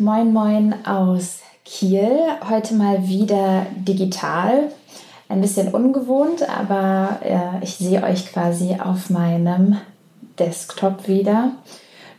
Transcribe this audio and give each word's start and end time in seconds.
Moin 0.00 0.32
moin 0.32 0.86
aus 0.86 1.40
Kiel. 1.64 2.08
Heute 2.48 2.74
mal 2.74 3.08
wieder 3.08 3.66
digital. 3.74 4.70
Ein 5.28 5.40
bisschen 5.40 5.74
ungewohnt, 5.74 6.48
aber 6.48 7.18
äh, 7.24 7.64
ich 7.64 7.74
sehe 7.74 8.04
euch 8.04 8.32
quasi 8.32 8.76
auf 8.78 9.10
meinem 9.10 9.78
Desktop 10.38 11.08
wieder. 11.08 11.50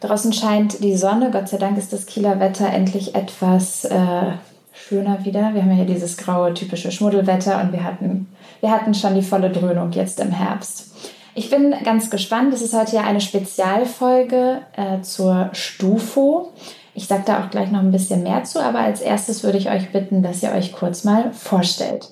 Draußen 0.01 0.33
scheint 0.33 0.83
die 0.83 0.97
Sonne. 0.97 1.31
Gott 1.31 1.47
sei 1.47 1.55
Dank 1.55 1.77
ist 1.77 1.93
das 1.93 2.05
Kieler 2.05 2.41
Wetter 2.41 2.67
endlich 2.67 3.15
etwas 3.15 3.85
äh, 3.85 4.33
schöner 4.73 5.23
wieder. 5.23 5.53
Wir 5.53 5.61
haben 5.61 5.69
ja 5.69 5.77
hier 5.77 5.85
dieses 5.85 6.17
graue, 6.17 6.53
typische 6.53 6.91
Schmuddelwetter 6.91 7.61
und 7.61 7.71
wir 7.71 7.85
hatten, 7.85 8.27
wir 8.59 8.71
hatten 8.71 8.93
schon 8.93 9.15
die 9.15 9.21
volle 9.21 9.51
Dröhnung 9.51 9.91
jetzt 9.93 10.19
im 10.19 10.31
Herbst. 10.31 10.91
Ich 11.33 11.49
bin 11.49 11.73
ganz 11.85 12.09
gespannt. 12.09 12.53
Es 12.53 12.61
ist 12.61 12.73
heute 12.73 12.97
ja 12.97 13.03
eine 13.03 13.21
Spezialfolge 13.21 14.63
äh, 14.75 15.01
zur 15.01 15.49
Stufo. 15.53 16.51
Ich 16.99 17.07
sage 17.07 17.23
da 17.25 17.41
auch 17.41 17.49
gleich 17.49 17.71
noch 17.71 17.79
ein 17.79 17.93
bisschen 17.93 18.23
mehr 18.23 18.43
zu, 18.43 18.61
aber 18.61 18.79
als 18.79 18.99
erstes 18.99 19.41
würde 19.45 19.57
ich 19.57 19.69
euch 19.69 19.89
bitten, 19.93 20.21
dass 20.21 20.43
ihr 20.43 20.51
euch 20.51 20.73
kurz 20.73 21.05
mal 21.05 21.31
vorstellt. 21.31 22.09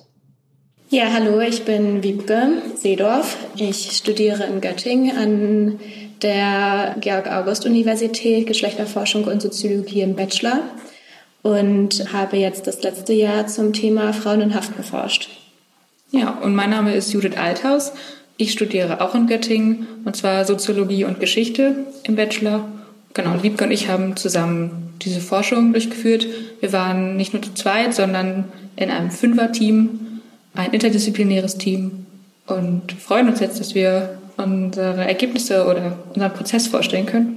Ja, 0.88 1.12
hallo, 1.12 1.40
ich 1.40 1.66
bin 1.66 2.02
Wiebke 2.02 2.62
Seedorf. 2.74 3.36
Ich 3.54 3.92
studiere 3.92 4.44
in 4.44 4.62
Göttingen 4.62 5.14
an 5.14 5.80
der 6.22 6.96
Georg-August-Universität 7.00 8.46
Geschlechterforschung 8.46 9.24
und 9.24 9.42
Soziologie 9.42 10.00
im 10.00 10.16
Bachelor 10.16 10.60
und 11.42 12.10
habe 12.14 12.38
jetzt 12.38 12.66
das 12.66 12.82
letzte 12.82 13.12
Jahr 13.12 13.46
zum 13.46 13.74
Thema 13.74 14.14
Frauen 14.14 14.40
in 14.40 14.54
Haft 14.54 14.74
geforscht. 14.74 15.28
Ja, 16.12 16.30
und 16.30 16.54
mein 16.54 16.70
Name 16.70 16.94
ist 16.94 17.12
Judith 17.12 17.36
Althaus. 17.36 17.92
Ich 18.38 18.52
studiere 18.52 19.02
auch 19.02 19.14
in 19.14 19.26
Göttingen 19.26 19.86
und 20.06 20.16
zwar 20.16 20.46
Soziologie 20.46 21.04
und 21.04 21.20
Geschichte 21.20 21.84
im 22.04 22.16
Bachelor. 22.16 22.64
Genau, 23.14 23.32
und 23.32 23.42
Wiebke 23.42 23.64
und 23.64 23.70
ich 23.70 23.88
haben 23.88 24.16
zusammen 24.16 24.94
diese 25.02 25.20
Forschung 25.20 25.72
durchgeführt. 25.72 26.26
Wir 26.60 26.72
waren 26.72 27.16
nicht 27.16 27.32
nur 27.32 27.42
zu 27.42 27.54
zweit, 27.54 27.94
sondern 27.94 28.44
in 28.76 28.90
einem 28.90 29.10
Fünfer-Team, 29.10 30.20
ein 30.54 30.72
interdisziplinäres 30.72 31.58
Team 31.58 32.06
und 32.46 32.92
freuen 32.92 33.28
uns 33.28 33.40
jetzt, 33.40 33.60
dass 33.60 33.74
wir 33.74 34.18
unsere 34.36 35.06
Ergebnisse 35.06 35.66
oder 35.66 35.98
unseren 36.14 36.32
Prozess 36.32 36.66
vorstellen 36.66 37.06
können. 37.06 37.36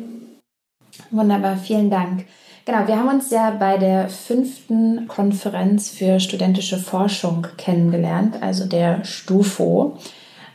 Wunderbar, 1.10 1.58
vielen 1.58 1.90
Dank. 1.90 2.26
Genau, 2.66 2.88
wir 2.88 2.96
haben 2.96 3.10
uns 3.10 3.32
ja 3.32 3.52
bei 3.52 3.78
der 3.78 4.08
fünften 4.08 5.08
Konferenz 5.08 5.90
für 5.90 6.20
studentische 6.20 6.78
Forschung 6.78 7.48
kennengelernt, 7.58 8.38
also 8.42 8.66
der 8.66 9.04
STUFO. 9.04 9.98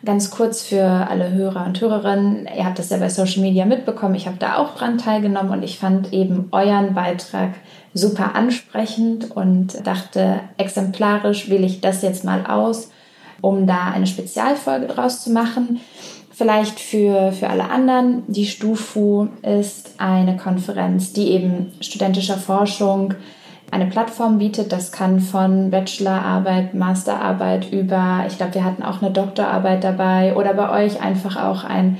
Ganz 0.04 0.30
kurz 0.30 0.62
für 0.62 0.84
alle 0.84 1.32
Hörer 1.32 1.64
und 1.64 1.80
Hörerinnen, 1.80 2.46
ihr 2.54 2.64
habt 2.64 2.78
das 2.78 2.90
ja 2.90 2.98
bei 2.98 3.08
Social 3.08 3.42
Media 3.42 3.64
mitbekommen, 3.64 4.14
ich 4.14 4.26
habe 4.26 4.36
da 4.38 4.58
auch 4.58 4.74
dran 4.74 4.98
teilgenommen 4.98 5.50
und 5.50 5.62
ich 5.62 5.78
fand 5.78 6.12
eben 6.12 6.48
euren 6.52 6.94
Beitrag 6.94 7.54
super 7.94 8.34
ansprechend 8.34 9.30
und 9.30 9.86
dachte, 9.86 10.40
exemplarisch 10.58 11.48
wähle 11.48 11.66
ich 11.66 11.80
das 11.80 12.02
jetzt 12.02 12.24
mal 12.24 12.46
aus, 12.46 12.90
um 13.40 13.66
da 13.66 13.90
eine 13.90 14.06
Spezialfolge 14.06 14.86
draus 14.86 15.22
zu 15.22 15.30
machen. 15.30 15.80
Vielleicht 16.30 16.78
für, 16.78 17.32
für 17.32 17.48
alle 17.48 17.70
anderen, 17.70 18.22
die 18.28 18.44
STUFU 18.44 19.28
ist 19.40 19.94
eine 19.96 20.36
Konferenz, 20.36 21.14
die 21.14 21.30
eben 21.30 21.72
studentischer 21.80 22.36
Forschung 22.36 23.14
eine 23.70 23.86
Plattform 23.86 24.38
bietet. 24.38 24.72
Das 24.72 24.92
kann 24.92 25.20
von 25.20 25.70
Bachelorarbeit, 25.70 26.74
Masterarbeit 26.74 27.72
über, 27.72 28.24
ich 28.26 28.36
glaube, 28.36 28.54
wir 28.54 28.64
hatten 28.64 28.82
auch 28.82 29.02
eine 29.02 29.10
Doktorarbeit 29.10 29.84
dabei 29.84 30.36
oder 30.36 30.54
bei 30.54 30.84
euch 30.84 31.00
einfach 31.00 31.36
auch 31.36 31.64
ein, 31.64 31.98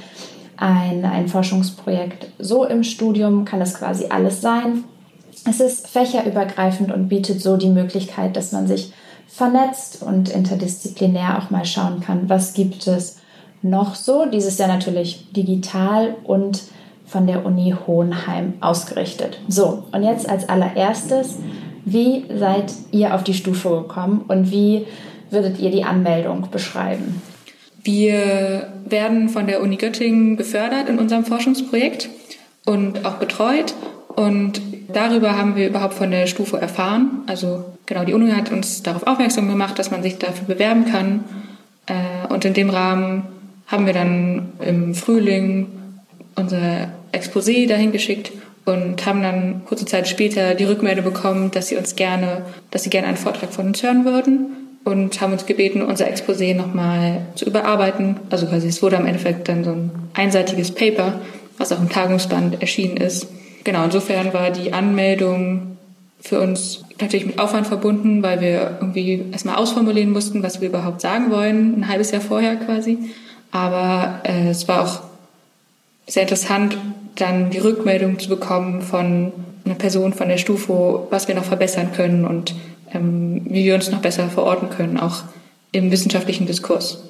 ein, 0.57 1.05
ein 1.05 1.29
Forschungsprojekt. 1.29 2.29
So 2.39 2.65
im 2.65 2.83
Studium 2.83 3.45
kann 3.45 3.61
das 3.61 3.75
quasi 3.75 4.07
alles 4.11 4.41
sein. 4.41 4.85
Es 5.49 5.61
ist 5.61 5.89
fächerübergreifend 5.89 6.93
und 6.93 7.09
bietet 7.09 7.41
so 7.41 7.57
die 7.57 7.69
Möglichkeit, 7.69 8.37
dass 8.37 8.53
man 8.53 8.67
sich 8.67 8.93
vernetzt 9.27 10.03
und 10.03 10.29
interdisziplinär 10.29 11.39
auch 11.39 11.51
mal 11.51 11.65
schauen 11.65 12.01
kann, 12.01 12.29
was 12.29 12.55
gibt 12.55 12.87
es 12.87 13.19
noch 13.63 13.95
so. 13.95 14.27
Dieses 14.27 14.59
Jahr 14.59 14.69
natürlich 14.69 15.33
digital 15.33 16.15
und 16.25 16.63
von 17.07 17.27
der 17.27 17.47
Uni 17.47 17.75
Hohenheim 17.87 18.55
ausgerichtet. 18.61 19.39
So, 19.49 19.85
und 19.93 20.03
jetzt 20.03 20.29
als 20.29 20.49
allererstes, 20.49 21.37
wie 21.87 22.25
seid 22.37 22.73
ihr 22.91 23.15
auf 23.15 23.23
die 23.23 23.33
Stufe 23.33 23.69
gekommen 23.69 24.25
und 24.27 24.51
wie 24.51 24.87
würdet 25.31 25.61
ihr 25.61 25.71
die 25.71 25.85
Anmeldung 25.85 26.49
beschreiben? 26.51 27.23
Wir 27.85 28.73
werden 28.85 29.29
von 29.29 29.47
der 29.47 29.63
Uni 29.63 29.77
Göttingen 29.77 30.37
gefördert 30.37 30.89
in 30.89 30.99
unserem 30.99 31.25
Forschungsprojekt 31.25 32.09
und 32.65 33.07
auch 33.07 33.15
betreut. 33.15 33.75
Und 34.09 34.61
darüber 34.93 35.39
haben 35.39 35.55
wir 35.55 35.69
überhaupt 35.69 35.95
von 35.95 36.11
der 36.11 36.27
Stufe 36.27 36.61
erfahren. 36.61 37.23
Also 37.29 37.65
genau, 37.87 38.05
die 38.05 38.15
Uni 38.15 38.33
hat 38.33 38.51
uns 38.51 38.83
darauf 38.83 39.07
aufmerksam 39.07 39.49
gemacht, 39.49 39.79
dass 39.79 39.93
man 39.93 40.03
sich 40.03 40.19
dafür 40.19 40.49
bewerben 40.49 40.87
kann. 40.87 41.23
Äh, 41.87 42.33
und 42.33 42.45
in 42.45 42.55
dem 42.55 42.71
Rahmen 42.71 43.23
haben 43.69 43.87
wir 43.87 43.93
dann 43.93 44.49
im 44.59 44.97
Frühling 44.97 45.69
unser 46.35 46.89
Exposé 47.13 47.69
dahin 47.69 47.93
geschickt 47.93 48.33
und 48.67 49.07
haben 49.07 49.23
dann 49.23 49.65
kurze 49.65 49.87
Zeit 49.87 50.09
später 50.09 50.55
die 50.55 50.65
Rückmeldung 50.65 51.05
bekommen, 51.05 51.51
dass 51.53 51.69
sie 51.69 51.77
uns 51.77 51.97
gerne, 51.97 52.43
dass 52.71 52.83
sie 52.83 52.91
gerne 52.91 53.07
einen 53.09 53.17
Vortrag 53.17 53.53
von 53.53 53.69
uns 53.69 53.83
hören 53.83 54.05
würden 54.05 54.79
und 54.85 55.21
haben 55.21 55.33
uns 55.33 55.47
gebeten, 55.47 55.83
unser 55.83 56.07
Exposé 56.07 56.55
nochmal 56.55 57.27
zu 57.37 57.45
überarbeiten. 57.45 58.17
Also 58.29 58.47
quasi 58.47 58.69
es 58.69 58.83
wurde 58.83 58.99
am 58.99 59.07
Endeffekt 59.07 59.49
dann 59.49 59.65
so 59.65 59.71
ein 59.71 59.91
einseitiges 60.15 60.73
Paper, 60.73 61.21
was 61.59 61.73
auch 61.73 61.81
im 61.81 61.89
Tagungsband 61.89 62.61
erschienen 62.61 62.97
ist. 62.97 63.29
Genau, 63.63 63.85
insofern 63.85 64.35
war 64.35 64.51
die 64.51 64.73
Anmeldung 64.73 65.77
für 66.21 66.41
uns 66.41 66.85
natürlich 67.01 67.27
mit 67.27 67.39
Aufwand 67.39 67.69
verbunden, 67.69 68.23
weil 68.23 68.41
wir 68.41 68.79
irgendwie 68.81 69.25
erstmal 69.31 69.57
ausformulieren 69.57 70.11
mussten, 70.11 70.43
was 70.43 70.61
wir 70.61 70.69
überhaupt 70.69 71.01
sagen 71.01 71.31
wollen, 71.31 71.81
ein 71.81 71.89
halbes 71.89 72.11
Jahr 72.11 72.21
vorher 72.21 72.57
quasi. 72.57 72.99
Aber 73.53 74.21
äh, 74.25 74.49
es 74.49 74.67
war 74.67 74.83
auch 74.83 75.01
sehr 76.07 76.23
interessant, 76.23 76.77
dann 77.17 77.51
die 77.51 77.59
Rückmeldung 77.59 78.19
zu 78.19 78.29
bekommen 78.29 78.83
von 78.83 79.33
einer 79.65 79.75
Person 79.75 80.13
von 80.13 80.29
der 80.29 80.39
Stufo, 80.39 81.07
was 81.11 81.29
wir 81.29 81.35
noch 81.35 81.45
verbessern 81.45 81.93
können 81.93 82.25
und 82.25 82.55
ähm, 82.95 83.43
wie 83.47 83.65
wir 83.65 83.75
uns 83.75 83.91
noch 83.91 84.01
besser 84.01 84.29
verorten 84.29 84.71
können, 84.71 84.99
auch 84.99 85.25
im 85.73 85.91
wissenschaftlichen 85.91 86.47
Diskurs. 86.47 87.03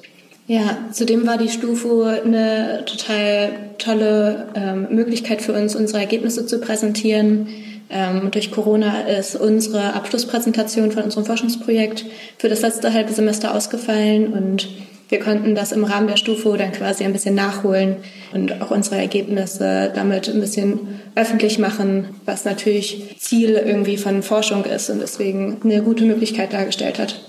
Ja, 0.47 0.77
zudem 0.91 1.27
war 1.27 1.37
die 1.37 1.49
Stufo 1.49 2.03
eine 2.03 2.83
total 2.85 3.51
tolle 3.77 4.47
ähm, 4.55 4.87
Möglichkeit 4.91 5.41
für 5.41 5.53
uns, 5.53 5.75
unsere 5.75 5.99
Ergebnisse 5.99 6.45
zu 6.45 6.59
präsentieren. 6.59 7.47
Ähm, 7.89 8.31
durch 8.31 8.51
Corona 8.51 9.01
ist 9.01 9.35
unsere 9.35 9.93
Abschlusspräsentation 9.93 10.91
von 10.91 11.03
unserem 11.03 11.25
Forschungsprojekt 11.25 12.05
für 12.37 12.47
das 12.47 12.61
letzte 12.61 12.93
halbe 12.93 13.11
Semester 13.11 13.53
ausgefallen 13.53 14.33
und 14.33 14.69
wir 15.09 15.19
konnten 15.19 15.55
das 15.55 15.71
im 15.71 15.83
Rahmen 15.83 16.07
der 16.07 16.17
Stufe 16.17 16.57
dann 16.57 16.71
quasi 16.71 17.03
ein 17.03 17.13
bisschen 17.13 17.35
nachholen 17.35 17.97
und 18.33 18.61
auch 18.61 18.71
unsere 18.71 18.97
Ergebnisse 18.97 19.91
damit 19.95 20.27
ein 20.29 20.41
bisschen 20.41 20.99
öffentlich 21.15 21.59
machen, 21.59 22.09
was 22.25 22.45
natürlich 22.45 23.17
Ziel 23.19 23.51
irgendwie 23.51 23.97
von 23.97 24.21
Forschung 24.21 24.65
ist 24.65 24.89
und 24.89 24.99
deswegen 24.99 25.57
eine 25.63 25.81
gute 25.81 26.03
Möglichkeit 26.03 26.53
dargestellt 26.53 26.99
hat. 26.99 27.21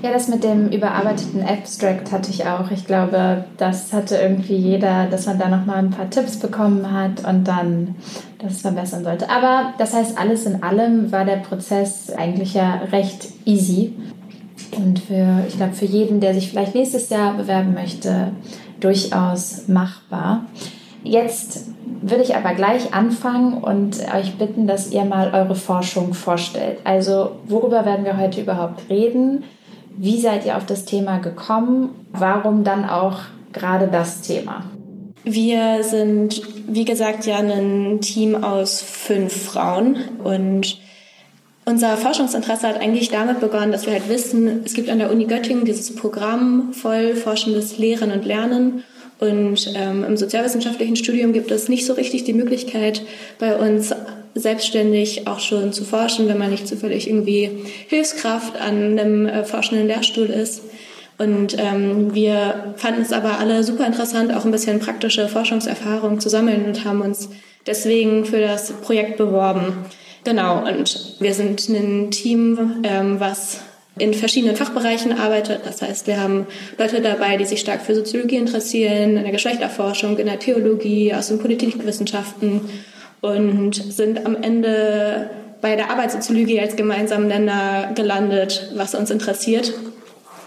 Ja, 0.00 0.12
das 0.12 0.28
mit 0.28 0.44
dem 0.44 0.68
überarbeiteten 0.68 1.42
Abstract 1.42 2.12
hatte 2.12 2.30
ich 2.30 2.46
auch. 2.46 2.70
Ich 2.70 2.86
glaube, 2.86 3.44
das 3.56 3.92
hatte 3.92 4.16
irgendwie 4.16 4.54
jeder, 4.54 5.06
dass 5.10 5.26
man 5.26 5.40
da 5.40 5.48
nochmal 5.48 5.78
ein 5.78 5.90
paar 5.90 6.08
Tipps 6.08 6.38
bekommen 6.38 6.92
hat 6.92 7.26
und 7.28 7.48
dann 7.48 7.96
das 8.38 8.60
verbessern 8.60 9.02
sollte. 9.02 9.28
Aber 9.28 9.74
das 9.78 9.94
heißt, 9.94 10.16
alles 10.16 10.46
in 10.46 10.62
allem 10.62 11.10
war 11.10 11.24
der 11.24 11.38
Prozess 11.38 12.10
eigentlich 12.16 12.54
ja 12.54 12.82
recht 12.92 13.26
easy. 13.44 13.92
Und 14.78 15.00
für, 15.00 15.44
ich 15.46 15.56
glaube, 15.56 15.74
für 15.74 15.84
jeden, 15.84 16.20
der 16.20 16.34
sich 16.34 16.48
vielleicht 16.48 16.74
nächstes 16.74 17.10
Jahr 17.10 17.34
bewerben 17.34 17.74
möchte, 17.74 18.32
durchaus 18.80 19.66
machbar. 19.66 20.44
Jetzt 21.02 21.66
würde 22.02 22.22
ich 22.22 22.36
aber 22.36 22.54
gleich 22.54 22.94
anfangen 22.94 23.54
und 23.54 23.96
euch 24.14 24.34
bitten, 24.36 24.66
dass 24.66 24.90
ihr 24.90 25.04
mal 25.04 25.32
eure 25.34 25.54
Forschung 25.54 26.14
vorstellt. 26.14 26.78
Also 26.84 27.32
worüber 27.46 27.84
werden 27.84 28.04
wir 28.04 28.16
heute 28.16 28.40
überhaupt 28.40 28.88
reden? 28.88 29.44
Wie 29.96 30.20
seid 30.20 30.46
ihr 30.46 30.56
auf 30.56 30.66
das 30.66 30.84
Thema 30.84 31.18
gekommen? 31.18 31.90
Warum 32.12 32.62
dann 32.62 32.88
auch 32.88 33.18
gerade 33.52 33.88
das 33.88 34.20
Thema? 34.20 34.64
Wir 35.24 35.82
sind, 35.82 36.40
wie 36.68 36.84
gesagt, 36.84 37.26
ja 37.26 37.38
ein 37.38 38.00
Team 38.00 38.44
aus 38.44 38.80
fünf 38.80 39.32
Frauen 39.32 39.96
und 40.22 40.78
unser 41.68 41.96
Forschungsinteresse 41.96 42.66
hat 42.66 42.80
eigentlich 42.80 43.10
damit 43.10 43.40
begonnen, 43.40 43.72
dass 43.72 43.84
wir 43.84 43.92
halt 43.92 44.08
wissen, 44.08 44.62
es 44.64 44.72
gibt 44.72 44.88
an 44.88 44.98
der 44.98 45.10
Uni 45.10 45.26
Göttingen 45.26 45.64
dieses 45.64 45.94
Programm 45.94 46.72
voll 46.72 47.14
forschendes 47.14 47.78
Lehren 47.78 48.10
und 48.10 48.24
Lernen. 48.24 48.84
Und 49.20 49.72
ähm, 49.74 50.04
im 50.04 50.16
sozialwissenschaftlichen 50.16 50.96
Studium 50.96 51.32
gibt 51.32 51.50
es 51.50 51.68
nicht 51.68 51.84
so 51.84 51.92
richtig 51.92 52.24
die 52.24 52.32
Möglichkeit, 52.32 53.02
bei 53.38 53.56
uns 53.56 53.92
selbstständig 54.34 55.26
auch 55.26 55.40
schon 55.40 55.72
zu 55.72 55.84
forschen, 55.84 56.28
wenn 56.28 56.38
man 56.38 56.50
nicht 56.50 56.68
zufällig 56.68 57.08
irgendwie 57.08 57.50
Hilfskraft 57.88 58.58
an 58.60 58.98
einem 58.98 59.26
äh, 59.26 59.44
forschenden 59.44 59.88
Lehrstuhl 59.88 60.26
ist. 60.26 60.62
Und 61.18 61.56
ähm, 61.58 62.14
wir 62.14 62.74
fanden 62.76 63.02
es 63.02 63.12
aber 63.12 63.40
alle 63.40 63.64
super 63.64 63.84
interessant, 63.84 64.32
auch 64.32 64.44
ein 64.44 64.52
bisschen 64.52 64.78
praktische 64.78 65.28
Forschungserfahrung 65.28 66.20
zu 66.20 66.28
sammeln 66.28 66.64
und 66.66 66.84
haben 66.84 67.00
uns 67.00 67.28
deswegen 67.66 68.24
für 68.24 68.40
das 68.40 68.72
Projekt 68.72 69.16
beworben. 69.16 69.72
Genau, 70.24 70.66
und 70.66 71.16
wir 71.20 71.34
sind 71.34 71.68
ein 71.68 72.10
Team, 72.10 72.82
ähm, 72.82 73.20
was 73.20 73.60
in 73.98 74.14
verschiedenen 74.14 74.56
Fachbereichen 74.56 75.18
arbeitet. 75.18 75.62
Das 75.64 75.82
heißt, 75.82 76.06
wir 76.06 76.20
haben 76.20 76.46
Leute 76.78 77.00
dabei, 77.00 77.36
die 77.36 77.44
sich 77.44 77.60
stark 77.60 77.82
für 77.82 77.94
Soziologie 77.94 78.36
interessieren, 78.36 79.16
in 79.16 79.22
der 79.22 79.32
Geschlechterforschung, 79.32 80.18
in 80.18 80.26
der 80.26 80.38
Theologie, 80.38 81.12
aus 81.14 81.28
den 81.28 81.38
Politikwissenschaften 81.38 82.60
und 83.20 83.74
sind 83.74 84.24
am 84.24 84.36
Ende 84.36 85.30
bei 85.60 85.74
der 85.74 85.90
Arbeitssoziologie 85.90 86.60
als 86.60 86.76
gemeinsamen 86.76 87.26
Nenner 87.26 87.92
gelandet, 87.94 88.70
was 88.76 88.94
uns 88.94 89.10
interessiert. 89.10 89.74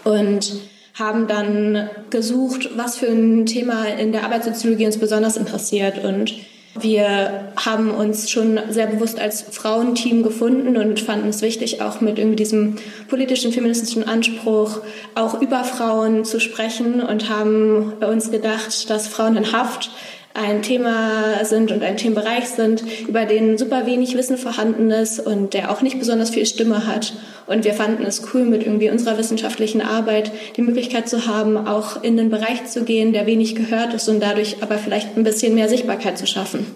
Und 0.04 0.52
haben 0.94 1.26
dann 1.26 1.88
gesucht, 2.10 2.70
was 2.76 2.98
für 2.98 3.06
ein 3.06 3.46
Thema 3.46 3.86
in 3.86 4.12
der 4.12 4.24
Arbeitssoziologie 4.24 4.86
uns 4.86 4.98
besonders 4.98 5.36
interessiert 5.36 6.04
und 6.04 6.34
wir 6.78 7.52
haben 7.56 7.90
uns 7.90 8.30
schon 8.30 8.58
sehr 8.70 8.86
bewusst 8.86 9.20
als 9.20 9.42
Frauenteam 9.42 10.22
gefunden 10.22 10.76
und 10.76 11.00
fanden 11.00 11.28
es 11.28 11.42
wichtig, 11.42 11.82
auch 11.82 12.00
mit 12.00 12.18
irgendwie 12.18 12.36
diesem 12.36 12.76
politischen, 13.08 13.52
feministischen 13.52 14.08
Anspruch 14.08 14.80
auch 15.14 15.40
über 15.40 15.64
Frauen 15.64 16.24
zu 16.24 16.40
sprechen 16.40 17.02
und 17.02 17.28
haben 17.28 17.92
uns 18.00 18.30
gedacht, 18.30 18.88
dass 18.88 19.08
Frauen 19.08 19.36
in 19.36 19.52
Haft 19.52 19.90
ein 20.34 20.62
Thema 20.62 21.44
sind 21.44 21.72
und 21.72 21.82
ein 21.82 21.96
Themenbereich 21.96 22.48
sind, 22.48 22.84
über 23.06 23.26
den 23.26 23.58
super 23.58 23.86
wenig 23.86 24.16
Wissen 24.16 24.38
vorhanden 24.38 24.90
ist 24.90 25.20
und 25.20 25.52
der 25.52 25.70
auch 25.70 25.82
nicht 25.82 25.98
besonders 25.98 26.30
viel 26.30 26.46
Stimme 26.46 26.86
hat. 26.86 27.12
Und 27.46 27.64
wir 27.64 27.74
fanden 27.74 28.04
es 28.04 28.22
cool, 28.32 28.44
mit 28.44 28.62
irgendwie 28.62 28.88
unserer 28.88 29.18
wissenschaftlichen 29.18 29.82
Arbeit 29.82 30.32
die 30.56 30.62
Möglichkeit 30.62 31.08
zu 31.08 31.26
haben, 31.26 31.66
auch 31.66 32.02
in 32.02 32.16
den 32.16 32.30
Bereich 32.30 32.64
zu 32.66 32.84
gehen, 32.84 33.12
der 33.12 33.26
wenig 33.26 33.54
gehört 33.54 33.92
ist 33.92 34.08
und 34.08 34.20
dadurch 34.20 34.62
aber 34.62 34.78
vielleicht 34.78 35.16
ein 35.16 35.24
bisschen 35.24 35.54
mehr 35.54 35.68
Sichtbarkeit 35.68 36.16
zu 36.16 36.26
schaffen. 36.26 36.66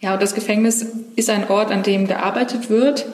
Ja, 0.00 0.14
und 0.14 0.22
das 0.22 0.34
Gefängnis 0.34 0.86
ist 1.16 1.30
ein 1.30 1.48
Ort, 1.48 1.70
an 1.70 1.82
dem 1.82 2.06
gearbeitet 2.06 2.70
wird, 2.70 3.06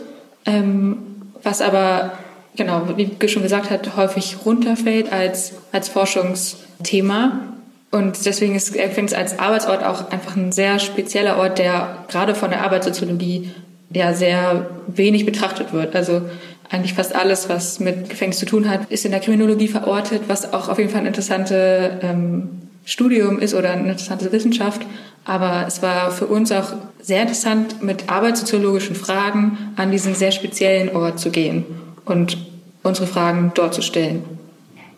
ähm, 0.46 0.98
was 1.42 1.60
aber, 1.60 2.12
genau, 2.56 2.82
wie 2.96 3.28
schon 3.28 3.42
gesagt 3.42 3.70
hat, 3.70 3.96
häufig 3.96 4.38
runterfällt 4.44 5.12
als, 5.12 5.52
als 5.72 5.88
Forschungsthema. 5.88 7.55
Und 7.90 8.26
deswegen 8.26 8.54
ist 8.54 8.72
Gefängnis 8.72 9.14
als 9.14 9.38
Arbeitsort 9.38 9.84
auch 9.84 10.10
einfach 10.10 10.36
ein 10.36 10.52
sehr 10.52 10.78
spezieller 10.78 11.38
Ort, 11.38 11.58
der 11.58 12.04
gerade 12.08 12.34
von 12.34 12.50
der 12.50 12.62
Arbeitssoziologie 12.62 13.50
ja 13.90 14.12
sehr 14.12 14.68
wenig 14.88 15.24
betrachtet 15.24 15.72
wird. 15.72 15.94
Also 15.94 16.22
eigentlich 16.70 16.94
fast 16.94 17.14
alles, 17.14 17.48
was 17.48 17.80
mit 17.80 18.10
Gefängnis 18.10 18.38
zu 18.38 18.46
tun 18.46 18.68
hat, 18.68 18.90
ist 18.90 19.04
in 19.04 19.12
der 19.12 19.20
Kriminologie 19.20 19.68
verortet, 19.68 20.22
was 20.26 20.52
auch 20.52 20.68
auf 20.68 20.78
jeden 20.78 20.90
Fall 20.90 21.00
ein 21.00 21.06
interessantes 21.06 21.92
ähm, 22.02 22.48
Studium 22.84 23.38
ist 23.38 23.54
oder 23.54 23.70
eine 23.70 23.82
interessante 23.82 24.30
Wissenschaft. 24.32 24.82
Aber 25.24 25.64
es 25.66 25.82
war 25.82 26.10
für 26.10 26.26
uns 26.26 26.52
auch 26.52 26.74
sehr 27.00 27.22
interessant, 27.22 27.82
mit 27.82 28.10
arbeitssoziologischen 28.10 28.96
Fragen 28.96 29.58
an 29.76 29.90
diesen 29.90 30.14
sehr 30.14 30.32
speziellen 30.32 30.94
Ort 30.94 31.18
zu 31.18 31.30
gehen 31.30 31.64
und 32.04 32.38
unsere 32.82 33.06
Fragen 33.06 33.52
dort 33.54 33.74
zu 33.74 33.82
stellen. 33.82 34.22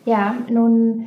Ja, 0.05 0.37
nun 0.51 1.07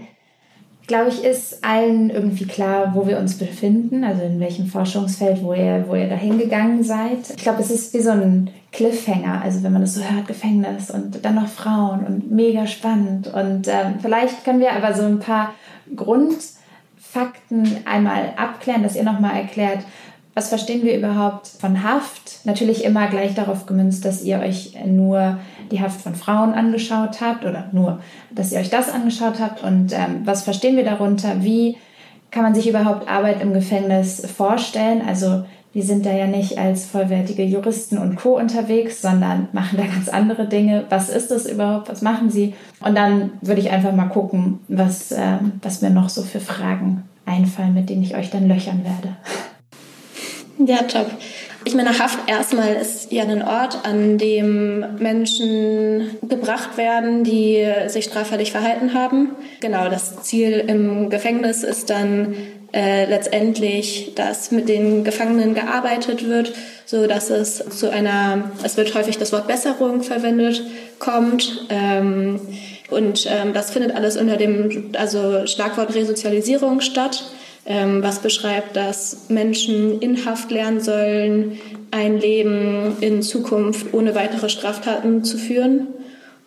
glaube 0.91 1.07
ich, 1.07 1.23
ist 1.23 1.63
allen 1.63 2.09
irgendwie 2.09 2.45
klar, 2.45 2.91
wo 2.93 3.07
wir 3.07 3.17
uns 3.17 3.37
befinden, 3.37 4.03
also 4.03 4.23
in 4.23 4.41
welchem 4.41 4.65
Forschungsfeld, 4.65 5.41
wo 5.41 5.53
ihr, 5.53 5.85
wo 5.87 5.95
ihr 5.95 6.09
da 6.09 6.15
hingegangen 6.15 6.83
seid. 6.83 7.29
Ich 7.29 7.43
glaube, 7.43 7.61
es 7.61 7.71
ist 7.71 7.93
wie 7.93 8.01
so 8.01 8.09
ein 8.09 8.49
Cliffhanger, 8.73 9.41
also 9.41 9.63
wenn 9.63 9.71
man 9.71 9.83
das 9.83 9.93
so 9.93 10.01
hört, 10.01 10.27
Gefängnis 10.27 10.91
und 10.91 11.23
dann 11.23 11.35
noch 11.35 11.47
Frauen 11.47 12.05
und 12.05 12.29
mega 12.29 12.67
spannend. 12.67 13.33
Und 13.33 13.69
ähm, 13.69 13.99
vielleicht 14.01 14.43
können 14.43 14.59
wir 14.59 14.73
aber 14.73 14.93
so 14.93 15.03
ein 15.03 15.19
paar 15.19 15.53
Grundfakten 15.95 17.77
einmal 17.85 18.33
abklären, 18.35 18.83
dass 18.83 18.97
ihr 18.97 19.03
nochmal 19.03 19.37
erklärt, 19.37 19.85
was 20.33 20.49
verstehen 20.49 20.83
wir 20.83 20.97
überhaupt 20.97 21.47
von 21.47 21.83
Haft? 21.83 22.45
Natürlich 22.45 22.83
immer 22.83 23.07
gleich 23.07 23.33
darauf 23.33 23.65
gemünzt, 23.65 24.03
dass 24.03 24.23
ihr 24.23 24.39
euch 24.39 24.75
nur 24.85 25.37
die 25.71 25.81
Haft 25.81 26.01
von 26.01 26.15
Frauen 26.15 26.53
angeschaut 26.53 27.21
habt 27.21 27.45
oder 27.45 27.69
nur, 27.71 27.99
dass 28.29 28.51
ihr 28.51 28.59
euch 28.59 28.69
das 28.69 28.89
angeschaut 28.89 29.39
habt 29.39 29.63
und 29.63 29.93
ähm, 29.93 30.21
was 30.25 30.43
verstehen 30.43 30.75
wir 30.75 30.83
darunter? 30.83 31.43
Wie 31.43 31.77
kann 32.29 32.43
man 32.43 32.55
sich 32.55 32.67
überhaupt 32.67 33.09
Arbeit 33.09 33.41
im 33.41 33.53
Gefängnis 33.53 34.25
vorstellen? 34.25 35.01
Also 35.05 35.43
wir 35.73 35.83
sind 35.83 36.05
da 36.05 36.11
ja 36.11 36.27
nicht 36.27 36.57
als 36.57 36.85
vollwertige 36.85 37.43
Juristen 37.43 37.97
und 37.97 38.17
Co. 38.17 38.37
unterwegs, 38.37 39.01
sondern 39.01 39.47
machen 39.53 39.77
da 39.77 39.85
ganz 39.85 40.09
andere 40.09 40.47
Dinge. 40.47 40.85
Was 40.89 41.09
ist 41.09 41.31
das 41.31 41.45
überhaupt? 41.45 41.89
Was 41.89 42.01
machen 42.01 42.29
sie? 42.29 42.53
Und 42.81 42.95
dann 42.95 43.31
würde 43.41 43.61
ich 43.61 43.71
einfach 43.71 43.93
mal 43.93 44.09
gucken, 44.09 44.59
was, 44.67 45.13
äh, 45.13 45.37
was 45.61 45.81
mir 45.81 45.89
noch 45.89 46.09
so 46.09 46.23
für 46.23 46.41
Fragen 46.41 47.03
einfallen, 47.25 47.73
mit 47.73 47.89
denen 47.89 48.03
ich 48.03 48.15
euch 48.15 48.29
dann 48.29 48.47
löchern 48.49 48.83
werde. 48.83 49.15
Ja, 50.65 50.83
top. 50.83 51.09
Ich 51.63 51.75
meine, 51.75 51.99
Haft 51.99 52.27
erstmal 52.27 52.73
ist 52.73 53.11
ja 53.11 53.23
ein 53.23 53.43
Ort, 53.43 53.79
an 53.83 54.17
dem 54.17 54.95
Menschen 54.97 56.17
gebracht 56.27 56.77
werden, 56.77 57.23
die 57.23 57.65
sich 57.87 58.05
straffällig 58.05 58.51
verhalten 58.51 58.93
haben. 58.93 59.35
Genau, 59.59 59.87
das 59.89 60.23
Ziel 60.23 60.63
im 60.67 61.09
Gefängnis 61.09 61.63
ist 61.63 61.91
dann 61.91 62.35
äh, 62.73 63.05
letztendlich, 63.05 64.13
dass 64.15 64.51
mit 64.51 64.69
den 64.69 65.03
Gefangenen 65.03 65.53
gearbeitet 65.53 66.27
wird, 66.27 66.53
so 66.85 67.05
dass 67.05 67.29
es 67.29 67.57
zu 67.57 67.91
einer, 67.91 68.51
es 68.63 68.77
wird 68.77 68.95
häufig 68.95 69.17
das 69.17 69.31
Wort 69.31 69.47
Besserung 69.47 70.01
verwendet, 70.01 70.63
kommt. 70.97 71.67
Ähm, 71.69 72.39
und 72.89 73.27
ähm, 73.29 73.53
das 73.53 73.71
findet 73.71 73.95
alles 73.95 74.17
unter 74.17 74.37
dem 74.37 74.91
also 74.97 75.45
Schlagwort 75.45 75.93
Resozialisierung 75.93 76.81
statt 76.81 77.23
ähm, 77.65 78.01
was 78.01 78.19
beschreibt, 78.19 78.75
dass 78.75 79.29
Menschen 79.29 79.99
in 79.99 80.25
Haft 80.25 80.51
lernen 80.51 80.81
sollen, 80.81 81.59
ein 81.91 82.17
Leben 82.17 82.97
in 83.01 83.21
Zukunft 83.21 83.93
ohne 83.93 84.15
weitere 84.15 84.49
Straftaten 84.49 85.23
zu 85.23 85.37
führen. 85.37 85.87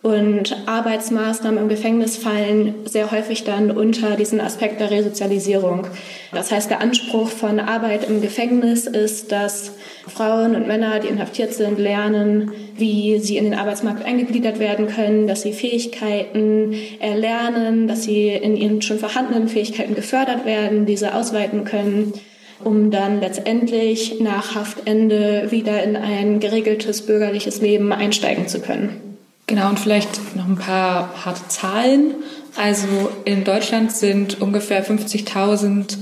Und 0.05 0.55
Arbeitsmaßnahmen 0.67 1.63
im 1.63 1.67
Gefängnis 1.67 2.15
fallen 2.15 2.75
sehr 2.85 3.09
häufig 3.09 3.43
dann 3.43 3.71
unter 3.71 4.15
diesen 4.15 4.39
Aspekt 4.39 4.79
der 4.79 4.91
Resozialisierung. 4.91 5.87
Das 6.31 6.51
heißt, 6.51 6.69
der 6.69 6.79
Anspruch 6.79 7.27
von 7.27 7.59
Arbeit 7.59 8.07
im 8.07 8.21
Gefängnis 8.21 8.85
ist, 8.85 9.31
dass 9.31 9.71
Frauen 10.07 10.55
und 10.55 10.67
Männer, 10.67 10.99
die 10.99 11.07
inhaftiert 11.07 11.55
sind, 11.55 11.79
lernen, 11.79 12.51
wie 12.77 13.17
sie 13.17 13.37
in 13.37 13.45
den 13.45 13.55
Arbeitsmarkt 13.55 14.05
eingegliedert 14.05 14.59
werden 14.59 14.85
können, 14.89 15.25
dass 15.25 15.41
sie 15.41 15.53
Fähigkeiten 15.53 16.75
erlernen, 16.99 17.87
dass 17.87 18.03
sie 18.03 18.27
in 18.27 18.55
ihren 18.55 18.83
schon 18.83 18.99
vorhandenen 18.99 19.47
Fähigkeiten 19.47 19.95
gefördert 19.95 20.45
werden, 20.45 20.85
diese 20.85 21.15
ausweiten 21.15 21.65
können 21.65 22.13
um 22.63 22.89
dann 22.89 23.19
letztendlich 23.19 24.21
nach 24.21 24.55
Haftende 24.55 25.47
wieder 25.51 25.83
in 25.83 25.97
ein 25.97 26.39
geregeltes 26.39 27.05
bürgerliches 27.05 27.59
Leben 27.59 27.91
einsteigen 27.91 28.47
zu 28.47 28.61
können. 28.61 29.04
Genau, 29.47 29.69
und 29.69 29.79
vielleicht 29.79 30.35
noch 30.35 30.47
ein 30.47 30.57
paar 30.57 31.09
harte 31.23 31.47
Zahlen. 31.47 32.15
Also 32.55 32.87
in 33.25 33.43
Deutschland 33.43 33.91
sind 33.91 34.41
ungefähr 34.41 34.83
50.000 34.85 35.97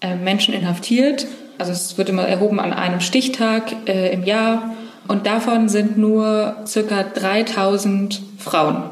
äh, 0.00 0.16
Menschen 0.16 0.54
inhaftiert. 0.54 1.26
Also 1.58 1.72
es 1.72 1.98
wird 1.98 2.08
immer 2.08 2.26
erhoben 2.26 2.60
an 2.60 2.72
einem 2.72 3.00
Stichtag 3.00 3.74
äh, 3.86 4.12
im 4.12 4.24
Jahr. 4.24 4.74
Und 5.08 5.26
davon 5.26 5.68
sind 5.68 5.98
nur 5.98 6.56
circa 6.66 7.02
3000 7.02 8.22
Frauen. 8.38 8.84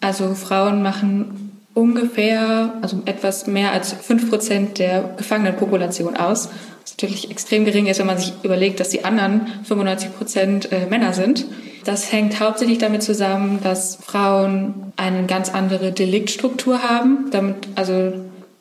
Also 0.00 0.34
Frauen 0.34 0.82
machen 0.82 1.60
ungefähr, 1.74 2.74
also 2.82 3.02
etwas 3.04 3.46
mehr 3.46 3.72
als 3.72 3.92
5 3.92 4.30
Prozent 4.30 4.78
der 4.78 5.14
Gefangenenpopulation 5.16 6.16
aus. 6.16 6.48
Natürlich 6.92 7.30
extrem 7.30 7.64
gering 7.64 7.86
ist, 7.86 7.98
wenn 7.98 8.06
man 8.06 8.18
sich 8.18 8.32
überlegt, 8.42 8.78
dass 8.80 8.90
die 8.90 9.04
anderen 9.04 9.46
95 9.64 10.16
Prozent 10.16 10.72
äh, 10.72 10.86
Männer 10.86 11.12
sind. 11.12 11.46
Das 11.84 12.12
hängt 12.12 12.40
hauptsächlich 12.40 12.78
damit 12.78 13.02
zusammen, 13.02 13.58
dass 13.62 13.96
Frauen 13.96 14.92
eine 14.96 15.26
ganz 15.26 15.50
andere 15.50 15.92
Deliktstruktur 15.92 16.82
haben. 16.82 17.30
Damit, 17.30 17.56
also 17.74 18.12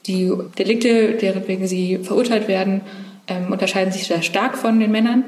die 0.07 0.31
Delikte, 0.57 1.13
deren 1.13 1.47
wegen 1.47 1.67
sie 1.67 1.99
verurteilt 1.99 2.47
werden, 2.47 2.81
ähm, 3.27 3.51
unterscheiden 3.51 3.93
sich 3.93 4.07
sehr 4.07 4.21
stark 4.21 4.57
von 4.57 4.79
den 4.79 4.91
Männern. 4.91 5.23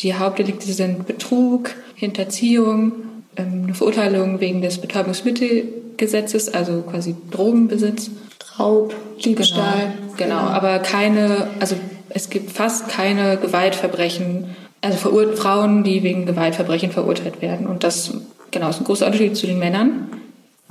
Die 0.00 0.14
Hauptdelikte 0.14 0.72
sind 0.72 1.06
Betrug, 1.06 1.70
Hinterziehung, 1.94 2.92
ähm, 3.36 3.64
eine 3.64 3.74
Verurteilung 3.74 4.40
wegen 4.40 4.62
des 4.62 4.78
Betäubungsmittelgesetzes, 4.78 6.52
also 6.52 6.82
quasi 6.82 7.14
Drogenbesitz. 7.30 8.10
Raub, 8.58 8.94
Diebstahl. 9.24 9.92
Genau, 10.16 10.36
genau, 10.36 10.50
aber 10.50 10.78
keine, 10.78 11.48
also 11.60 11.76
es 12.16 12.30
gibt 12.30 12.50
fast 12.50 12.88
keine 12.88 13.36
Gewaltverbrechen 13.36 14.56
also 14.80 14.96
Frauen, 15.34 15.84
die 15.84 16.02
wegen 16.02 16.26
Gewaltverbrechen 16.26 16.90
verurteilt 16.90 17.42
werden. 17.42 17.66
Und 17.66 17.84
das 17.84 18.14
genau 18.50 18.70
ist 18.70 18.78
ein 18.80 18.84
großer 18.84 19.06
Unterschied 19.06 19.36
zu 19.36 19.46
den 19.46 19.58
Männern. 19.58 20.08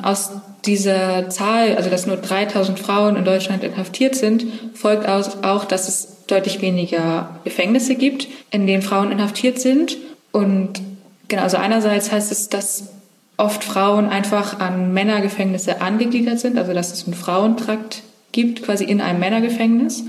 Aus 0.01 0.31
dieser 0.65 1.29
Zahl, 1.29 1.75
also 1.75 1.89
dass 1.89 2.07
nur 2.07 2.17
3000 2.17 2.79
Frauen 2.79 3.15
in 3.15 3.25
Deutschland 3.25 3.63
inhaftiert 3.63 4.15
sind, 4.15 4.45
folgt 4.73 5.07
auch, 5.07 5.65
dass 5.65 5.87
es 5.87 6.25
deutlich 6.27 6.61
weniger 6.61 7.39
Gefängnisse 7.43 7.95
gibt, 7.95 8.27
in 8.51 8.65
denen 8.65 8.81
Frauen 8.81 9.11
inhaftiert 9.11 9.59
sind. 9.59 9.97
Und 10.31 10.81
genau, 11.27 11.43
also 11.43 11.57
einerseits 11.57 12.11
heißt 12.11 12.31
es, 12.31 12.49
dass 12.49 12.89
oft 13.37 13.63
Frauen 13.63 14.07
einfach 14.09 14.59
an 14.59 14.93
Männergefängnisse 14.93 15.81
angegliedert 15.81 16.39
sind, 16.39 16.57
also 16.57 16.73
dass 16.73 16.91
es 16.93 17.05
einen 17.05 17.13
Frauentrakt 17.13 18.01
gibt, 18.31 18.63
quasi 18.63 18.83
in 18.83 19.01
einem 19.01 19.19
Männergefängnis. 19.19 20.03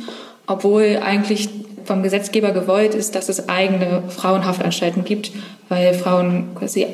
Obwohl 0.46 1.00
eigentlich 1.02 1.48
vom 1.84 2.02
Gesetzgeber 2.02 2.52
gewollt 2.52 2.94
ist, 2.94 3.14
dass 3.14 3.28
es 3.28 3.48
eigene 3.48 4.02
Frauenhaftanstalten 4.08 5.04
gibt, 5.04 5.32
weil 5.68 5.94
Frauen 5.94 6.54
quasi 6.54 6.86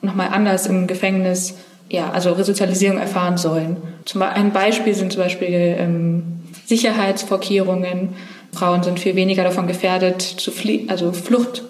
nochmal 0.00 0.28
anders 0.32 0.66
im 0.66 0.86
Gefängnis, 0.86 1.54
ja, 1.88 2.10
also 2.10 2.32
Resozialisierung 2.32 2.98
erfahren 2.98 3.38
sollen. 3.38 3.76
Zum, 4.04 4.22
ein 4.22 4.52
Beispiel 4.52 4.94
sind 4.94 5.12
zum 5.12 5.22
Beispiel 5.22 5.76
ähm, 5.78 6.40
Sicherheitsvorkehrungen. 6.66 8.10
Frauen 8.52 8.82
sind 8.82 8.98
viel 8.98 9.14
weniger 9.14 9.44
davon 9.44 9.66
gefährdet, 9.66 10.22
zu 10.22 10.50
fliehen, 10.50 10.90
also 10.90 11.12
Flucht 11.12 11.62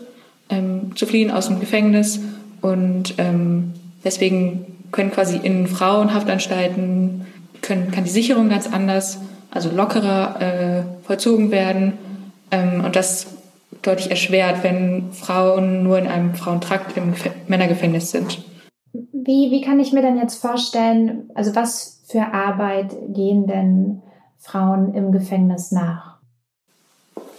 ähm, 0.48 0.92
zu 0.96 1.06
fliehen 1.06 1.30
aus 1.30 1.48
dem 1.48 1.60
Gefängnis 1.60 2.20
und 2.60 3.14
ähm, 3.18 3.72
deswegen 4.04 4.66
können 4.92 5.10
quasi 5.10 5.38
in 5.42 5.66
Frauenhaftanstalten 5.66 7.26
können, 7.62 7.90
kann 7.90 8.04
die 8.04 8.10
Sicherung 8.10 8.48
ganz 8.48 8.66
anders, 8.66 9.18
also 9.52 9.71
lockerer 9.71 10.40
äh, 10.40 11.04
vollzogen 11.06 11.50
werden 11.50 11.99
ähm, 12.50 12.82
und 12.85 12.97
das 12.97 13.26
deutlich 13.82 14.11
erschwert, 14.11 14.62
wenn 14.62 15.12
Frauen 15.12 15.82
nur 15.82 15.99
in 15.99 16.06
einem 16.06 16.35
Frauentrakt 16.35 16.97
im 16.97 17.12
Gef 17.12 17.30
Männergefängnis 17.47 18.11
sind. 18.11 18.42
Wie, 18.92 19.50
wie 19.50 19.61
kann 19.61 19.80
ich 19.80 19.92
mir 19.92 20.02
denn 20.02 20.18
jetzt 20.18 20.40
vorstellen, 20.40 21.30
also 21.35 21.54
was 21.54 22.02
für 22.06 22.32
Arbeit 22.32 22.94
gehen 23.09 23.47
denn 23.47 24.02
Frauen 24.38 24.94
im 24.94 25.12
Gefängnis 25.12 25.73
nach? 25.73 26.18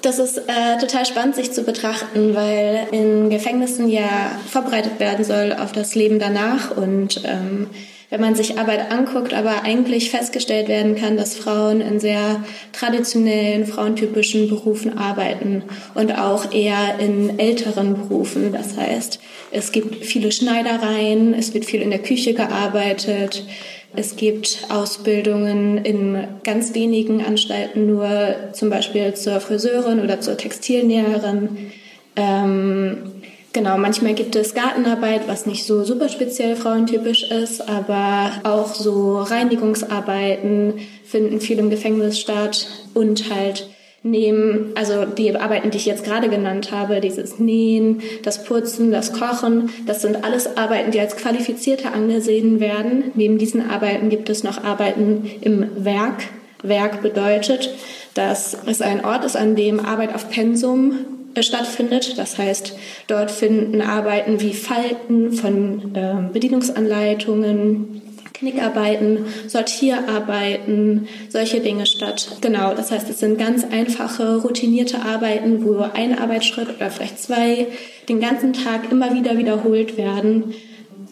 Das 0.01 0.19
ist 0.19 0.37
äh, 0.37 0.77
total 0.79 1.05
spannend, 1.05 1.35
sich 1.35 1.53
zu 1.53 1.63
betrachten, 1.63 2.35
weil 2.35 2.87
in 2.91 3.29
Gefängnissen 3.29 3.87
ja 3.87 4.31
vorbereitet 4.47 4.99
werden 4.99 5.23
soll 5.23 5.53
auf 5.53 5.71
das 5.71 5.95
Leben 5.95 6.19
danach 6.19 6.75
und 6.75 7.23
ähm, 7.25 7.67
wenn 8.13 8.21
man 8.21 8.35
sich 8.35 8.59
Arbeit 8.59 8.91
anguckt, 8.91 9.33
aber 9.33 9.63
eigentlich 9.63 10.11
festgestellt 10.11 10.67
werden 10.67 10.95
kann, 10.95 11.17
dass 11.17 11.35
Frauen 11.35 11.81
in 11.81 11.99
sehr 11.99 12.43
traditionellen, 12.71 13.65
frauentypischen 13.65 14.49
Berufen 14.49 14.99
arbeiten 14.99 15.63
und 15.95 16.15
auch 16.15 16.53
eher 16.53 16.99
in 16.99 17.39
älteren 17.39 17.95
Berufen. 17.95 18.53
Das 18.53 18.77
heißt, 18.77 19.19
es 19.49 19.71
gibt 19.71 20.05
viele 20.05 20.31
Schneidereien, 20.31 21.33
es 21.33 21.55
wird 21.55 21.65
viel 21.65 21.81
in 21.81 21.89
der 21.89 22.03
Küche 22.03 22.35
gearbeitet, 22.35 23.47
es 23.95 24.15
gibt 24.15 24.67
Ausbildungen 24.69 25.79
in 25.79 26.27
ganz 26.43 26.75
wenigen 26.75 27.25
Anstalten 27.25 27.87
nur, 27.87 28.35
zum 28.51 28.69
Beispiel 28.69 29.15
zur 29.15 29.39
Friseurin 29.39 29.99
oder 29.99 30.21
zur 30.21 30.37
Textilnäherin. 30.37 31.71
Ähm, 32.15 33.12
Genau, 33.53 33.77
manchmal 33.77 34.15
gibt 34.15 34.35
es 34.35 34.55
Gartenarbeit, 34.55 35.27
was 35.27 35.45
nicht 35.45 35.65
so 35.65 35.83
super 35.83 36.09
speziell 36.09 36.55
frauentypisch 36.55 37.29
ist, 37.29 37.69
aber 37.69 38.31
auch 38.43 38.73
so 38.73 39.19
Reinigungsarbeiten 39.19 40.73
finden 41.05 41.39
viel 41.39 41.59
im 41.59 41.69
Gefängnis 41.69 42.19
statt 42.19 42.67
und 42.95 43.31
halt 43.31 43.69
nehmen, 44.01 44.71
also 44.73 45.05
die 45.05 45.35
Arbeiten, 45.35 45.69
die 45.69 45.77
ich 45.77 45.85
jetzt 45.85 46.03
gerade 46.03 46.29
genannt 46.29 46.71
habe, 46.71 46.99
dieses 46.99 47.37
Nähen, 47.37 48.01
das 48.23 48.43
Putzen, 48.43 48.91
das 48.91 49.13
Kochen, 49.13 49.69
das 49.85 50.01
sind 50.01 50.23
alles 50.23 50.57
Arbeiten, 50.57 50.89
die 50.89 50.99
als 50.99 51.15
qualifizierte 51.15 51.91
angesehen 51.91 52.59
werden. 52.59 53.11
Neben 53.13 53.37
diesen 53.37 53.69
Arbeiten 53.69 54.09
gibt 54.09 54.29
es 54.29 54.43
noch 54.43 54.63
Arbeiten 54.63 55.29
im 55.41 55.67
Werk. 55.75 56.23
Werk 56.63 57.03
bedeutet, 57.03 57.69
dass 58.15 58.57
es 58.65 58.81
ein 58.81 59.05
Ort 59.05 59.25
ist, 59.25 59.37
an 59.37 59.55
dem 59.55 59.79
Arbeit 59.79 60.15
auf 60.15 60.29
Pensum 60.29 60.93
stattfindet. 61.41 62.17
Das 62.17 62.37
heißt, 62.37 62.75
dort 63.07 63.31
finden 63.31 63.81
Arbeiten 63.81 64.41
wie 64.41 64.53
Falten 64.53 65.31
von 65.31 65.95
äh, 65.95 66.31
Bedienungsanleitungen, 66.31 68.01
Knickarbeiten, 68.33 69.25
Sortierarbeiten, 69.47 71.07
solche 71.29 71.61
Dinge 71.61 71.85
statt. 71.85 72.37
Genau, 72.41 72.73
das 72.73 72.91
heißt, 72.91 73.09
es 73.09 73.19
sind 73.19 73.37
ganz 73.37 73.63
einfache, 73.63 74.41
routinierte 74.41 75.01
Arbeiten, 75.01 75.63
wo 75.65 75.79
ein 75.93 76.17
Arbeitsschritt 76.17 76.75
oder 76.75 76.91
vielleicht 76.91 77.19
zwei 77.19 77.67
den 78.09 78.19
ganzen 78.19 78.53
Tag 78.53 78.91
immer 78.91 79.15
wieder 79.15 79.37
wiederholt 79.37 79.97
werden. 79.97 80.53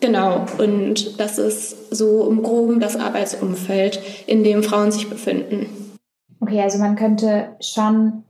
Genau, 0.01 0.45
und 0.57 1.19
das 1.19 1.37
ist 1.37 1.95
so 1.95 2.27
im 2.27 2.41
Groben 2.41 2.79
das 2.79 2.97
Arbeitsumfeld, 2.97 4.01
in 4.25 4.43
dem 4.43 4.63
Frauen 4.63 4.91
sich 4.91 5.09
befinden. 5.09 5.67
Okay, 6.39 6.59
also 6.59 6.79
man 6.79 6.95
könnte 6.95 7.55
schon 7.61 8.23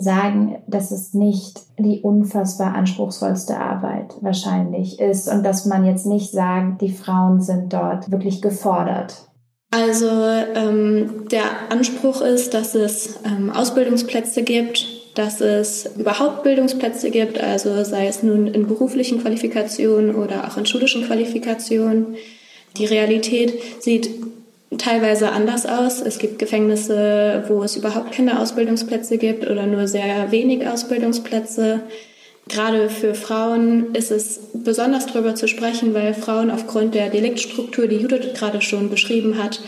sagen, 0.00 0.56
dass 0.66 0.90
es 0.90 1.14
nicht 1.14 1.60
die 1.78 2.00
unfassbar 2.00 2.74
anspruchsvollste 2.74 3.58
Arbeit 3.58 4.14
wahrscheinlich 4.20 5.00
ist 5.00 5.28
und 5.28 5.42
dass 5.44 5.66
man 5.66 5.84
jetzt 5.86 6.06
nicht 6.06 6.32
sagt, 6.32 6.80
die 6.80 6.92
Frauen 6.92 7.40
sind 7.40 7.72
dort 7.72 8.10
wirklich 8.10 8.42
gefordert. 8.42 9.28
Also 9.70 10.08
ähm, 10.08 11.28
der 11.30 11.70
Anspruch 11.70 12.22
ist, 12.22 12.54
dass 12.54 12.74
es 12.74 13.20
ähm, 13.24 13.50
Ausbildungsplätze 13.50 14.42
gibt, 14.42 14.86
dass 15.14 15.40
es 15.40 15.90
überhaupt 15.98 16.42
Bildungsplätze 16.42 17.10
gibt, 17.10 17.38
also 17.38 17.84
sei 17.84 18.06
es 18.06 18.22
nun 18.22 18.46
in 18.46 18.66
beruflichen 18.66 19.20
Qualifikationen 19.20 20.14
oder 20.14 20.48
auch 20.48 20.56
in 20.56 20.64
schulischen 20.64 21.04
Qualifikationen. 21.04 22.16
Die 22.76 22.86
Realität 22.86 23.52
sieht 23.80 24.08
teilweise 24.76 25.30
anders 25.32 25.64
aus. 25.64 26.00
Es 26.00 26.18
gibt 26.18 26.38
Gefängnisse, 26.38 27.44
wo 27.48 27.62
es 27.62 27.76
überhaupt 27.76 28.12
keine 28.12 28.40
Ausbildungsplätze 28.40 29.16
gibt 29.16 29.48
oder 29.48 29.66
nur 29.66 29.88
sehr 29.88 30.30
wenig 30.30 30.66
Ausbildungsplätze. 30.66 31.80
Gerade 32.48 32.88
für 32.88 33.14
Frauen 33.14 33.94
ist 33.94 34.10
es 34.10 34.40
besonders 34.54 35.06
darüber 35.06 35.34
zu 35.34 35.48
sprechen, 35.48 35.94
weil 35.94 36.14
Frauen 36.14 36.50
aufgrund 36.50 36.94
der 36.94 37.10
Deliktstruktur, 37.10 37.86
die 37.86 37.96
Judith 37.96 38.34
gerade 38.34 38.62
schon 38.62 38.90
beschrieben 38.90 39.42
hat, 39.42 39.60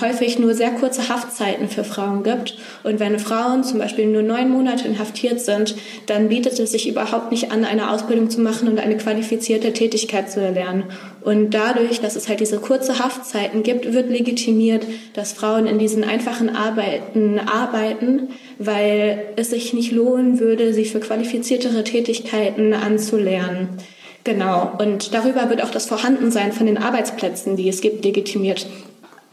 häufig 0.00 0.38
nur 0.38 0.54
sehr 0.54 0.70
kurze 0.70 1.08
Haftzeiten 1.08 1.68
für 1.68 1.84
Frauen 1.84 2.22
gibt. 2.22 2.56
Und 2.84 3.00
wenn 3.00 3.18
Frauen 3.18 3.64
zum 3.64 3.78
Beispiel 3.78 4.06
nur 4.06 4.22
neun 4.22 4.50
Monate 4.50 4.86
inhaftiert 4.86 5.40
sind, 5.40 5.76
dann 6.06 6.28
bietet 6.28 6.58
es 6.58 6.72
sich 6.72 6.88
überhaupt 6.88 7.30
nicht 7.30 7.50
an, 7.52 7.64
eine 7.64 7.90
Ausbildung 7.90 8.30
zu 8.30 8.40
machen 8.40 8.68
und 8.68 8.78
eine 8.78 8.96
qualifizierte 8.96 9.72
Tätigkeit 9.72 10.30
zu 10.30 10.40
erlernen. 10.40 10.84
Und 11.22 11.50
dadurch, 11.50 12.00
dass 12.00 12.16
es 12.16 12.28
halt 12.28 12.40
diese 12.40 12.58
kurze 12.58 12.98
Haftzeiten 12.98 13.62
gibt, 13.62 13.92
wird 13.92 14.10
legitimiert, 14.10 14.86
dass 15.14 15.32
Frauen 15.32 15.66
in 15.66 15.78
diesen 15.78 16.04
einfachen 16.04 16.54
Arbeiten 16.54 17.38
arbeiten, 17.38 18.28
weil 18.58 19.26
es 19.36 19.50
sich 19.50 19.72
nicht 19.72 19.92
lohnen 19.92 20.40
würde, 20.40 20.72
sie 20.72 20.84
für 20.84 21.00
qualifiziertere 21.00 21.84
Tätigkeiten 21.84 22.72
anzulernen. 22.72 23.78
Genau. 24.24 24.72
Und 24.78 25.14
darüber 25.14 25.48
wird 25.48 25.62
auch 25.62 25.70
das 25.70 25.86
Vorhandensein 25.86 26.52
von 26.52 26.66
den 26.66 26.76
Arbeitsplätzen, 26.76 27.56
die 27.56 27.68
es 27.68 27.80
gibt, 27.80 28.04
legitimiert. 28.04 28.66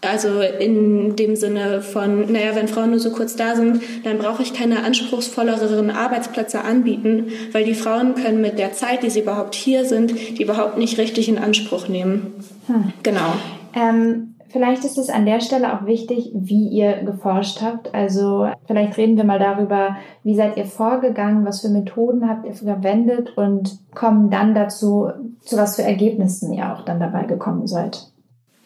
Also 0.09 0.41
in 0.41 1.15
dem 1.15 1.35
Sinne 1.35 1.81
von, 1.81 2.31
naja, 2.31 2.55
wenn 2.55 2.67
Frauen 2.67 2.91
nur 2.91 2.99
so 2.99 3.11
kurz 3.11 3.35
da 3.35 3.55
sind, 3.55 3.81
dann 4.03 4.17
brauche 4.17 4.43
ich 4.43 4.53
keine 4.53 4.83
anspruchsvolleren 4.83 5.91
Arbeitsplätze 5.91 6.61
anbieten, 6.61 7.27
weil 7.51 7.65
die 7.65 7.75
Frauen 7.75 8.15
können 8.15 8.41
mit 8.41 8.59
der 8.59 8.73
Zeit, 8.73 9.03
die 9.03 9.09
sie 9.09 9.21
überhaupt 9.21 9.55
hier 9.55 9.85
sind, 9.85 10.11
die 10.11 10.43
überhaupt 10.43 10.77
nicht 10.77 10.97
richtig 10.97 11.29
in 11.29 11.37
Anspruch 11.37 11.87
nehmen. 11.87 12.33
Hm. 12.67 12.93
Genau. 13.03 13.33
Ähm 13.75 14.31
Vielleicht 14.55 14.85
ist 14.85 14.97
es 14.97 15.09
an 15.09 15.25
der 15.25 15.41
Stelle 15.41 15.73
auch 15.73 15.85
wichtig, 15.85 16.31
wie 16.33 16.69
ihr 16.69 17.03
geforscht 17.03 17.61
habt. 17.61 17.93
Also 17.93 18.47
vielleicht 18.65 18.97
reden 18.97 19.17
wir 19.17 19.25
mal 19.25 19.37
darüber, 19.37 19.97
wie 20.23 20.33
seid 20.33 20.55
ihr 20.55 20.63
vorgegangen, 20.63 21.45
was 21.45 21.59
für 21.59 21.67
Methoden 21.67 22.29
habt 22.29 22.45
ihr 22.45 22.53
verwendet 22.53 23.37
und 23.37 23.77
kommen 23.93 24.29
dann 24.29 24.55
dazu, 24.55 25.09
zu 25.41 25.57
was 25.57 25.75
für 25.75 25.81
Ergebnissen 25.81 26.53
ihr 26.53 26.71
auch 26.71 26.85
dann 26.85 27.01
dabei 27.01 27.25
gekommen 27.25 27.67
seid. 27.67 28.07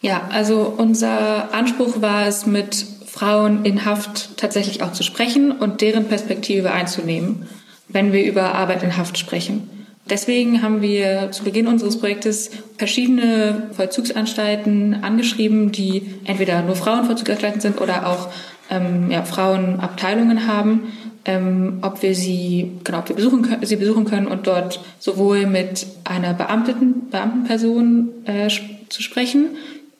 Ja, 0.00 0.28
also 0.32 0.74
unser 0.76 1.52
Anspruch 1.52 2.00
war 2.00 2.26
es, 2.26 2.46
mit 2.46 2.86
Frauen 3.06 3.64
in 3.64 3.84
Haft 3.84 4.38
tatsächlich 4.38 4.82
auch 4.82 4.92
zu 4.92 5.02
sprechen 5.02 5.52
und 5.52 5.80
deren 5.80 6.06
Perspektive 6.06 6.70
einzunehmen, 6.70 7.48
wenn 7.88 8.12
wir 8.12 8.24
über 8.24 8.54
Arbeit 8.54 8.82
in 8.82 8.96
Haft 8.96 9.18
sprechen. 9.18 9.68
Deswegen 10.08 10.62
haben 10.62 10.80
wir 10.80 11.30
zu 11.30 11.44
Beginn 11.44 11.66
unseres 11.68 11.98
Projektes 11.98 12.50
verschiedene 12.78 13.68
Vollzugsanstalten 13.72 15.04
angeschrieben, 15.04 15.70
die 15.70 16.14
entweder 16.24 16.62
nur 16.62 16.76
Frauenvollzugsanstalten 16.76 17.60
sind 17.60 17.80
oder 17.80 18.08
auch 18.08 18.28
ähm, 18.70 19.10
ja, 19.10 19.22
Frauenabteilungen 19.22 20.46
haben, 20.46 20.92
ähm, 21.26 21.78
ob 21.82 22.02
wir 22.02 22.14
sie 22.14 22.72
genau, 22.82 23.00
ob 23.00 23.08
wir 23.08 23.16
besuchen 23.16 23.42
können, 23.42 23.66
sie 23.66 23.76
besuchen 23.76 24.04
können 24.04 24.26
und 24.26 24.46
dort 24.46 24.80
sowohl 24.98 25.46
mit 25.46 25.86
einer 26.04 26.32
Beamteten, 26.32 27.08
Beamtenperson 27.10 28.08
äh, 28.24 28.48
zu 28.88 29.02
sprechen, 29.02 29.50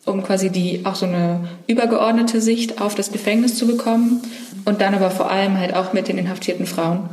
um 0.07 0.23
quasi 0.23 0.50
die 0.50 0.83
auch 0.85 0.95
so 0.95 1.07
eine 1.07 1.49
übergeordnete 1.66 2.40
Sicht 2.40 2.80
auf 2.80 2.95
das 2.95 3.12
Gefängnis 3.12 3.57
zu 3.57 3.66
bekommen 3.66 4.23
und 4.64 4.80
dann 4.80 4.95
aber 4.95 5.11
vor 5.11 5.30
allem 5.30 5.59
halt 5.59 5.75
auch 5.75 5.92
mit 5.92 6.09
den 6.09 6.19
inhaftierten 6.19 6.66
Frauen. 6.66 7.09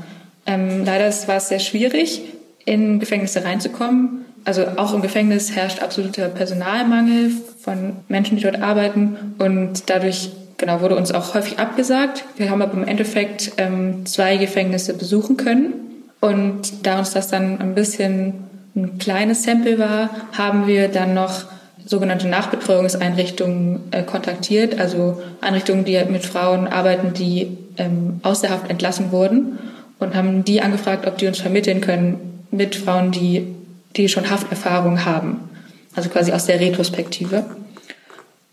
Ähm, 0.46 0.86
leider 0.86 1.12
war 1.28 1.36
es 1.36 1.50
sehr 1.50 1.60
schwierig, 1.60 2.22
in 2.66 3.00
Gefängnisse 3.00 3.44
reinzukommen. 3.44 4.26
Also 4.46 4.66
auch 4.78 4.94
im 4.94 5.02
Gefängnis 5.02 5.56
herrscht 5.56 5.82
absoluter 5.82 6.30
Personalmangel 6.30 7.32
von 7.60 7.98
Menschen, 8.08 8.38
die 8.38 8.44
dort 8.44 8.62
arbeiten 8.62 9.36
und 9.40 9.90
dadurch 9.90 10.32
genau 10.58 10.82
wurde 10.82 10.96
uns 10.96 11.12
auch 11.12 11.34
häufig 11.34 11.60
abgesagt. 11.60 12.24
Wir 12.38 12.50
haben 12.50 12.62
aber 12.62 12.74
im 12.74 12.88
Endeffekt 12.88 13.52
ähm, 13.58 14.06
zwei 14.06 14.38
Gefängnisse 14.38 14.94
besuchen 14.94 15.38
können 15.38 15.74
und 16.22 16.86
da 16.86 17.00
uns 17.00 17.12
das 17.12 17.28
dann 17.28 17.60
ein 17.60 17.76
bisschen 17.76 18.34
ein 18.76 18.98
kleines 19.00 19.44
Sample 19.44 19.80
war, 19.80 20.10
haben 20.32 20.68
wir 20.68 20.88
dann 20.88 21.14
noch 21.14 21.46
sogenannte 21.88 22.28
Nachbetreuungseinrichtungen 22.28 23.82
äh, 23.92 24.04
kontaktiert, 24.04 24.80
also 24.80 25.22
Einrichtungen, 25.42 25.86
die 25.86 26.00
mit 26.10 26.26
Frauen 26.26 26.68
arbeiten, 26.68 27.14
die 27.14 27.58
ähm, 27.78 28.20
aus 28.24 28.42
der 28.42 28.50
Haft 28.50 28.70
entlassen 28.70 29.12
wurden 29.12 29.58
und 29.98 30.14
haben 30.14 30.44
die 30.44 30.62
angefragt, 30.62 31.08
ob 31.08 31.18
die 31.18 31.28
uns 31.28 31.40
vermitteln 31.40 31.82
können 31.82 32.44
mit 32.52 32.76
Frauen, 32.76 33.12
die, 33.12 33.56
die 33.96 34.10
schon 34.10 34.30
Hafterfahrung 34.30 35.06
haben. 35.06 35.50
Also 35.96 36.10
quasi 36.10 36.32
aus 36.32 36.46
der 36.46 36.60
Retrospektive. 36.60 37.46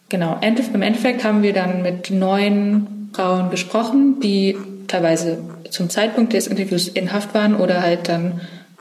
Genau, 0.08 0.38
im 0.40 0.82
Endeffekt 0.82 1.24
haben 1.24 1.42
wir 1.42 1.52
dann 1.52 1.82
mit 1.82 2.10
neun 2.10 3.10
Frauen 3.12 3.50
gesprochen, 3.50 4.20
die 4.22 4.56
teilweise 4.86 5.38
zum 5.70 5.90
Zeitpunkt 5.90 6.32
des 6.32 6.46
Interviews 6.46 6.88
in 6.88 7.12
Haft 7.12 7.34
waren 7.34 7.56
oder 7.56 7.82
halt 7.82 8.08
dann 8.08 8.40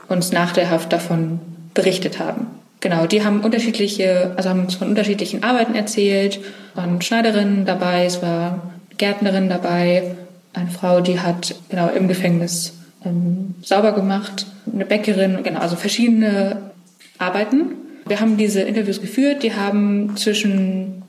uns 0.09 0.31
nach 0.31 0.53
der 0.53 0.69
Haft 0.69 0.93
davon 0.93 1.39
berichtet 1.73 2.19
haben. 2.19 2.47
Genau, 2.83 3.07
die 3.07 3.23
haben 3.23 3.39
unterschiedliche, 3.39 4.33
also 4.35 4.49
haben 4.49 4.59
uns 4.59 4.75
von 4.75 4.89
unterschiedlichen 4.89 5.41
Arbeiten 5.41 5.73
erzählt, 5.73 6.41
waren 6.75 7.01
Schneiderinnen 7.01 7.63
dabei, 7.63 8.03
es 8.03 8.21
war 8.21 8.73
Gärtnerin 8.97 9.47
dabei, 9.47 10.17
eine 10.51 10.69
Frau, 10.69 10.99
die 10.99 11.21
hat 11.21 11.55
genau 11.69 11.87
im 11.87 12.09
Gefängnis 12.09 12.73
ähm, 13.05 13.55
sauber 13.61 13.93
gemacht, 13.93 14.47
eine 14.69 14.83
Bäckerin, 14.83 15.43
genau, 15.43 15.61
also 15.61 15.77
verschiedene 15.77 16.71
Arbeiten. 17.19 17.75
Wir 18.05 18.19
haben 18.19 18.35
diese 18.35 18.59
Interviews 18.59 18.99
geführt, 18.99 19.43
die 19.43 19.53
haben 19.53 20.17
zwischen 20.17 21.03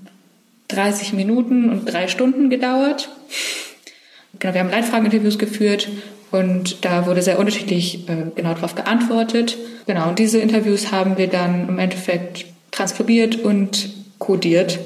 30 0.69 1.13
Minuten 1.13 1.71
und 1.71 1.93
drei 1.93 2.07
Stunden 2.07 2.51
gedauert. 2.51 3.09
Genau, 4.39 4.55
wir 4.55 4.61
haben 4.61 4.71
Leitfrageninterviews 4.71 5.41
geführt 5.41 5.89
und 6.35 6.85
da 6.85 7.07
wurde 7.07 7.23
sehr 7.23 7.39
unterschiedlich 7.39 8.09
äh, 8.09 8.17
genau 8.35 8.55
darauf 8.55 8.75
geantwortet. 8.75 9.57
Genau, 9.87 10.09
und 10.09 10.19
diese 10.19 10.39
Interviews 10.39 10.91
haben 10.91 11.17
wir 11.17 11.29
dann 11.29 11.69
im 11.69 11.79
Endeffekt 11.79 12.47
transkribiert 12.73 13.37
und 13.37 13.89
codiert 14.19 14.81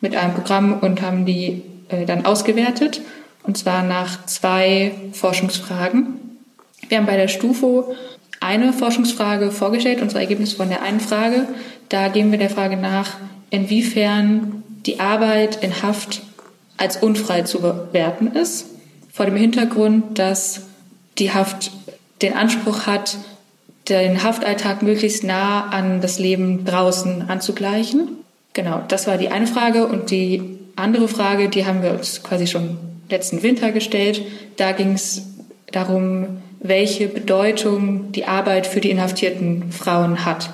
mit 0.00 0.14
einem 0.14 0.34
Programm 0.34 0.78
und 0.78 1.02
haben 1.02 1.26
die 1.26 1.62
äh, 1.88 2.06
dann 2.06 2.24
ausgewertet. 2.24 3.00
Und 3.42 3.58
zwar 3.58 3.82
nach 3.82 4.26
zwei 4.26 4.92
Forschungsfragen. 5.10 6.20
Wir 6.88 6.98
haben 6.98 7.06
bei 7.06 7.16
der 7.16 7.26
Stufo 7.26 7.96
eine 8.38 8.72
Forschungsfrage 8.72 9.50
vorgestellt, 9.50 10.00
unsere 10.00 10.20
Ergebnisse 10.20 10.54
von 10.54 10.68
der 10.68 10.82
einen 10.82 11.00
Frage. 11.00 11.48
Da 11.88 12.06
gehen 12.06 12.30
wir 12.30 12.38
der 12.38 12.50
Frage 12.50 12.76
nach, 12.76 13.16
inwiefern 13.50 14.62
die 14.86 15.00
Arbeit 15.00 15.64
in 15.64 15.82
Haft 15.82 16.22
als 16.76 16.96
unfrei 16.98 17.42
zu 17.42 17.60
bewerten 17.60 18.28
ist, 18.28 18.66
vor 19.12 19.26
dem 19.26 19.34
Hintergrund, 19.34 20.16
dass 20.20 20.66
die 21.18 21.32
Haft 21.32 21.70
den 22.22 22.34
Anspruch 22.34 22.86
hat, 22.86 23.18
den 23.88 24.22
Haftalltag 24.22 24.82
möglichst 24.82 25.22
nah 25.24 25.68
an 25.68 26.00
das 26.00 26.18
Leben 26.18 26.64
draußen 26.64 27.28
anzugleichen. 27.28 28.08
Genau, 28.52 28.82
das 28.88 29.06
war 29.06 29.18
die 29.18 29.28
eine 29.28 29.46
Frage. 29.46 29.86
Und 29.86 30.10
die 30.10 30.58
andere 30.76 31.08
Frage, 31.08 31.48
die 31.48 31.66
haben 31.66 31.82
wir 31.82 31.92
uns 31.92 32.22
quasi 32.22 32.46
schon 32.46 32.78
letzten 33.08 33.42
Winter 33.42 33.70
gestellt. 33.72 34.22
Da 34.56 34.72
ging 34.72 34.92
es 34.92 35.22
darum, 35.72 36.42
welche 36.60 37.08
Bedeutung 37.08 38.12
die 38.12 38.24
Arbeit 38.24 38.66
für 38.66 38.80
die 38.80 38.90
inhaftierten 38.90 39.70
Frauen 39.72 40.24
hat. 40.24 40.50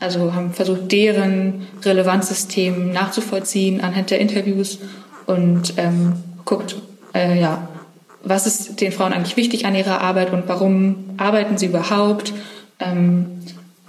Also 0.00 0.34
haben 0.34 0.52
versucht, 0.52 0.92
deren 0.92 1.66
Relevanzsystem 1.82 2.92
nachzuvollziehen 2.92 3.80
anhand 3.80 4.10
der 4.10 4.18
Interviews 4.18 4.80
und 5.26 5.74
ähm, 5.76 6.14
guckt, 6.44 6.76
äh, 7.14 7.40
ja, 7.40 7.68
was 8.24 8.46
ist 8.46 8.80
den 8.80 8.92
Frauen 8.92 9.12
eigentlich 9.12 9.36
wichtig 9.36 9.66
an 9.66 9.74
ihrer 9.74 10.00
Arbeit 10.00 10.32
und 10.32 10.44
warum 10.46 10.96
arbeiten 11.16 11.58
sie 11.58 11.66
überhaupt? 11.66 12.32
Ähm, 12.80 13.26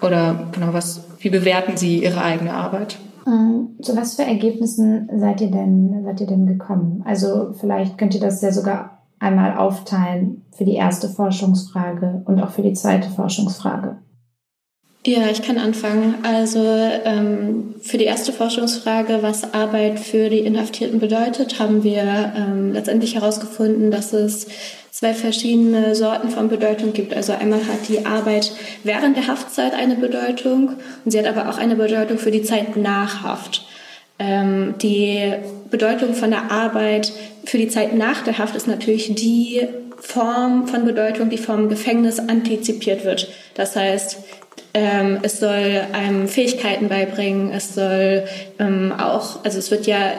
oder 0.01 0.47
genau, 0.51 0.73
was, 0.73 1.03
wie 1.19 1.29
bewerten 1.29 1.77
sie 1.77 2.03
ihre 2.03 2.21
eigene 2.21 2.53
Arbeit? 2.53 2.97
Ähm, 3.25 3.69
zu 3.81 3.95
was 3.97 4.15
für 4.15 4.23
Ergebnissen 4.23 5.09
seid 5.17 5.41
ihr 5.41 5.51
denn, 5.51 6.03
seid 6.03 6.21
ihr 6.21 6.27
denn 6.27 6.45
gekommen? 6.45 7.03
Also 7.05 7.53
vielleicht 7.59 7.97
könnt 7.97 8.13
ihr 8.13 8.21
das 8.21 8.41
ja 8.41 8.51
sogar 8.51 8.99
einmal 9.19 9.57
aufteilen 9.57 10.43
für 10.51 10.65
die 10.65 10.75
erste 10.75 11.09
Forschungsfrage 11.09 12.21
und 12.25 12.41
auch 12.41 12.49
für 12.49 12.61
die 12.61 12.73
zweite 12.73 13.09
Forschungsfrage. 13.09 13.97
Ja, 15.07 15.29
ich 15.29 15.43
kann 15.43 15.59
anfangen. 15.59 16.15
Also 16.23 16.59
ähm, 16.63 17.75
für 17.79 17.99
die 17.99 18.05
erste 18.05 18.33
Forschungsfrage, 18.33 19.19
was 19.21 19.53
Arbeit 19.53 19.99
für 19.99 20.29
die 20.29 20.39
Inhaftierten 20.39 20.99
bedeutet, 20.99 21.59
haben 21.59 21.83
wir 21.83 22.33
ähm, 22.35 22.73
letztendlich 22.73 23.13
herausgefunden, 23.13 23.91
dass 23.91 24.13
es 24.13 24.47
zwei 24.89 25.13
verschiedene 25.13 25.93
Sorten 25.93 26.29
von 26.29 26.49
Bedeutung 26.49 26.93
gibt. 26.93 27.13
Also 27.13 27.33
einmal 27.33 27.59
hat 27.59 27.87
die 27.87 28.03
Arbeit 28.03 28.51
während 28.83 29.15
der 29.15 29.27
Haftzeit 29.27 29.75
eine 29.75 29.95
Bedeutung 29.95 30.69
und 31.03 31.11
sie 31.11 31.19
hat 31.19 31.27
aber 31.27 31.49
auch 31.49 31.59
eine 31.59 31.75
Bedeutung 31.75 32.17
für 32.17 32.31
die 32.31 32.41
Zeit 32.41 32.75
nach 32.75 33.21
Haft. 33.21 33.67
Ähm, 34.17 34.73
die 34.81 35.33
Bedeutung 35.69 36.15
von 36.15 36.31
der 36.31 36.49
Arbeit 36.51 37.13
für 37.43 37.59
die 37.59 37.67
Zeit 37.67 37.93
nach 37.93 38.23
der 38.23 38.39
Haft 38.39 38.55
ist 38.55 38.67
natürlich 38.67 39.13
die 39.13 39.67
Form 39.99 40.67
von 40.67 40.85
Bedeutung, 40.85 41.29
die 41.29 41.37
vom 41.37 41.69
Gefängnis 41.69 42.19
antizipiert 42.19 43.05
wird. 43.05 43.27
Das 43.53 43.75
heißt, 43.75 44.17
ähm, 44.75 45.19
es 45.21 45.39
soll 45.39 45.83
einem 45.93 46.27
Fähigkeiten 46.27 46.89
beibringen. 46.89 47.49
Es 47.51 47.75
soll 47.75 48.25
ähm, 48.59 48.91
auch, 48.91 49.45
also 49.45 49.57
es 49.57 49.71
wird 49.71 49.87
ja 49.87 50.11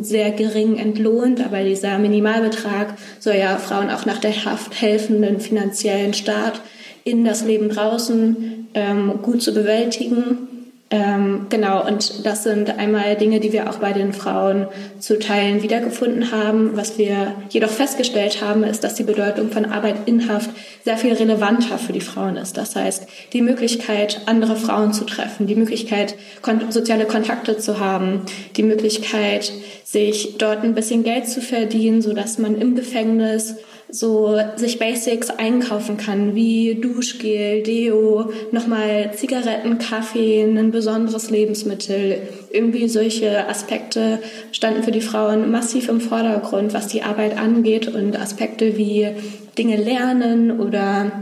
sehr 0.00 0.30
gering 0.30 0.78
entlohnt, 0.78 1.44
aber 1.44 1.64
dieser 1.64 1.98
Minimalbetrag 1.98 2.94
soll 3.18 3.34
ja 3.34 3.56
Frauen 3.56 3.90
auch 3.90 4.06
nach 4.06 4.18
der 4.18 4.44
Haft 4.44 4.80
helfen, 4.80 5.22
den 5.22 5.40
finanziellen 5.40 6.14
Start 6.14 6.60
in 7.02 7.24
das 7.24 7.44
Leben 7.44 7.68
draußen 7.68 8.68
ähm, 8.74 9.18
gut 9.22 9.42
zu 9.42 9.52
bewältigen. 9.52 10.55
Ähm, 10.88 11.46
genau, 11.48 11.84
und 11.84 12.24
das 12.24 12.44
sind 12.44 12.78
einmal 12.78 13.16
Dinge, 13.16 13.40
die 13.40 13.52
wir 13.52 13.68
auch 13.68 13.78
bei 13.78 13.92
den 13.92 14.12
Frauen 14.12 14.68
zu 15.00 15.18
Teilen 15.18 15.62
wiedergefunden 15.62 16.30
haben. 16.30 16.76
Was 16.76 16.96
wir 16.96 17.34
jedoch 17.50 17.70
festgestellt 17.70 18.40
haben, 18.40 18.62
ist, 18.62 18.84
dass 18.84 18.94
die 18.94 19.02
Bedeutung 19.02 19.50
von 19.50 19.64
Arbeit 19.64 19.96
in 20.06 20.28
Haft 20.28 20.50
sehr 20.84 20.96
viel 20.96 21.12
relevanter 21.12 21.78
für 21.78 21.92
die 21.92 22.00
Frauen 22.00 22.36
ist. 22.36 22.56
Das 22.56 22.76
heißt, 22.76 23.08
die 23.32 23.42
Möglichkeit, 23.42 24.20
andere 24.26 24.54
Frauen 24.54 24.92
zu 24.92 25.04
treffen, 25.04 25.48
die 25.48 25.56
Möglichkeit, 25.56 26.14
soziale 26.70 27.06
Kontakte 27.06 27.58
zu 27.58 27.80
haben, 27.80 28.22
die 28.56 28.62
Möglichkeit, 28.62 29.52
sich 29.82 30.36
dort 30.38 30.62
ein 30.62 30.76
bisschen 30.76 31.02
Geld 31.02 31.28
zu 31.28 31.40
verdienen, 31.40 32.00
so 32.00 32.12
dass 32.12 32.38
man 32.38 32.60
im 32.60 32.76
Gefängnis 32.76 33.56
so 33.88 34.38
sich 34.56 34.78
Basics 34.78 35.30
einkaufen 35.30 35.96
kann, 35.96 36.34
wie 36.34 36.74
Duschgel, 36.74 37.62
Deo, 37.62 38.30
nochmal 38.50 39.12
Zigaretten, 39.14 39.78
Kaffee, 39.78 40.42
ein 40.42 40.70
besonderes 40.70 41.30
Lebensmittel. 41.30 42.22
Irgendwie 42.50 42.88
solche 42.88 43.48
Aspekte 43.48 44.18
standen 44.50 44.82
für 44.82 44.90
die 44.90 45.00
Frauen 45.00 45.50
massiv 45.50 45.88
im 45.88 46.00
Vordergrund, 46.00 46.74
was 46.74 46.88
die 46.88 47.02
Arbeit 47.02 47.38
angeht 47.38 47.86
und 47.88 48.18
Aspekte 48.18 48.76
wie 48.76 49.08
Dinge 49.56 49.76
lernen 49.76 50.60
oder 50.60 51.12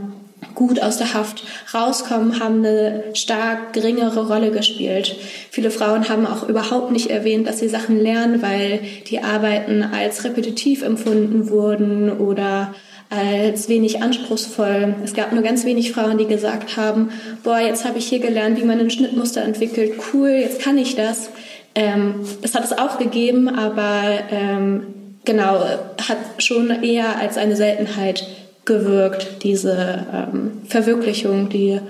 gut 0.55 0.83
aus 0.83 0.99
der 0.99 1.15
Haft 1.15 1.45
rauskommen, 1.73 2.41
haben 2.41 2.65
eine 2.65 3.05
stark 3.15 3.73
geringere 3.73 4.27
Rolle 4.29 4.51
gespielt. 4.51 5.17
Viele 5.51 5.71
Frauen 5.71 6.09
haben 6.09 6.27
auch 6.27 6.49
überhaupt 6.49 6.91
nicht 6.93 7.11
erwähnt, 7.11 7.47
dass 7.47 7.59
sie 7.59 7.69
Sachen 7.69 8.01
lernen, 8.01 8.43
weil 8.43 8.81
die 9.09 9.21
Arbeiten 9.21 9.83
als 9.83 10.25
repetitiv 10.25 10.83
empfunden 10.83 11.49
wurden 11.51 12.11
oder 12.11 12.75
als 13.11 13.69
wenig 13.69 14.03
anspruchsvoll. 14.03 14.97
Es 15.05 15.15
gab 15.15 15.33
nur 15.33 15.43
ganz 15.43 15.65
wenig 15.65 15.93
Frauen, 15.93 16.19
die 16.19 16.27
gesagt 16.27 16.77
haben, 16.77 17.11
boah, 17.43 17.59
jetzt 17.59 17.85
habe 17.85 17.99
ich 17.99 18.07
hier 18.07 18.19
gelernt, 18.19 18.61
wie 18.61 18.65
man 18.65 18.81
ein 18.81 18.91
Schnittmuster 18.91 19.43
entwickelt. 19.43 19.95
Cool, 20.13 20.31
jetzt 20.31 20.61
kann 20.61 20.79
ich 20.79 20.97
das. 20.97 21.31
Ähm, 21.75 22.27
das 22.43 22.55
hat 22.55 22.65
es 22.65 22.73
auch 22.73 22.99
gegeben, 22.99 23.49
aber 23.49 24.03
ähm, 24.31 24.87
genau, 25.25 25.61
hat 26.09 26.19
schon 26.39 26.71
eher 26.83 27.19
als 27.19 27.37
eine 27.37 27.57
Seltenheit 27.57 28.27
gewirkt, 28.65 29.43
diese 29.43 30.07
ähm, 30.13 30.63
Verwirklichung, 30.69 31.49
die 31.49 31.81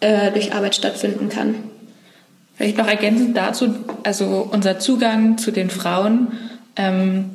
äh, 0.00 0.30
durch 0.32 0.52
Arbeit 0.52 0.74
stattfinden 0.74 1.28
kann. 1.28 1.54
Vielleicht 2.56 2.76
noch 2.76 2.88
ergänzend 2.88 3.36
dazu, 3.36 3.74
also 4.02 4.48
unser 4.50 4.78
Zugang 4.78 5.38
zu 5.38 5.50
den 5.50 5.70
Frauen 5.70 6.28
ähm, 6.76 7.30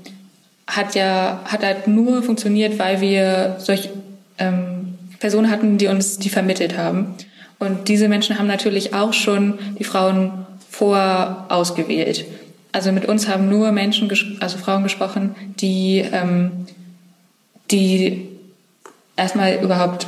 hat 0.68 0.96
ja 0.96 1.42
hat 1.46 1.64
halt 1.64 1.88
nur 1.88 2.24
funktioniert, 2.24 2.80
weil 2.80 3.02
wir 3.02 3.56
solche 3.60 3.90
ähm, 4.38 4.96
Personen 5.20 5.50
hatten, 5.50 5.78
die 5.78 5.88
uns 5.88 6.18
die 6.20 6.30
vermittelt 6.30 6.78
haben. 6.78 7.16
Und 7.60 7.88
diese 7.88 8.08
Menschen 8.08 8.38
haben 8.38 8.48
natürlich 8.48 8.94
auch 8.94 9.14
schon 9.14 9.58
die 9.80 9.84
Frauen 9.84 10.46
vorausgewählt. 10.70 12.26
Also 12.72 12.92
mit 12.92 13.06
uns 13.06 13.30
haben 13.30 13.50
nur 13.50 13.72
Menschen, 13.72 14.12
also 14.42 14.58
Frauen 14.58 14.84
gesprochen, 14.84 15.36
die, 15.62 16.00
ähm, 16.12 16.68
die 17.72 18.28
erstmal 19.16 19.64
überhaupt 19.64 20.08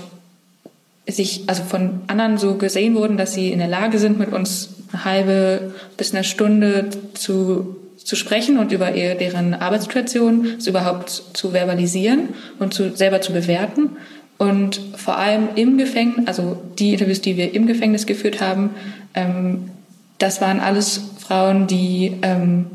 sich, 1.07 1.43
also 1.47 1.63
von 1.63 2.01
anderen 2.07 2.37
so 2.37 2.55
gesehen 2.55 2.95
wurden, 2.95 3.17
dass 3.17 3.33
sie 3.33 3.51
in 3.51 3.59
der 3.59 3.67
Lage 3.67 3.99
sind, 3.99 4.19
mit 4.19 4.33
uns 4.33 4.69
eine 4.91 5.05
halbe 5.05 5.73
bis 5.95 6.13
eine 6.13 6.23
Stunde 6.23 6.89
zu, 7.13 7.77
zu 7.97 8.15
sprechen 8.15 8.57
und 8.57 8.71
über 8.71 8.93
ihr, 8.93 9.15
deren 9.15 9.53
Arbeitssituation 9.53 10.55
es 10.57 10.67
überhaupt 10.67 11.09
zu 11.33 11.51
verbalisieren 11.51 12.29
und 12.59 12.73
zu, 12.73 12.95
selber 12.95 13.21
zu 13.21 13.33
bewerten. 13.33 13.97
Und 14.37 14.79
vor 14.95 15.17
allem 15.17 15.49
im 15.55 15.77
Gefängnis, 15.77 16.27
also 16.27 16.61
die 16.77 16.93
Interviews, 16.93 17.21
die 17.21 17.37
wir 17.37 17.55
im 17.55 17.65
Gefängnis 17.67 18.05
geführt 18.05 18.39
haben, 18.39 18.71
ähm, 19.13 19.71
das 20.19 20.41
waren 20.41 20.59
alles 20.59 21.01
Frauen, 21.19 21.67
die, 21.67 22.17
ähm, 22.21 22.67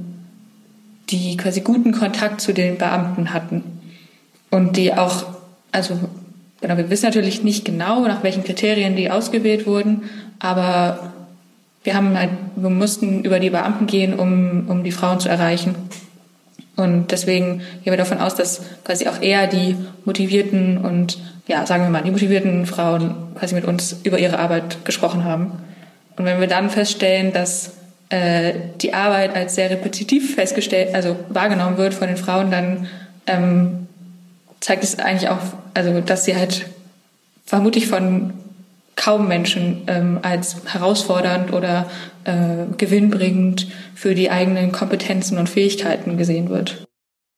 die 1.11 1.37
quasi 1.37 1.61
guten 1.61 1.93
Kontakt 1.93 2.41
zu 2.41 2.53
den 2.53 2.79
Beamten 2.79 3.33
hatten 3.33 3.63
und 4.51 4.77
die 4.77 4.95
auch, 4.95 5.25
also 5.71 5.99
genau, 6.63 6.77
wir 6.77 6.89
wissen 6.89 7.05
natürlich 7.05 7.43
nicht 7.43 7.65
genau, 7.65 8.01
nach 8.07 8.23
welchen 8.23 8.45
Kriterien 8.45 8.97
die 8.97 9.11
ausgewählt 9.11 9.67
wurden, 9.67 10.05
aber 10.39 11.13
wir 11.85 11.95
haben 11.95 12.17
halt, 12.17 12.31
wir 12.57 12.71
mussten 12.71 13.25
über 13.25 13.41
die 13.41 13.51
Beamten 13.51 13.87
gehen, 13.87 14.15
um, 14.15 14.69
um 14.69 14.85
die 14.85 14.93
Frauen 14.93 15.21
zu 15.21 15.29
erreichen. 15.29 15.75
Und 16.77 17.11
deswegen 17.11 17.59
gehen 17.59 17.93
wir 17.93 17.97
davon 17.97 18.19
aus, 18.19 18.35
dass 18.35 18.63
quasi 18.85 19.07
auch 19.07 19.21
eher 19.21 19.47
die 19.47 19.77
motivierten 20.05 20.79
und, 20.79 21.19
ja, 21.47 21.67
sagen 21.67 21.83
wir 21.83 21.91
mal, 21.91 22.03
die 22.03 22.11
motivierten 22.11 22.65
Frauen 22.67 23.15
quasi 23.39 23.55
mit 23.55 23.65
uns 23.65 23.97
über 24.05 24.19
ihre 24.19 24.39
Arbeit 24.39 24.85
gesprochen 24.85 25.25
haben. 25.25 25.53
Und 26.17 26.25
wenn 26.25 26.41
wir 26.41 26.47
dann 26.47 26.71
feststellen, 26.71 27.33
dass 27.33 27.73
äh, 28.09 28.55
die 28.81 28.95
Arbeit 28.95 29.35
als 29.35 29.55
sehr 29.55 29.71
repetitiv 29.71 30.35
festgestellt, 30.35 30.95
also 30.95 31.17
wahrgenommen 31.29 31.79
wird 31.79 31.95
von 31.95 32.09
den 32.09 32.17
Frauen, 32.17 32.51
dann 32.51 32.87
ähm, 33.27 33.87
zeigt 34.61 34.85
es 34.85 34.99
eigentlich 34.99 35.29
auch, 35.29 35.41
also 35.75 36.01
dass 36.01 36.25
sie 36.25 36.37
halt 36.37 36.67
vermutlich 37.45 37.89
von 37.89 38.33
kaum 38.97 39.29
Menschen 39.29 39.83
ähm, 39.87 40.19
als 40.23 40.57
herausfordernd 40.73 41.53
oder 41.53 41.91
äh, 42.25 42.67
gewinnbringend 42.77 43.69
für 43.95 44.15
die 44.15 44.31
eigenen 44.31 44.73
Kompetenzen 44.73 45.39
und 45.39 45.49
Fähigkeiten 45.49 46.17
gesehen 46.17 46.51
wird. 46.51 46.87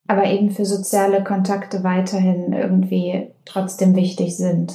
Aber 0.07 0.27
eben 0.27 0.51
für 0.51 0.67
soziale 0.67 1.25
Kontakte 1.25 1.83
weiterhin 1.83 2.53
irgendwie 2.53 3.31
trotzdem 3.45 3.97
wichtig 3.97 4.37
sind. 4.37 4.73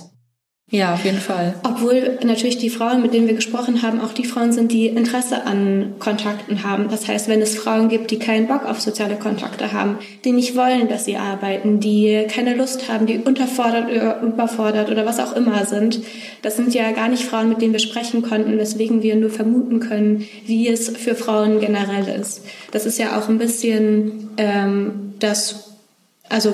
Ja, 0.72 0.94
auf 0.94 1.04
jeden 1.04 1.18
Fall. 1.18 1.56
Obwohl 1.64 2.20
natürlich 2.24 2.60
die 2.60 2.70
Frauen, 2.70 3.02
mit 3.02 3.14
denen 3.14 3.28
wir 3.28 3.34
gesprochen 3.34 3.82
haben, 3.82 4.00
auch 4.00 4.14
die 4.14 4.26
Frauen 4.26 4.52
sind, 4.52 4.72
die 4.72 4.86
Interesse 4.86 5.46
an 5.46 5.96
Kontakten 5.98 6.64
haben. 6.64 6.90
Das 6.90 7.08
heißt, 7.08 7.28
wenn 7.28 7.42
es 7.42 7.58
Frauen 7.58 7.90
gibt, 7.90 8.12
die 8.12 8.20
keinen 8.20 8.48
Bock 8.48 8.66
auf 8.66 8.80
soziale 8.80 9.16
Kontakte 9.16 9.74
haben, 9.74 9.98
die 10.24 10.32
nicht 10.32 10.56
wollen, 10.56 10.88
dass 10.88 11.06
sie 11.06 11.18
arbeiten, 11.18 11.80
die 11.80 12.24
keine 12.30 12.56
Lust 12.56 12.88
haben, 12.88 13.08
die 13.08 13.18
unterfordert 13.18 13.90
oder 13.90 14.22
überfordert 14.22 14.92
oder 14.92 15.08
was 15.08 15.20
auch 15.20 15.36
immer 15.36 15.66
sind, 15.66 16.02
das 16.44 16.58
sind 16.58 16.76
ja 16.76 16.92
gar 16.92 17.08
nicht 17.08 17.24
Frauen, 17.24 17.50
mit 17.50 17.64
denen 17.64 17.74
wir 17.74 17.80
sprechen 17.80 18.22
konnten, 18.22 18.56
weswegen 18.60 19.02
wir 19.02 19.16
nur 19.16 19.32
vermuten 19.32 19.80
können, 19.80 20.28
wie 20.46 20.68
es 20.68 20.90
für 20.90 21.16
Frauen 21.16 21.60
generell 21.60 22.08
ist. 22.22 22.46
Das 22.72 22.86
ist 22.86 23.00
ja 23.00 23.18
auch 23.18 23.28
ein 23.28 23.40
bisschen 23.40 24.30
ähm, 24.38 25.14
das 25.18 25.69
also 26.30 26.54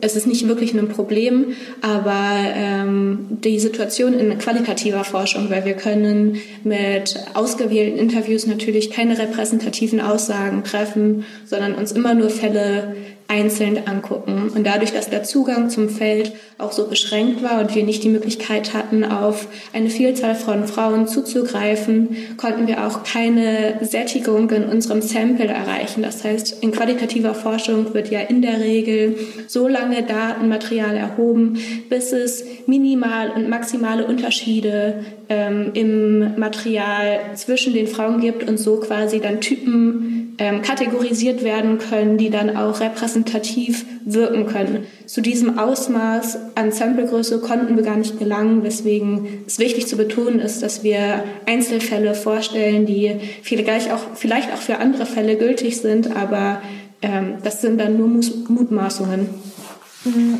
es 0.00 0.16
ist 0.16 0.26
nicht 0.26 0.46
wirklich 0.48 0.74
ein 0.74 0.88
Problem, 0.88 1.54
aber 1.80 2.32
ähm, 2.54 3.26
die 3.30 3.60
Situation 3.60 4.14
in 4.14 4.36
qualitativer 4.38 5.04
Forschung, 5.04 5.50
weil 5.50 5.64
wir 5.64 5.74
können 5.74 6.38
mit 6.64 7.16
ausgewählten 7.34 7.98
Interviews 7.98 8.46
natürlich 8.46 8.90
keine 8.90 9.18
repräsentativen 9.18 10.00
Aussagen 10.00 10.64
treffen, 10.64 11.24
sondern 11.46 11.74
uns 11.74 11.92
immer 11.92 12.14
nur 12.14 12.30
Fälle 12.30 12.96
einzeln 13.34 13.86
angucken. 13.86 14.50
Und 14.54 14.64
dadurch, 14.64 14.92
dass 14.92 15.10
der 15.10 15.24
Zugang 15.24 15.68
zum 15.68 15.88
Feld 15.88 16.32
auch 16.56 16.70
so 16.70 16.86
beschränkt 16.86 17.42
war 17.42 17.60
und 17.60 17.74
wir 17.74 17.82
nicht 17.82 18.04
die 18.04 18.08
Möglichkeit 18.08 18.74
hatten, 18.74 19.04
auf 19.04 19.48
eine 19.72 19.90
Vielzahl 19.90 20.36
von 20.36 20.66
Frauen 20.66 21.08
zuzugreifen, 21.08 22.16
konnten 22.36 22.68
wir 22.68 22.86
auch 22.86 23.02
keine 23.02 23.78
Sättigung 23.80 24.50
in 24.50 24.64
unserem 24.64 25.02
Sample 25.02 25.48
erreichen. 25.48 26.02
Das 26.02 26.22
heißt, 26.22 26.62
in 26.62 26.70
qualitativer 26.70 27.34
Forschung 27.34 27.92
wird 27.92 28.10
ja 28.10 28.20
in 28.20 28.40
der 28.40 28.60
Regel 28.60 29.16
so 29.48 29.66
lange 29.66 30.04
Datenmaterial 30.04 30.96
erhoben, 30.96 31.58
bis 31.88 32.12
es 32.12 32.44
minimal 32.66 33.30
und 33.34 33.48
maximale 33.48 34.06
Unterschiede 34.06 35.04
ähm, 35.28 35.72
im 35.74 36.38
Material 36.38 37.18
zwischen 37.34 37.74
den 37.74 37.88
Frauen 37.88 38.20
gibt 38.20 38.48
und 38.48 38.58
so 38.58 38.76
quasi 38.76 39.20
dann 39.20 39.40
Typen 39.40 40.23
ähm, 40.38 40.62
kategorisiert 40.62 41.44
werden 41.44 41.78
können, 41.78 42.18
die 42.18 42.30
dann 42.30 42.56
auch 42.56 42.80
repräsentativ 42.80 43.84
wirken 44.04 44.46
können. 44.46 44.86
Zu 45.06 45.20
diesem 45.20 45.58
Ausmaß 45.58 46.38
an 46.54 46.72
Samplegröße 46.72 47.40
konnten 47.40 47.76
wir 47.76 47.84
gar 47.84 47.96
nicht 47.96 48.18
gelangen, 48.18 48.62
weswegen 48.64 49.44
es 49.46 49.58
wichtig 49.58 49.86
zu 49.86 49.96
betonen 49.96 50.40
ist, 50.40 50.62
dass 50.62 50.82
wir 50.82 51.24
Einzelfälle 51.46 52.14
vorstellen, 52.14 52.86
die 52.86 53.16
vielleicht 53.42 53.92
auch, 53.92 54.00
vielleicht 54.14 54.52
auch 54.52 54.58
für 54.58 54.78
andere 54.78 55.06
Fälle 55.06 55.36
gültig 55.36 55.76
sind, 55.76 56.14
aber 56.16 56.60
ähm, 57.02 57.36
das 57.42 57.60
sind 57.60 57.80
dann 57.80 57.96
nur 57.96 58.08
Mutmaßungen. 58.08 59.28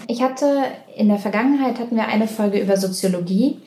Ich 0.08 0.22
hatte 0.22 0.46
in 0.96 1.08
der 1.08 1.18
Vergangenheit 1.18 1.78
hatten 1.78 1.96
wir 1.96 2.06
eine 2.06 2.28
Folge 2.28 2.60
über 2.60 2.76
Soziologie 2.76 3.58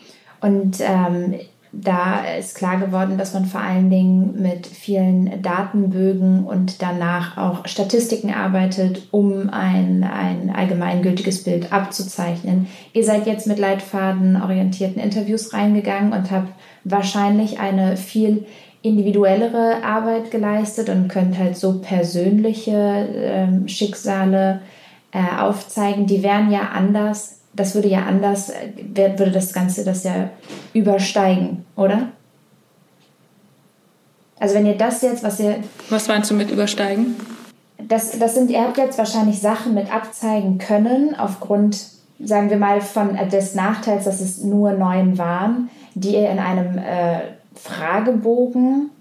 und 0.41 0.77
ähm, 0.79 1.35
da 1.71 2.21
ist 2.39 2.55
klar 2.55 2.77
geworden, 2.77 3.17
dass 3.17 3.33
man 3.33 3.45
vor 3.45 3.59
allen 3.59 3.89
Dingen 3.89 4.41
mit 4.41 4.65
vielen 4.65 5.41
Datenbögen 5.41 6.45
und 6.45 6.81
danach 6.81 7.37
auch 7.37 7.67
Statistiken 7.67 8.33
arbeitet, 8.33 9.07
um 9.11 9.49
ein, 9.49 10.03
ein 10.03 10.49
allgemeingültiges 10.55 11.43
Bild 11.43 11.73
abzuzeichnen. 11.73 12.67
Ihr 12.93 13.03
seid 13.03 13.27
jetzt 13.27 13.47
mit 13.47 13.59
leitfadenorientierten 13.59 15.01
Interviews 15.01 15.53
reingegangen 15.53 16.13
und 16.13 16.31
habt 16.31 16.53
wahrscheinlich 16.83 17.59
eine 17.59 17.97
viel 17.97 18.45
individuellere 18.81 19.83
Arbeit 19.83 20.31
geleistet 20.31 20.89
und 20.89 21.09
könnt 21.09 21.37
halt 21.37 21.57
so 21.57 21.79
persönliche 21.79 22.71
äh, 22.71 23.67
Schicksale 23.67 24.61
äh, 25.11 25.39
aufzeigen. 25.39 26.05
Die 26.05 26.23
wären 26.23 26.51
ja 26.51 26.69
anders 26.73 27.41
das 27.57 27.75
würde 27.75 27.89
ja 27.89 28.05
anders, 28.05 28.51
würde 28.93 29.31
das 29.31 29.51
Ganze 29.51 29.83
das 29.83 30.03
ja 30.03 30.29
übersteigen, 30.73 31.65
oder? 31.75 32.09
Also 34.39 34.55
wenn 34.55 34.65
ihr 34.65 34.77
das 34.77 35.01
jetzt, 35.01 35.23
was 35.23 35.39
ihr... 35.39 35.57
Was 35.89 36.07
meinst 36.07 36.29
du 36.29 36.35
mit 36.35 36.51
übersteigen? 36.51 37.15
Das, 37.79 38.17
das 38.17 38.35
sind, 38.35 38.51
ihr 38.51 38.61
habt 38.61 38.77
jetzt 38.77 38.97
wahrscheinlich 38.97 39.39
Sachen 39.39 39.73
mit 39.73 39.93
abzeigen 39.93 40.59
können, 40.59 41.15
aufgrund, 41.15 41.79
sagen 42.23 42.49
wir 42.49 42.57
mal, 42.57 42.81
von 42.81 43.15
äh, 43.15 43.27
des 43.27 43.55
Nachteils, 43.55 44.05
dass 44.05 44.21
es 44.21 44.43
nur 44.43 44.73
neun 44.73 45.17
waren, 45.17 45.69
die 45.95 46.13
ihr 46.13 46.29
in 46.29 46.39
einem 46.39 46.77
äh, 46.77 47.21
Fragebogen 47.55 48.91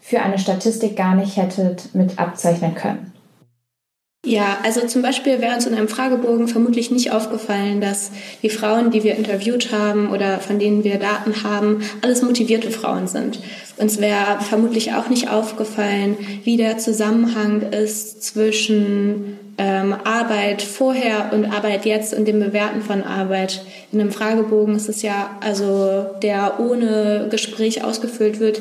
für 0.00 0.22
eine 0.22 0.38
Statistik 0.38 0.96
gar 0.96 1.14
nicht 1.14 1.36
hättet 1.36 1.94
mit 1.94 2.18
abzeichnen 2.18 2.74
können. 2.74 3.12
Ja, 4.26 4.58
also 4.64 4.84
zum 4.88 5.02
Beispiel 5.02 5.40
wäre 5.40 5.54
uns 5.54 5.66
in 5.66 5.74
einem 5.74 5.86
Fragebogen 5.86 6.48
vermutlich 6.48 6.90
nicht 6.90 7.12
aufgefallen, 7.12 7.80
dass 7.80 8.10
die 8.42 8.50
Frauen, 8.50 8.90
die 8.90 9.04
wir 9.04 9.14
interviewt 9.14 9.70
haben 9.70 10.10
oder 10.10 10.40
von 10.40 10.58
denen 10.58 10.82
wir 10.82 10.98
Daten 10.98 11.44
haben, 11.44 11.82
alles 12.02 12.22
motivierte 12.22 12.72
Frauen 12.72 13.06
sind. 13.06 13.38
Uns 13.76 14.00
wäre 14.00 14.40
vermutlich 14.40 14.94
auch 14.94 15.08
nicht 15.08 15.30
aufgefallen, 15.30 16.16
wie 16.42 16.56
der 16.56 16.76
Zusammenhang 16.78 17.70
ist 17.70 18.24
zwischen 18.24 19.38
ähm, 19.58 19.94
Arbeit 20.02 20.60
vorher 20.60 21.30
und 21.32 21.44
Arbeit 21.44 21.86
jetzt 21.86 22.12
und 22.12 22.26
dem 22.26 22.40
Bewerten 22.40 22.82
von 22.82 23.04
Arbeit. 23.04 23.64
In 23.92 24.00
einem 24.00 24.10
Fragebogen 24.10 24.74
ist 24.74 24.88
es 24.88 25.02
ja, 25.02 25.38
also 25.40 26.04
der 26.20 26.58
ohne 26.58 27.28
Gespräch 27.30 27.84
ausgefüllt 27.84 28.40
wird, 28.40 28.60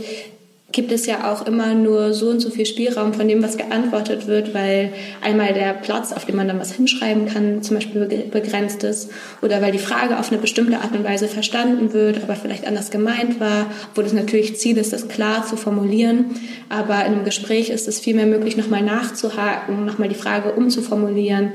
gibt 0.76 0.92
es 0.92 1.06
ja 1.06 1.32
auch 1.32 1.48
immer 1.48 1.74
nur 1.74 2.14
so 2.14 2.30
und 2.30 2.42
so 2.42 2.50
viel 2.50 2.66
Spielraum 2.66 3.14
von 3.14 3.30
dem, 3.30 3.42
was 3.42 3.56
geantwortet 3.56 4.28
wird, 4.28 4.54
weil 4.54 4.92
einmal 5.22 5.54
der 5.54 5.74
Platz, 5.74 6.12
auf 6.12 6.26
dem 6.26 6.36
man 6.36 6.50
dann 6.50 6.60
was 6.60 6.74
hinschreiben 6.74 7.28
kann, 7.28 7.64
zum 7.64 7.78
Beispiel 7.78 8.06
begrenzt 8.30 8.84
ist 8.84 9.10
oder 9.42 9.62
weil 9.62 9.72
die 9.72 9.80
Frage 9.80 10.20
auf 10.20 10.32
eine 10.32 10.42
bestimmte 10.42 10.82
Art 10.82 10.92
und 10.92 11.06
Weise 11.06 11.30
verstanden 11.30 11.94
wird, 11.94 12.22
aber 12.22 12.36
vielleicht 12.36 12.68
anders 12.68 12.92
gemeint 12.92 13.40
war, 13.40 13.68
wo 13.96 14.02
das 14.02 14.12
natürlich 14.12 14.58
Ziel 14.58 14.78
ist, 14.78 14.92
das 14.92 15.08
klar 15.08 15.48
zu 15.48 15.56
formulieren. 15.56 16.26
Aber 16.68 17.06
in 17.06 17.14
einem 17.14 17.24
Gespräch 17.24 17.70
ist 17.70 17.88
es 17.88 18.02
vielmehr 18.02 18.26
möglich, 18.26 18.58
nochmal 18.58 18.82
nachzuhaken, 18.82 19.86
nochmal 19.86 20.10
die 20.10 20.16
Frage 20.16 20.52
umzuformulieren 20.52 21.54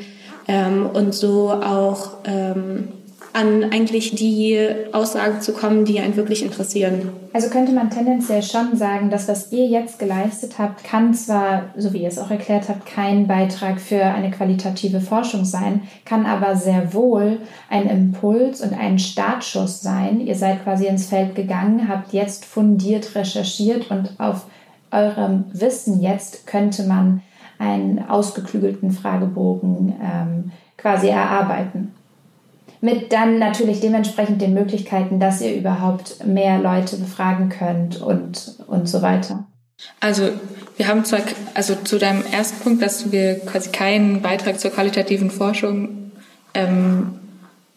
ähm, 0.48 0.86
und 0.86 1.14
so 1.14 1.50
auch 1.50 2.12
ähm, 2.24 2.88
an 3.32 3.64
eigentlich 3.70 4.14
die 4.14 4.58
Aussagen 4.92 5.40
zu 5.40 5.52
kommen, 5.52 5.84
die 5.84 6.00
einen 6.00 6.16
wirklich 6.16 6.42
interessieren. 6.42 7.10
Also 7.32 7.48
könnte 7.48 7.72
man 7.72 7.90
tendenziell 7.90 8.42
schon 8.42 8.76
sagen, 8.76 9.10
dass 9.10 9.28
was 9.28 9.52
ihr 9.52 9.66
jetzt 9.66 9.98
geleistet 9.98 10.54
habt, 10.58 10.82
kann 10.82 11.14
zwar, 11.14 11.66
so 11.76 11.92
wie 11.92 12.02
ihr 12.02 12.08
es 12.08 12.18
auch 12.18 12.30
erklärt 12.30 12.68
habt, 12.68 12.86
kein 12.86 13.28
Beitrag 13.28 13.80
für 13.80 14.02
eine 14.02 14.30
qualitative 14.30 15.00
Forschung 15.00 15.44
sein, 15.44 15.82
kann 16.04 16.26
aber 16.26 16.56
sehr 16.56 16.92
wohl 16.92 17.38
ein 17.68 17.88
Impuls 17.88 18.60
und 18.60 18.76
ein 18.76 18.98
Startschuss 18.98 19.80
sein. 19.80 20.20
Ihr 20.20 20.34
seid 20.34 20.64
quasi 20.64 20.86
ins 20.86 21.06
Feld 21.06 21.34
gegangen, 21.36 21.88
habt 21.88 22.12
jetzt 22.12 22.44
fundiert 22.44 23.14
recherchiert 23.14 23.90
und 23.90 24.18
auf 24.18 24.46
eurem 24.90 25.44
Wissen 25.52 26.00
jetzt 26.00 26.48
könnte 26.48 26.82
man 26.82 27.22
einen 27.60 28.08
ausgeklügelten 28.08 28.90
Fragebogen 28.90 29.94
ähm, 30.02 30.52
quasi 30.76 31.08
erarbeiten 31.08 31.92
mit 32.80 33.12
dann 33.12 33.38
natürlich 33.38 33.80
dementsprechend 33.80 34.40
den 34.40 34.54
Möglichkeiten, 34.54 35.20
dass 35.20 35.40
ihr 35.40 35.54
überhaupt 35.54 36.24
mehr 36.26 36.58
Leute 36.58 36.96
befragen 36.96 37.48
könnt 37.50 38.00
und, 38.00 38.56
und 38.66 38.88
so 38.88 39.02
weiter. 39.02 39.46
Also 40.00 40.30
wir 40.76 40.88
haben 40.88 41.04
zwar, 41.04 41.20
also 41.54 41.74
zu 41.74 41.98
deinem 41.98 42.22
ersten 42.30 42.62
Punkt, 42.62 42.82
dass 42.82 43.12
wir 43.12 43.40
quasi 43.40 43.70
keinen 43.70 44.22
Beitrag 44.22 44.60
zur 44.60 44.70
qualitativen 44.70 45.30
Forschung 45.30 46.12
ähm, 46.54 47.14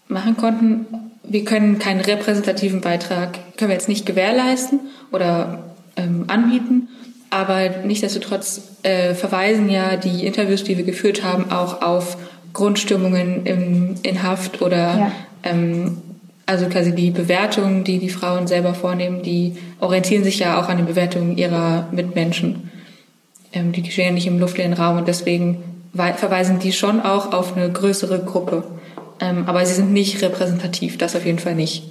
machen 0.08 0.38
konnten. 0.38 0.86
Wir 1.24 1.46
können 1.46 1.80
keinen 1.80 2.02
repräsentativen 2.02 2.82
Beitrag, 2.82 3.40
können 3.58 3.70
wir 3.70 3.76
jetzt 3.76 3.90
nicht 3.90 4.06
gewährleisten 4.06 4.82
oder 5.12 5.74
ähm, 5.96 6.26
anbieten, 6.28 6.90
aber 7.30 7.70
nichtsdestotrotz 7.84 8.62
äh, 8.84 9.16
verweisen 9.16 9.70
ja 9.70 9.96
die 9.96 10.26
Interviews, 10.26 10.64
die 10.64 10.78
wir 10.78 10.84
geführt 10.84 11.24
haben, 11.24 11.52
auch 11.52 11.82
auf 11.82 12.18
Grundstimmungen 12.54 13.46
im, 13.46 13.96
in 14.04 14.24
Haft 14.24 14.62
oder 14.62 14.78
ja. 14.78 15.12
ähm, 15.44 15.98
also 16.46 16.68
quasi 16.68 16.94
die 16.94 17.12
Bewertungen, 17.12 17.84
die 17.84 18.00
die 18.00 18.10
Frauen 18.10 18.48
selber 18.48 18.74
vornehmen, 18.74 19.24
die 19.24 19.56
orientieren 19.80 20.24
sich 20.24 20.40
ja 20.40 20.60
auch 20.60 20.70
an 20.70 20.78
den 20.78 20.86
Bewertungen 20.86 21.38
ihrer 21.38 21.88
Mitmenschen. 21.92 22.72
Ähm, 23.54 23.72
die 23.72 23.82
geschehen 23.82 24.08
ja 24.08 24.12
nicht 24.12 24.28
im 24.28 24.40
luftleeren 24.40 24.74
Raum 24.74 24.98
und 24.98 25.08
deswegen 25.08 25.64
verweisen 25.94 26.60
die 26.60 26.74
schon 26.74 27.02
auch 27.02 27.34
auf 27.34 27.56
eine 27.56 27.72
größere 27.72 28.20
Gruppe. 28.20 28.64
Ähm, 29.20 29.44
aber 29.46 29.66
sie 29.66 29.76
sind 29.76 29.94
nicht 29.94 30.22
repräsentativ, 30.22 30.98
das 30.98 31.16
auf 31.16 31.26
jeden 31.26 31.40
Fall 31.40 31.56
nicht. 31.56 31.84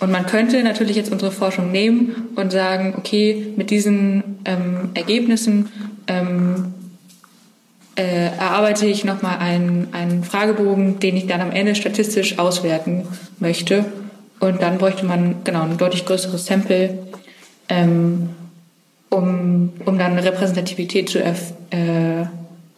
Und 0.00 0.10
man 0.10 0.26
könnte 0.26 0.62
natürlich 0.62 0.96
jetzt 0.96 1.12
unsere 1.12 1.30
Forschung 1.30 1.70
nehmen 1.70 2.28
und 2.36 2.52
sagen, 2.52 2.94
okay, 2.96 3.48
mit 3.56 3.70
diesen 3.70 4.38
ähm, 4.46 4.90
Ergebnissen 4.94 5.68
ähm, 6.06 6.72
äh, 8.00 8.30
erarbeite 8.38 8.86
ich 8.86 9.04
nochmal 9.04 9.38
einen, 9.38 9.88
einen 9.92 10.24
Fragebogen, 10.24 11.00
den 11.00 11.16
ich 11.18 11.26
dann 11.26 11.42
am 11.42 11.50
Ende 11.50 11.74
statistisch 11.74 12.38
auswerten 12.38 13.06
möchte. 13.38 13.84
Und 14.40 14.62
dann 14.62 14.78
bräuchte 14.78 15.04
man 15.04 15.36
genau 15.44 15.62
ein 15.62 15.76
deutlich 15.76 16.06
größeres 16.06 16.46
Sample, 16.46 16.98
ähm, 17.68 18.30
um, 19.10 19.74
um 19.84 19.98
dann 19.98 20.12
eine 20.12 20.24
Repräsentativität 20.24 21.10
zu 21.10 21.22
erf 21.22 21.52
äh, 21.70 22.24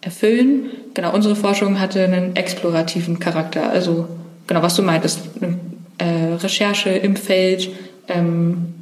erfüllen. 0.01 0.71
Genau, 0.93 1.13
unsere 1.13 1.37
Forschung 1.37 1.79
hatte 1.79 2.03
einen 2.03 2.35
explorativen 2.35 3.19
Charakter. 3.19 3.69
Also 3.69 4.09
genau, 4.45 4.61
was 4.61 4.75
du 4.75 4.81
meintest, 4.81 5.21
eine 5.39 5.57
äh, 5.99 6.33
Recherche 6.33 6.89
im 6.89 7.15
Feld, 7.15 7.69
ähm, 8.09 8.73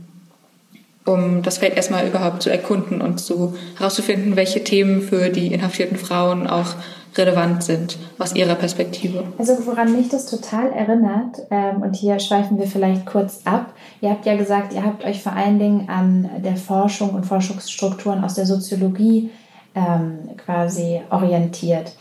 um 1.05 1.41
das 1.41 1.57
Feld 1.57 1.75
erstmal 1.75 2.07
überhaupt 2.07 2.43
zu 2.43 2.49
erkunden 2.49 3.01
und 3.01 3.19
zu 3.19 3.55
herauszufinden, 3.77 4.35
welche 4.35 4.63
Themen 4.63 5.01
für 5.01 5.29
die 5.29 5.53
inhaftierten 5.53 5.97
Frauen 5.97 6.47
auch 6.47 6.75
relevant 7.17 7.63
sind 7.63 7.97
aus 8.19 8.33
ihrer 8.35 8.55
Perspektive. 8.55 9.23
Also 9.37 9.57
woran 9.65 9.91
mich 9.95 10.09
das 10.09 10.27
total 10.27 10.71
erinnert, 10.71 11.41
ähm, 11.49 11.81
und 11.81 11.95
hier 11.95 12.19
schweifen 12.19 12.57
wir 12.57 12.67
vielleicht 12.67 13.05
kurz 13.05 13.41
ab, 13.45 13.73
ihr 13.99 14.09
habt 14.09 14.25
ja 14.25 14.37
gesagt, 14.37 14.73
ihr 14.73 14.85
habt 14.85 15.03
euch 15.03 15.21
vor 15.21 15.33
allen 15.33 15.59
Dingen 15.59 15.89
an 15.89 16.29
der 16.43 16.55
Forschung 16.55 17.09
und 17.09 17.25
Forschungsstrukturen 17.25 18.23
aus 18.23 18.35
der 18.35 18.45
Soziologie 18.45 19.29
ähm, 19.75 20.19
quasi 20.37 21.01
orientiert. 21.09 21.93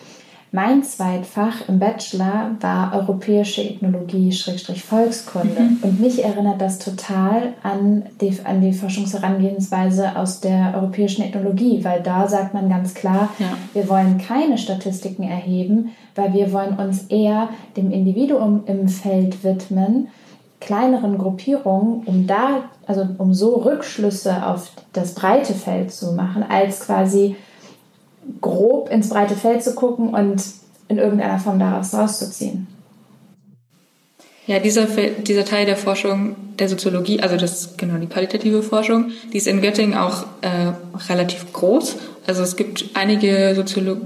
Mein 0.53 0.83
Zweitfach 0.83 1.69
im 1.69 1.79
Bachelor 1.79 2.57
war 2.61 2.93
Europäische 2.93 3.63
Ethnologie 3.63 4.33
Volkskunde. 4.33 5.61
Mhm. 5.61 5.79
Und 5.83 6.01
mich 6.01 6.25
erinnert 6.25 6.61
das 6.61 6.81
total 6.81 7.53
an 7.63 8.07
die, 8.21 8.37
an 8.43 8.61
die 8.61 8.73
Forschungsherangehensweise 8.73 10.17
aus 10.17 10.41
der 10.41 10.75
europäischen 10.75 11.23
Ethnologie, 11.23 11.85
weil 11.85 12.03
da 12.03 12.27
sagt 12.27 12.53
man 12.53 12.69
ganz 12.69 12.95
klar, 12.95 13.29
ja. 13.39 13.47
wir 13.75 13.89
wollen 13.89 14.19
keine 14.19 14.59
Statistiken 14.59 15.23
erheben, 15.23 15.91
weil 16.17 16.33
wir 16.33 16.53
wollen 16.53 16.77
uns 16.77 17.05
eher 17.05 17.51
dem 17.77 17.93
Individuum 17.93 18.65
im 18.67 18.89
Feld 18.89 19.45
widmen, 19.45 20.09
kleineren 20.61 21.17
Gruppierungen, 21.17 22.03
um 22.07 22.27
da, 22.27 22.65
also 22.89 23.07
um 23.19 23.35
so 23.35 23.55
Rückschlüsse 23.55 24.45
auf 24.45 24.73
das 24.93 25.15
breite 25.15 25.55
Feld 25.55 25.93
zu 25.93 26.13
machen, 26.13 26.45
als 26.49 26.81
quasi 26.81 27.37
grob 28.41 28.91
ins 28.91 29.09
breite 29.09 29.35
Feld 29.35 29.63
zu 29.63 29.75
gucken 29.75 30.15
und 30.15 30.43
in 30.89 30.99
irgendeiner 30.99 31.39
Form 31.39 31.59
daraus 31.59 31.95
rauszuziehen. 31.95 32.67
Ja, 34.47 34.59
dieser, 34.59 34.87
dieser 34.87 35.45
Teil 35.45 35.67
der 35.67 35.77
Forschung 35.77 36.35
der 36.59 36.69
Soziologie, 36.69 37.21
also 37.21 37.37
das 37.37 37.77
genau 37.77 37.99
die 37.99 38.09
qualitative 38.09 38.63
Forschung, 38.63 39.13
die 39.33 39.37
ist 39.37 39.47
in 39.47 39.63
Göttingen 39.63 39.97
auch 39.97 40.25
äh, 40.41 40.73
relativ 41.09 41.53
groß. 41.53 41.97
Also 42.27 42.43
es 42.43 42.57
gibt 42.57 42.91
einige 42.95 43.55
Soziolo 43.55 43.99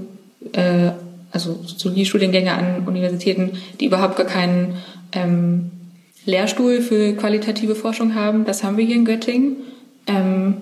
äh, 0.53 0.91
also 1.35 1.59
Soziologie-Studiengänge 1.65 2.53
an 2.53 2.87
Universitäten, 2.87 3.57
die 3.79 3.87
überhaupt 3.87 4.15
gar 4.15 4.25
keinen 4.25 4.77
ähm, 5.11 5.71
Lehrstuhl 6.25 6.81
für 6.81 7.13
qualitative 7.13 7.75
Forschung 7.75 8.15
haben. 8.15 8.45
Das 8.45 8.63
haben 8.63 8.77
wir 8.77 8.85
hier 8.85 8.95
in 8.95 9.05
Göttingen. 9.05 9.57
Ähm, 10.07 10.57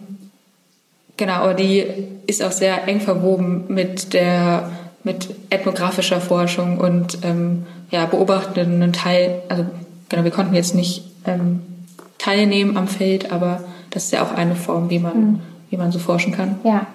Genau, 1.18 1.34
aber 1.34 1.54
die 1.54 1.86
ist 2.26 2.44
auch 2.44 2.52
sehr 2.52 2.88
eng 2.88 3.00
verwoben 3.00 3.66
mit 3.68 4.14
der 4.14 4.72
mit 5.04 5.30
ethnografischer 5.50 6.22
Forschung 6.22 6.78
und 6.78 7.20
ähm, 7.24 7.66
ja, 7.92 8.06
beobachtenden 8.06 8.94
Teil. 8.94 9.42
Also 9.50 9.66
genau, 10.10 10.24
wir 10.24 10.32
konnten 10.32 10.56
jetzt 10.56 10.76
nicht 10.76 11.04
ähm, 11.26 11.62
teilnehmen 12.18 12.78
am 12.78 12.88
Feld, 12.88 13.32
aber 13.32 13.64
das 13.90 14.06
ist 14.06 14.12
ja 14.14 14.24
auch 14.24 14.32
eine 14.32 14.56
Form, 14.56 14.90
wie 14.90 15.00
man, 15.00 15.18
mhm. 15.18 15.40
wie 15.70 15.78
man 15.78 15.92
so 15.92 16.00
forschen 16.00 16.34
kann. 16.34 16.60
Ja, 16.64 16.88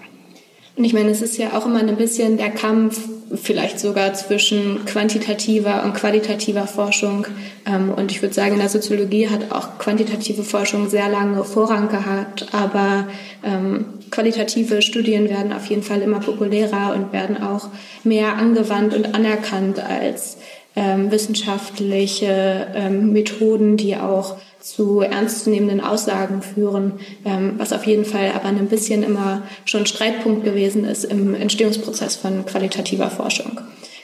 und 0.78 0.84
ich 0.84 0.92
meine, 0.92 1.10
es 1.10 1.22
ist 1.22 1.36
ja 1.38 1.58
auch 1.58 1.66
immer 1.66 1.80
ein 1.80 1.96
bisschen 1.96 2.36
der 2.36 2.50
Kampf, 2.50 3.00
vielleicht 3.34 3.80
sogar 3.80 4.14
zwischen 4.14 4.84
quantitativer 4.84 5.82
und 5.84 5.92
qualitativer 5.92 6.68
Forschung. 6.68 7.26
Ähm, 7.66 7.90
und 7.90 8.12
ich 8.12 8.22
würde 8.22 8.34
sagen, 8.34 8.52
in 8.52 8.60
der 8.60 8.68
Soziologie 8.68 9.28
hat 9.28 9.50
auch 9.50 9.78
quantitative 9.78 10.44
Forschung 10.44 10.88
sehr 10.88 11.08
lange 11.08 11.42
Vorrang 11.42 11.88
gehabt, 11.88 12.46
aber 12.52 13.08
ähm, 13.42 13.86
qualitative 14.12 14.80
Studien 14.80 15.28
werden 15.28 15.52
auf 15.52 15.66
jeden 15.66 15.82
Fall 15.82 16.00
immer 16.00 16.20
populärer 16.20 16.94
und 16.94 17.12
werden 17.12 17.42
auch 17.42 17.68
mehr 18.04 18.36
angewandt 18.36 18.94
und 18.94 19.16
anerkannt 19.16 19.80
als 19.80 20.38
ähm, 20.76 21.10
wissenschaftliche 21.10 22.68
Methoden, 22.88 23.76
die 23.76 23.96
auch 23.96 24.36
zu 24.68 25.00
ernstzunehmenden 25.00 25.80
Aussagen 25.80 26.42
führen, 26.42 26.94
ähm, 27.24 27.54
was 27.56 27.72
auf 27.72 27.86
jeden 27.86 28.04
Fall 28.04 28.32
aber 28.34 28.46
ein 28.46 28.68
bisschen 28.68 29.02
immer 29.02 29.42
schon 29.64 29.86
Streitpunkt 29.86 30.44
gewesen 30.44 30.84
ist 30.84 31.04
im 31.04 31.34
Entstehungsprozess 31.34 32.16
von 32.16 32.44
qualitativer 32.44 33.10
Forschung. 33.10 33.60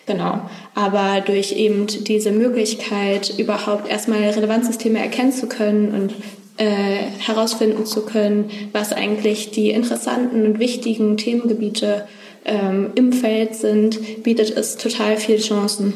Genau. 0.06 0.40
Aber 0.74 1.22
durch 1.24 1.52
eben 1.52 1.86
diese 1.86 2.30
Möglichkeit, 2.30 3.38
überhaupt 3.38 3.88
erstmal 3.88 4.20
Relevanzsysteme 4.20 4.98
erkennen 4.98 5.32
zu 5.32 5.46
können 5.46 5.94
und 5.94 6.14
äh, 6.56 7.08
herausfinden 7.18 7.86
zu 7.86 8.04
können, 8.04 8.50
was 8.72 8.92
eigentlich 8.92 9.50
die 9.50 9.70
interessanten 9.70 10.44
und 10.44 10.58
wichtigen 10.58 11.16
Themengebiete 11.16 12.06
ähm, 12.44 12.92
im 12.94 13.12
Feld 13.12 13.54
sind, 13.54 14.22
bietet 14.22 14.56
es 14.56 14.76
total 14.76 15.16
viele 15.16 15.38
Chancen. 15.38 15.94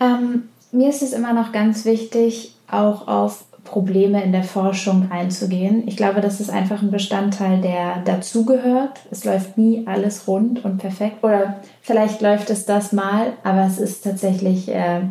Ähm, 0.00 0.44
mir 0.72 0.88
ist 0.88 1.02
es 1.02 1.12
immer 1.12 1.34
noch 1.34 1.52
ganz 1.52 1.84
wichtig, 1.84 2.51
auch 2.72 3.06
auf 3.08 3.44
Probleme 3.64 4.22
in 4.22 4.32
der 4.32 4.42
Forschung 4.42 5.10
einzugehen. 5.10 5.84
Ich 5.86 5.96
glaube, 5.96 6.20
das 6.20 6.40
ist 6.40 6.50
einfach 6.50 6.82
ein 6.82 6.90
Bestandteil, 6.90 7.60
der 7.60 7.98
dazugehört. 8.04 9.00
Es 9.10 9.24
läuft 9.24 9.56
nie 9.56 9.86
alles 9.86 10.26
rund 10.26 10.64
und 10.64 10.78
perfekt. 10.78 11.22
Oder 11.22 11.60
vielleicht 11.80 12.20
läuft 12.20 12.50
es 12.50 12.66
das 12.66 12.92
mal, 12.92 13.34
aber 13.44 13.66
es 13.66 13.78
ist 13.78 14.02
tatsächlich 14.02 14.68
äh, 14.68 15.02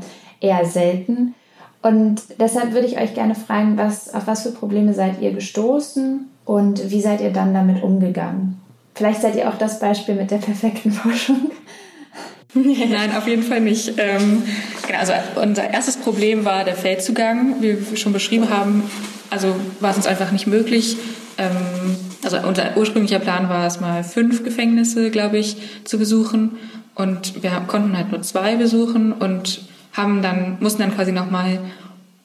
eher 0.41 0.65
selten. 0.65 1.33
Und 1.81 2.21
deshalb 2.39 2.73
würde 2.73 2.87
ich 2.87 2.99
euch 2.99 3.13
gerne 3.13 3.35
fragen, 3.35 3.77
was, 3.77 4.13
auf 4.13 4.27
was 4.27 4.43
für 4.43 4.51
Probleme 4.51 4.93
seid 4.93 5.21
ihr 5.21 5.31
gestoßen 5.31 6.29
und 6.45 6.91
wie 6.91 7.01
seid 7.01 7.21
ihr 7.21 7.31
dann 7.31 7.53
damit 7.53 7.81
umgegangen? 7.81 8.61
Vielleicht 8.93 9.21
seid 9.21 9.35
ihr 9.35 9.49
auch 9.49 9.57
das 9.57 9.79
Beispiel 9.79 10.15
mit 10.15 10.29
der 10.29 10.37
perfekten 10.37 10.91
Forschung. 10.91 11.51
Nein, 12.53 13.15
auf 13.15 13.27
jeden 13.27 13.43
Fall 13.43 13.61
nicht. 13.61 13.93
Ähm, 13.97 14.43
genau, 14.85 14.99
also 14.99 15.13
unser 15.41 15.69
erstes 15.69 15.97
Problem 15.97 16.43
war 16.43 16.65
der 16.65 16.75
Feldzugang. 16.75 17.61
Wie 17.61 17.89
wir 17.89 17.97
schon 17.97 18.11
beschrieben 18.11 18.49
haben, 18.49 18.83
also 19.29 19.55
war 19.79 19.91
es 19.91 19.97
uns 19.97 20.07
einfach 20.07 20.31
nicht 20.31 20.47
möglich. 20.47 20.97
Ähm, 21.37 21.95
also 22.23 22.37
unser 22.45 22.75
ursprünglicher 22.75 23.19
Plan 23.19 23.47
war 23.47 23.65
es 23.67 23.79
mal 23.79 24.03
fünf 24.03 24.43
Gefängnisse, 24.43 25.11
glaube 25.11 25.37
ich, 25.37 25.57
zu 25.85 25.97
besuchen. 25.97 26.51
Und 26.93 27.41
wir 27.41 27.51
konnten 27.67 27.95
halt 27.95 28.11
nur 28.11 28.21
zwei 28.21 28.57
besuchen 28.57 29.13
und 29.13 29.61
haben 29.93 30.21
dann, 30.21 30.57
mussten 30.59 30.81
dann 30.81 30.93
quasi 30.93 31.13
nochmal 31.13 31.59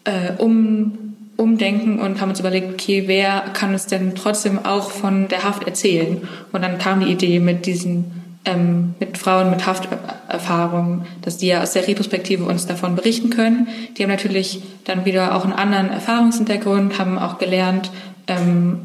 äh, 0.04 0.32
um, 0.38 1.14
umdenken 1.36 2.00
und 2.00 2.20
haben 2.20 2.30
uns 2.30 2.40
überlegt, 2.40 2.72
okay, 2.72 3.04
wer 3.06 3.44
kann 3.52 3.72
uns 3.72 3.86
denn 3.86 4.16
trotzdem 4.16 4.64
auch 4.64 4.90
von 4.90 5.28
der 5.28 5.44
Haft 5.44 5.64
erzählen? 5.64 6.26
Und 6.52 6.62
dann 6.62 6.78
kam 6.78 7.00
die 7.00 7.12
Idee 7.12 7.38
mit 7.38 7.66
diesen 7.66 8.25
ähm, 8.46 8.94
mit 9.00 9.18
Frauen 9.18 9.50
mit 9.50 9.66
Hafterfahrung, 9.66 11.04
dass 11.22 11.36
die 11.36 11.48
ja 11.48 11.62
aus 11.62 11.72
der 11.72 11.86
Retrospektive 11.86 12.44
uns 12.44 12.66
davon 12.66 12.94
berichten 12.94 13.30
können. 13.30 13.68
Die 13.96 14.02
haben 14.02 14.10
natürlich 14.10 14.62
dann 14.84 15.04
wieder 15.04 15.34
auch 15.34 15.44
einen 15.44 15.52
anderen 15.52 15.90
Erfahrungshintergrund, 15.90 16.98
haben 16.98 17.18
auch 17.18 17.38
gelernt 17.38 17.90
ähm, 18.28 18.78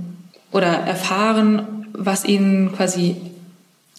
oder 0.52 0.68
erfahren, 0.68 1.88
was 1.94 2.26
ihnen 2.26 2.74
quasi, 2.74 3.16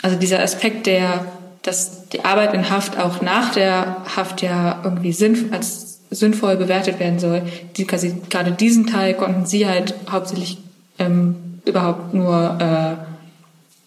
also 0.02 0.18
dieser 0.18 0.42
Aspekt 0.42 0.86
der, 0.86 1.26
dass 1.62 2.08
die 2.08 2.24
Arbeit 2.24 2.54
in 2.54 2.68
Haft 2.68 2.98
auch 2.98 3.22
nach 3.22 3.52
der 3.52 3.98
Haft 4.16 4.42
ja 4.42 4.80
irgendwie 4.82 5.12
sinnvoll, 5.12 5.52
als 5.52 6.00
sinnvoll 6.10 6.56
bewertet 6.56 6.98
werden 6.98 7.20
soll, 7.20 7.42
die 7.76 7.86
quasi 7.86 8.16
gerade 8.28 8.52
diesen 8.52 8.86
Teil 8.86 9.14
konnten 9.14 9.46
sie 9.46 9.66
halt 9.66 9.94
hauptsächlich 10.10 10.58
ähm, 10.98 11.36
überhaupt 11.64 12.12
nur 12.12 12.58
äh, 12.60 13.11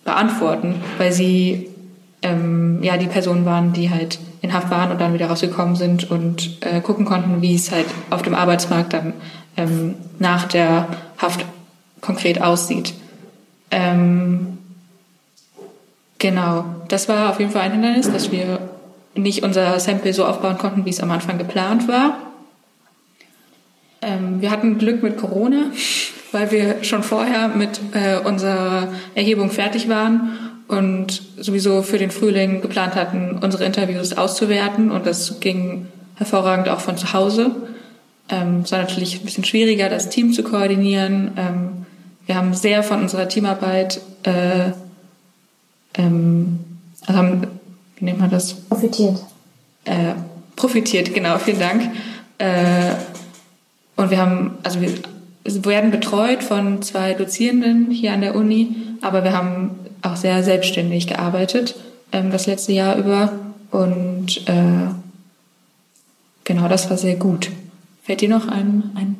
beantworten, 0.06 0.76
weil 0.98 1.12
sie 1.12 1.68
ähm, 2.22 2.82
ja 2.82 2.96
die 2.96 3.08
Personen 3.08 3.46
waren, 3.46 3.74
die 3.74 3.89
halt 3.89 4.20
in 4.41 4.54
Haft 4.54 4.72
waren 4.72 4.91
und 4.91 5.02
dann 5.02 5.13
wieder 5.13 5.28
rausgekommen 5.28 5.76
sind 5.76 6.10
und 6.10 6.65
äh, 6.65 6.80
gucken 6.80 7.04
konnten, 7.04 7.41
wie 7.41 7.56
es 7.56 7.72
halt 7.72 7.88
auf 8.10 8.22
dem 8.22 8.36
Arbeitsmarkt 8.36 8.94
dann 8.94 9.13
ähm, 9.58 9.96
nach 10.20 10.46
der 10.46 10.88
Haft 11.18 11.44
konkret 12.00 12.41
aussieht. 12.41 12.94
Ähm, 13.72 14.56
Genau, 16.18 16.65
das 16.88 17.10
war 17.10 17.30
auf 17.30 17.39
jeden 17.39 17.52
Fall 17.52 17.63
ein 17.63 17.74
Hindernis, 17.74 18.12
dass 18.12 18.32
wir 18.32 18.60
nicht 19.15 19.44
unser 19.44 19.80
Sample 19.80 20.13
so 20.13 20.26
aufbauen 20.26 20.58
konnten, 20.58 20.86
wie 20.86 20.89
es 20.89 21.00
am 21.00 21.12
Anfang 21.12 21.38
geplant 21.38 21.88
war. 21.88 22.18
Ähm, 24.02 24.41
wir 24.41 24.50
hatten 24.52 24.78
Glück 24.78 25.04
mit 25.04 25.18
Corona, 25.18 25.65
weil 26.36 26.52
wir 26.52 26.84
schon 26.84 27.02
vorher 27.02 27.48
mit 27.48 27.80
äh, 27.93 28.17
unserer 28.17 28.89
Erhebung 29.15 29.50
fertig 29.50 29.88
waren 29.88 30.38
und 30.67 31.21
sowieso 31.38 31.82
für 31.82 31.98
den 31.98 32.12
Frühling 32.12 32.60
geplant 32.60 32.95
hatten, 32.95 33.39
unsere 33.41 33.63
Interviews 33.63 34.17
auszuwerten. 34.17 34.91
Und 34.91 35.06
das 35.06 35.39
ging 35.39 35.88
hervorragend 36.15 36.67
auch 36.67 36.82
von 36.82 36.98
zu 36.98 37.13
Hause. 37.13 37.52
Ähm, 38.28 38.63
es 38.65 38.71
war 38.74 38.80
natürlich 38.80 39.21
ein 39.21 39.24
bisschen 39.24 39.45
schwieriger, 39.45 39.88
das 39.88 40.10
Team 40.10 40.34
zu 40.34 40.43
koordinieren. 40.43 41.32
Ähm, 41.38 41.86
wir 42.26 42.36
haben 42.36 42.54
sehr 42.54 42.84
von 42.84 43.02
unserer 43.02 43.30
Teamarbeit, 43.30 44.02
äh, 44.24 44.71
ähm, 45.98 46.60
also 47.06 47.17
haben, 47.17 47.48
wie 47.95 48.04
nennt 48.04 48.19
man 48.19 48.30
das? 48.30 48.56
Profitiert. 48.56 49.24
Äh, 49.86 50.15
profitiert, 50.58 51.13
genau, 51.13 51.38
vielen 51.38 51.60
Dank. 51.60 51.91
Äh, 52.39 52.91
und 53.95 54.12
wir 54.12 54.17
haben, 54.17 54.58
also 54.63 54.82
wir 54.82 54.91
werden 55.46 55.92
betreut 55.92 56.44
von 56.44 56.82
zwei 56.82 57.14
Dozierenden 57.14 57.92
hier 57.92 58.14
an 58.14 58.22
der 58.22 58.36
Uni, 58.36 58.76
aber 59.02 59.24
wir 59.24 59.34
haben 59.34 59.72
auch 60.02 60.16
sehr 60.16 60.44
selbstständig 60.44 61.08
gearbeitet 61.08 61.76
ähm, 62.12 62.32
das 62.32 62.48
letzte 62.48 62.74
Jahr 62.74 62.98
über 62.98 63.34
und 63.72 64.48
äh, 64.48 64.90
genau, 66.44 66.68
das 66.68 66.90
war 66.90 66.98
sehr 66.98 67.16
gut. 67.16 67.52
Fällt 68.04 68.22
dir 68.22 68.30
noch 68.30 68.48
ein? 68.48 68.92
ein 68.96 69.16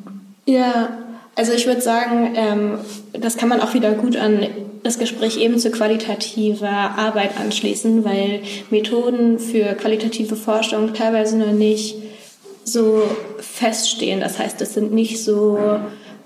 ja, 0.46 0.88
also 1.34 1.52
ich 1.52 1.66
würde 1.66 1.80
sagen, 1.80 2.34
ähm, 2.34 2.78
das 3.12 3.36
kann 3.36 3.48
man 3.48 3.60
auch 3.60 3.74
wieder 3.74 3.92
gut 3.92 4.16
an 4.16 4.46
das 4.82 4.98
Gespräch 4.98 5.38
eben 5.38 5.58
zu 5.58 5.70
qualitativer 5.70 6.68
Arbeit 6.68 7.38
anschließen, 7.38 8.04
weil 8.04 8.42
Methoden 8.70 9.38
für 9.38 9.74
qualitative 9.74 10.36
Forschung 10.36 10.94
teilweise 10.94 11.36
noch 11.36 11.52
nicht 11.52 11.96
so 12.64 13.02
feststehen. 13.38 14.20
Das 14.20 14.38
heißt, 14.38 14.60
es 14.60 14.74
sind 14.74 14.92
nicht 14.92 15.22
so 15.22 15.58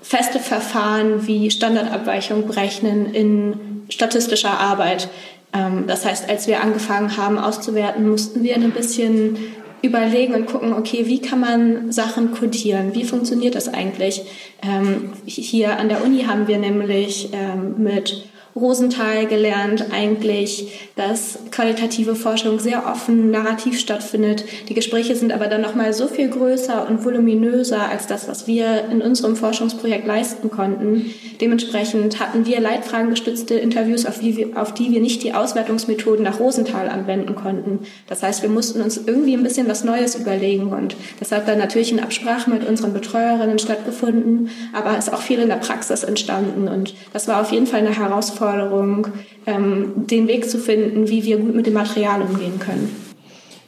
feste 0.01 0.39
Verfahren 0.39 1.27
wie 1.27 1.51
Standardabweichung 1.51 2.47
berechnen 2.47 3.13
in 3.13 3.83
statistischer 3.89 4.59
Arbeit. 4.59 5.09
Ähm, 5.53 5.85
das 5.87 6.05
heißt, 6.05 6.29
als 6.29 6.47
wir 6.47 6.61
angefangen 6.61 7.17
haben 7.17 7.37
auszuwerten, 7.37 8.09
mussten 8.09 8.43
wir 8.43 8.55
ein 8.55 8.71
bisschen 8.71 9.37
überlegen 9.81 10.35
und 10.35 10.45
gucken, 10.45 10.73
okay, 10.73 11.07
wie 11.07 11.21
kann 11.21 11.39
man 11.39 11.91
Sachen 11.91 12.31
codieren? 12.31 12.93
Wie 12.93 13.03
funktioniert 13.03 13.55
das 13.55 13.67
eigentlich? 13.67 14.23
Ähm, 14.61 15.13
hier 15.25 15.79
an 15.79 15.89
der 15.89 16.03
Uni 16.03 16.23
haben 16.23 16.47
wir 16.47 16.59
nämlich 16.59 17.29
ähm, 17.33 17.75
mit 17.77 18.29
Rosenthal 18.55 19.27
gelernt 19.27 19.85
eigentlich, 19.91 20.89
dass 20.95 21.39
qualitative 21.51 22.15
Forschung 22.15 22.59
sehr 22.59 22.85
offen, 22.85 23.31
narrativ 23.31 23.79
stattfindet. 23.79 24.43
Die 24.67 24.73
Gespräche 24.73 25.15
sind 25.15 25.31
aber 25.31 25.47
dann 25.47 25.61
nochmal 25.61 25.93
so 25.93 26.07
viel 26.07 26.27
größer 26.27 26.87
und 26.87 27.05
voluminöser 27.05 27.89
als 27.89 28.07
das, 28.07 28.27
was 28.27 28.47
wir 28.47 28.85
in 28.91 29.01
unserem 29.01 29.35
Forschungsprojekt 29.35 30.05
leisten 30.05 30.51
konnten. 30.51 31.11
Dementsprechend 31.39 32.19
hatten 32.19 32.45
wir 32.45 32.59
leitfragengestützte 32.59 33.55
Interviews, 33.55 34.05
auf 34.05 34.19
die, 34.19 34.35
wir, 34.35 34.61
auf 34.61 34.73
die 34.73 34.91
wir 34.91 34.99
nicht 34.99 35.23
die 35.23 35.33
Auswertungsmethoden 35.33 36.23
nach 36.23 36.39
Rosenthal 36.39 36.89
anwenden 36.89 37.35
konnten. 37.35 37.79
Das 38.07 38.21
heißt, 38.21 38.41
wir 38.41 38.49
mussten 38.49 38.81
uns 38.81 38.97
irgendwie 38.97 39.33
ein 39.33 39.43
bisschen 39.43 39.69
was 39.69 39.85
Neues 39.85 40.15
überlegen 40.15 40.73
und 40.73 40.97
das 41.19 41.31
hat 41.31 41.47
dann 41.47 41.57
natürlich 41.57 41.91
in 41.91 42.01
Absprache 42.01 42.49
mit 42.49 42.67
unseren 42.67 42.91
Betreuerinnen 42.91 43.59
stattgefunden, 43.59 44.49
aber 44.73 44.97
es 44.97 45.07
ist 45.07 45.13
auch 45.13 45.21
viel 45.21 45.39
in 45.39 45.47
der 45.47 45.55
Praxis 45.55 46.03
entstanden 46.03 46.67
und 46.67 46.93
das 47.13 47.27
war 47.27 47.41
auf 47.41 47.51
jeden 47.51 47.65
Fall 47.65 47.79
eine 47.79 47.97
Herausforderung 47.97 48.40
Herausforderung, 48.41 49.07
ähm, 49.45 50.07
den 50.07 50.27
Weg 50.27 50.49
zu 50.49 50.57
finden, 50.57 51.07
wie 51.07 51.23
wir 51.23 51.37
gut 51.37 51.55
mit 51.55 51.65
dem 51.65 51.73
Material 51.73 52.21
umgehen 52.21 52.59
können. 52.59 52.95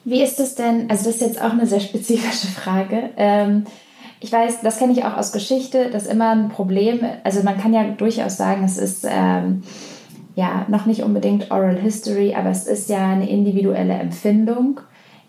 Wie 0.06 0.22
ist 0.22 0.40
es 0.40 0.56
denn, 0.56 0.90
also 0.90 1.06
das 1.06 1.16
ist 1.16 1.22
jetzt 1.22 1.42
auch 1.42 1.52
eine 1.52 1.66
sehr 1.66 1.80
spezifische 1.80 2.48
Frage. 2.48 3.12
Ähm, 3.16 3.64
ich 4.20 4.32
weiß, 4.32 4.62
das 4.62 4.78
kenne 4.78 4.94
ich 4.94 5.04
auch 5.04 5.18
aus 5.18 5.32
Geschichte, 5.32 5.90
dass 5.90 6.08
immer 6.08 6.32
ein 6.32 6.50
Problem, 6.50 7.00
also 7.24 7.44
man 7.44 7.58
kann 7.58 7.74
ja 7.74 7.84
durchaus 7.84 8.38
sagen, 8.38 8.64
es 8.64 8.78
ist 8.78 9.06
ähm, 9.10 9.64
ja 10.36 10.66
noch 10.70 10.86
nicht 10.86 11.04
unbedingt 11.04 11.52
Oral 11.52 11.78
History, 11.78 12.34
aber 12.36 12.50
es 12.50 12.68
ist 12.68 12.90
ja 12.90 13.12
eine 13.12 13.30
individuelle 13.30 13.94
Empfindung 13.94 14.82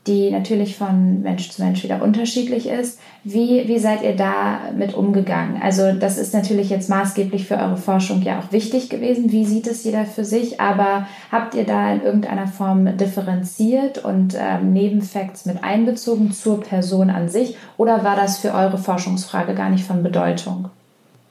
die 0.07 0.31
natürlich 0.31 0.77
von 0.77 1.23
Mensch 1.23 1.51
zu 1.51 1.63
Mensch 1.63 1.83
wieder 1.83 2.03
unterschiedlich 2.03 2.69
ist. 2.69 2.99
Wie, 3.23 3.67
wie 3.67 3.79
seid 3.79 4.03
ihr 4.03 4.15
da 4.15 4.61
mit 4.77 4.93
umgegangen? 4.93 5.63
Also 5.63 5.93
das 5.93 6.19
ist 6.19 6.35
natürlich 6.35 6.69
jetzt 6.69 6.91
maßgeblich 6.91 7.47
für 7.47 7.57
eure 7.57 7.79
Forschung 7.79 8.21
ja 8.21 8.39
auch 8.39 8.53
wichtig 8.53 8.91
gewesen. 8.91 9.33
Wie 9.33 9.47
sieht 9.47 9.67
es 9.67 9.83
jeder 9.83 10.05
für 10.05 10.25
sich? 10.25 10.61
Aber 10.61 11.07
habt 11.33 11.55
ihr 11.55 11.65
da 11.65 11.91
in 11.93 12.03
irgendeiner 12.03 12.47
Form 12.47 12.99
differenziert 12.99 14.05
und 14.05 14.37
ähm, 14.39 14.75
Nebenfacts 14.75 15.47
mit 15.47 15.65
einbezogen 15.65 16.33
zur 16.33 16.61
Person 16.61 17.09
an 17.09 17.31
sich? 17.31 17.57
Oder 17.79 18.05
war 18.05 18.17
das 18.17 18.39
für 18.39 18.53
eure 18.53 18.77
Forschungsfrage 18.77 19.55
gar 19.55 19.71
nicht 19.71 19.85
von 19.85 20.03
Bedeutung? 20.03 20.69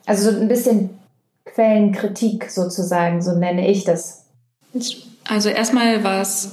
Also 0.07 0.31
so 0.31 0.39
ein 0.39 0.47
bisschen 0.47 0.89
Quellenkritik 1.45 2.49
sozusagen, 2.49 3.21
so 3.21 3.37
nenne 3.37 3.67
ich 3.67 3.83
das. 3.83 4.25
Also 5.29 5.49
erstmal 5.49 6.03
war 6.03 6.21
es 6.21 6.51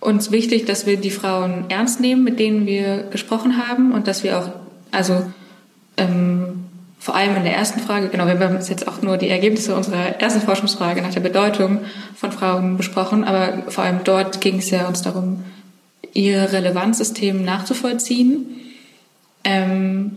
uns 0.00 0.30
wichtig, 0.30 0.64
dass 0.64 0.86
wir 0.86 0.96
die 0.96 1.10
Frauen 1.10 1.66
ernst 1.68 2.00
nehmen, 2.00 2.24
mit 2.24 2.38
denen 2.38 2.66
wir 2.66 3.04
gesprochen 3.10 3.58
haben 3.58 3.92
und 3.92 4.08
dass 4.08 4.24
wir 4.24 4.38
auch, 4.38 4.48
also 4.90 5.22
ähm, 5.96 6.64
vor 6.98 7.14
allem 7.14 7.36
in 7.36 7.44
der 7.44 7.54
ersten 7.54 7.80
Frage, 7.80 8.08
genau, 8.08 8.26
wir 8.26 8.38
haben 8.38 8.56
jetzt 8.56 8.88
auch 8.88 9.00
nur 9.02 9.16
die 9.16 9.28
Ergebnisse 9.28 9.74
unserer 9.74 10.20
ersten 10.20 10.40
Forschungsfrage 10.42 11.00
nach 11.00 11.12
der 11.12 11.20
Bedeutung 11.20 11.80
von 12.14 12.32
Frauen 12.32 12.76
besprochen, 12.76 13.24
aber 13.24 13.70
vor 13.70 13.84
allem 13.84 14.00
dort 14.04 14.40
ging 14.40 14.58
es 14.58 14.70
ja 14.70 14.86
uns 14.86 15.02
darum, 15.02 15.44
ihr 16.12 16.52
Relevanzsystem 16.52 17.42
nachzuvollziehen. 17.42 18.46
Ähm, 19.44 20.16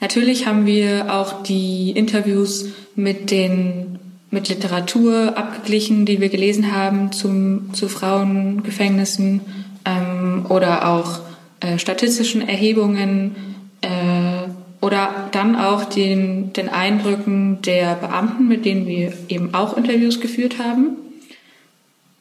natürlich 0.00 0.46
haben 0.46 0.66
wir 0.66 1.12
auch 1.12 1.42
die 1.42 1.90
Interviews 1.90 2.66
mit 2.94 3.30
den 3.30 3.98
mit 4.32 4.48
Literatur 4.48 5.36
abgeglichen, 5.36 6.06
die 6.06 6.20
wir 6.20 6.30
gelesen 6.30 6.74
haben 6.74 7.12
zum, 7.12 7.72
zu 7.74 7.88
Frauengefängnissen 7.88 9.42
ähm, 9.84 10.46
oder 10.48 10.88
auch 10.88 11.20
äh, 11.60 11.78
statistischen 11.78 12.48
Erhebungen 12.48 13.36
äh, 13.82 14.48
oder 14.80 15.28
dann 15.32 15.54
auch 15.54 15.84
den, 15.84 16.54
den 16.54 16.70
Eindrücken 16.70 17.60
der 17.60 17.94
Beamten, 17.94 18.48
mit 18.48 18.64
denen 18.64 18.86
wir 18.86 19.12
eben 19.28 19.52
auch 19.54 19.76
Interviews 19.76 20.18
geführt 20.18 20.58
haben. 20.58 20.96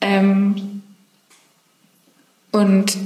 Ähm, 0.02 0.82
und 2.52 2.98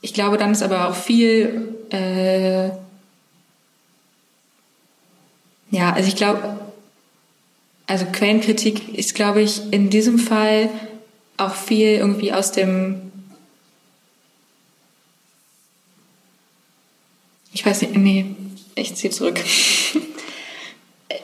ich 0.00 0.14
glaube, 0.14 0.36
dann 0.36 0.50
ist 0.50 0.64
aber 0.64 0.88
auch 0.88 0.96
viel, 0.96 1.74
äh, 1.90 2.70
ja, 5.70 5.92
also 5.92 6.08
ich 6.08 6.16
glaube, 6.16 6.57
also 7.88 8.04
Quellenkritik 8.12 8.96
ist, 8.96 9.14
glaube 9.14 9.40
ich, 9.40 9.60
in 9.72 9.90
diesem 9.90 10.18
Fall 10.18 10.68
auch 11.38 11.54
viel 11.54 11.94
irgendwie 11.94 12.32
aus 12.32 12.52
dem, 12.52 13.00
ich 17.52 17.64
weiß 17.64 17.82
nicht, 17.82 17.96
nee, 17.96 18.26
ich 18.74 18.94
ziehe 18.94 19.10
zurück. 19.10 19.40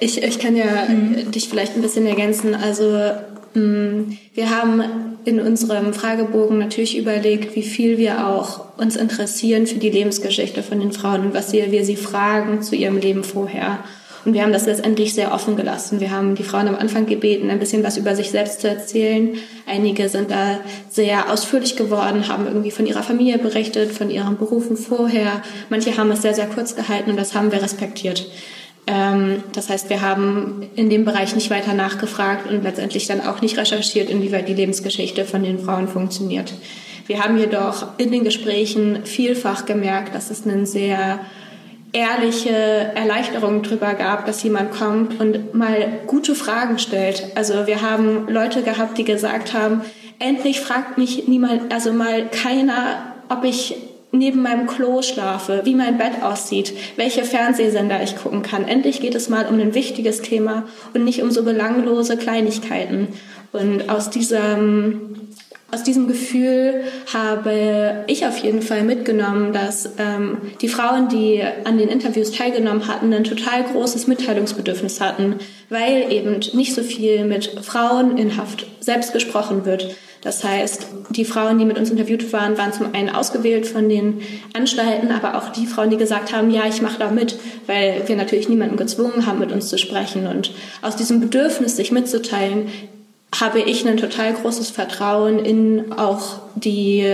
Ich, 0.01 0.23
ich 0.23 0.39
kann 0.39 0.57
ja 0.57 0.87
mhm. 0.89 1.31
dich 1.31 1.49
vielleicht 1.49 1.77
ein 1.77 1.83
bisschen 1.83 2.07
ergänzen. 2.07 2.55
Also 2.55 3.13
mm, 3.55 4.17
wir 4.35 4.51
haben 4.51 4.83
in 5.25 5.41
unserem 5.41 5.93
Fragebogen 5.95 6.59
natürlich 6.59 6.97
überlegt, 6.97 7.55
wie 7.55 7.63
viel 7.63 7.99
wir 7.99 8.27
auch 8.27 8.79
uns 8.79 8.97
interessieren 8.97 9.67
für 9.67 9.79
die 9.79 9.91
Lebensgeschichte 9.91 10.63
von 10.63 10.81
den 10.81 10.93
Frauen 10.93 11.27
und 11.27 11.35
was 11.35 11.53
wir, 11.53 11.71
wir 11.71 11.85
sie 11.85 11.97
fragen 11.97 12.63
zu 12.63 12.75
ihrem 12.75 12.97
Leben 12.97 13.23
vorher. 13.23 13.85
Und 14.25 14.33
wir 14.33 14.43
haben 14.43 14.53
das 14.53 14.67
letztendlich 14.67 15.15
sehr 15.15 15.33
offen 15.33 15.57
gelassen. 15.57 16.01
Wir 16.01 16.11
haben 16.11 16.35
die 16.35 16.45
Frauen 16.45 16.69
am 16.69 16.77
Anfang 16.77 17.07
gebeten, 17.07 17.51
ein 17.51 17.59
bisschen 17.59 17.85
was 17.85 17.97
über 17.97 18.17
sich 18.17 18.31
selbst 18.31 18.61
zu 18.63 18.69
erzählen. 18.69 19.37
Einige 19.67 20.09
sind 20.09 20.31
da 20.31 20.61
sehr 20.89 21.31
ausführlich 21.31 21.77
geworden, 21.77 22.29
haben 22.29 22.47
irgendwie 22.47 22.71
von 22.71 22.87
ihrer 22.87 23.03
Familie 23.03 23.39
berichtet, 23.39 23.93
von 23.93 24.11
ihren 24.11 24.39
Berufen 24.39 24.77
vorher. 24.77 25.43
Manche 25.69 25.97
haben 25.97 26.11
es 26.11 26.23
sehr, 26.23 26.35
sehr 26.35 26.47
kurz 26.47 26.75
gehalten 26.75 27.11
und 27.11 27.17
das 27.17 27.35
haben 27.35 27.53
wir 27.53 27.63
respektiert. 27.63 28.27
Ähm, 28.87 29.43
das 29.53 29.69
heißt, 29.69 29.91
wir 29.91 30.01
haben 30.01 30.69
in 30.75 30.91
dem 30.91 31.05
Bereich 31.05 31.35
nicht 31.35 31.51
weiter 31.51 31.75
nachgefragt 31.75 32.51
und 32.51 32.63
letztendlich 32.63 33.07
dann 33.07 33.21
auch 33.21 33.41
nicht 33.41 33.59
recherchiert, 33.59 34.11
inwieweit 34.11 34.49
die 34.49 34.55
Lebensgeschichte 34.55 35.25
von 35.25 35.43
den 35.43 35.59
Frauen 35.59 35.89
funktioniert. 35.89 36.53
Wir 37.07 37.23
haben 37.23 37.39
jedoch 37.39 37.99
in 37.99 38.11
den 38.11 38.25
Gesprächen 38.25 39.05
vielfach 39.05 39.67
gemerkt, 39.67 40.15
dass 40.15 40.31
es 40.31 40.47
einen 40.47 40.65
sehr 40.65 41.21
ehrliche 41.95 42.51
Erleichterung 42.51 43.63
drüber 43.63 43.95
gab, 43.95 44.27
dass 44.27 44.43
jemand 44.43 44.73
kommt 44.73 45.21
und 45.21 45.55
mal 45.55 46.01
gute 46.07 46.35
Fragen 46.35 46.79
stellt. 46.79 47.29
Also 47.37 47.67
wir 47.67 47.81
haben 47.83 48.29
Leute 48.29 48.63
gehabt, 48.63 48.99
die 48.99 49.05
gesagt 49.05 49.55
haben, 49.55 49.83
endlich 50.19 50.61
fragt 50.61 50.99
mich 50.99 51.29
niemand, 51.29 51.73
also 51.73 51.93
mal 51.93 52.27
keiner, 52.29 53.15
ob 53.29 53.45
ich 53.45 53.77
neben 54.11 54.43
meinem 54.43 54.67
Klo 54.67 55.03
schlafe, 55.03 55.63
wie 55.65 55.75
mein 55.75 55.99
Bett 55.99 56.23
aussieht, 56.23 56.73
welche 56.97 57.25
Fernsehsender 57.25 58.03
ich 58.03 58.17
gucken 58.17 58.43
kann. 58.43 58.67
Endlich 58.67 59.01
geht 59.01 59.15
es 59.15 59.29
mal 59.29 59.47
um 59.47 59.59
ein 59.59 59.75
wichtiges 59.75 60.23
Thema 60.23 60.65
und 60.95 61.05
nicht 61.05 61.23
um 61.23 61.31
so 61.31 61.43
belanglose 61.43 62.17
Kleinigkeiten. 62.17 63.09
Und 63.53 63.89
aus 63.89 64.11
diesem 64.11 65.24
aus 65.71 65.83
diesem 65.83 66.07
Gefühl 66.07 66.85
habe 67.13 68.05
ich 68.07 68.27
auf 68.27 68.39
jeden 68.39 68.63
Fall 68.63 68.83
mitgenommen, 68.85 69.53
dass 69.53 69.91
ähm, 69.99 70.39
die 70.61 70.69
Frauen, 70.69 71.09
die 71.09 71.43
an 71.65 71.79
den 71.79 71.89
Interviews 71.89 72.31
teilgenommen 72.31 72.87
hatten, 72.87 73.13
ein 73.13 73.25
total 73.25 73.65
großes 73.65 74.07
Mitteilungsbedürfnis 74.07 75.01
hatten, 75.01 75.37
weil 75.71 76.13
eben 76.13 76.41
nicht 76.53 76.75
so 76.75 76.83
viel 76.83 77.25
mit 77.25 77.47
Frauen 77.63 78.19
in 78.19 78.37
Haft 78.37 78.67
selbst 78.81 79.13
gesprochen 79.13 79.65
wird. 79.65 79.97
Das 80.25 80.43
heißt, 80.43 80.87
die 81.11 81.27
Frauen, 81.27 81.59
die 81.59 81.67
mit 81.67 81.79
uns 81.79 81.91
interviewt 81.91 82.33
waren, 82.33 82.57
waren 82.57 82.73
zum 82.73 82.95
einen 82.95 83.11
ausgewählt 83.11 83.67
von 83.67 83.91
den 83.91 84.23
Anstalten, 84.55 85.11
aber 85.11 85.37
auch 85.37 85.51
die 85.51 85.67
Frauen, 85.67 85.91
die 85.91 85.99
gesagt 85.99 86.33
haben, 86.33 86.51
ja, 86.51 86.67
ich 86.67 86.81
mache 86.81 86.99
da 86.99 87.11
mit, 87.11 87.39
weil 87.67 88.03
wir 88.07 88.17
natürlich 88.17 88.49
niemanden 88.49 88.79
gezwungen 88.79 89.27
haben, 89.27 89.39
mit 89.39 89.53
uns 89.53 89.69
zu 89.69 89.77
sprechen. 89.77 90.27
Und 90.27 90.53
aus 90.81 90.97
diesem 90.97 91.21
Bedürfnis, 91.21 91.77
sich 91.77 91.93
mitzuteilen, 91.93 92.69
habe 93.41 93.61
ich 93.61 93.87
ein 93.87 93.97
total 93.97 94.35
großes 94.35 94.71
Vertrauen 94.71 95.39
in 95.39 95.93
auch 95.93 96.39
die 96.55 97.05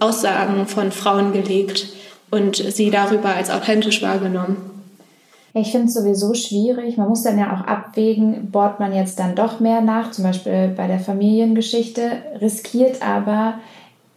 Aussagen 0.00 0.66
von 0.66 0.92
Frauen 0.92 1.32
gelegt 1.32 1.88
und 2.30 2.56
sie 2.56 2.90
darüber 2.90 3.34
als 3.34 3.50
authentisch 3.50 4.02
wahrgenommen. 4.02 4.56
Ich 5.56 5.70
finde 5.70 5.86
es 5.86 5.94
sowieso 5.94 6.34
schwierig. 6.34 6.96
Man 6.96 7.08
muss 7.08 7.22
dann 7.22 7.38
ja 7.38 7.52
auch 7.54 7.64
abwägen, 7.64 8.50
bohrt 8.50 8.80
man 8.80 8.92
jetzt 8.92 9.20
dann 9.20 9.36
doch 9.36 9.60
mehr 9.60 9.80
nach, 9.80 10.10
zum 10.10 10.24
Beispiel 10.24 10.72
bei 10.76 10.88
der 10.88 10.98
Familiengeschichte, 10.98 12.10
riskiert 12.40 13.00
aber 13.02 13.54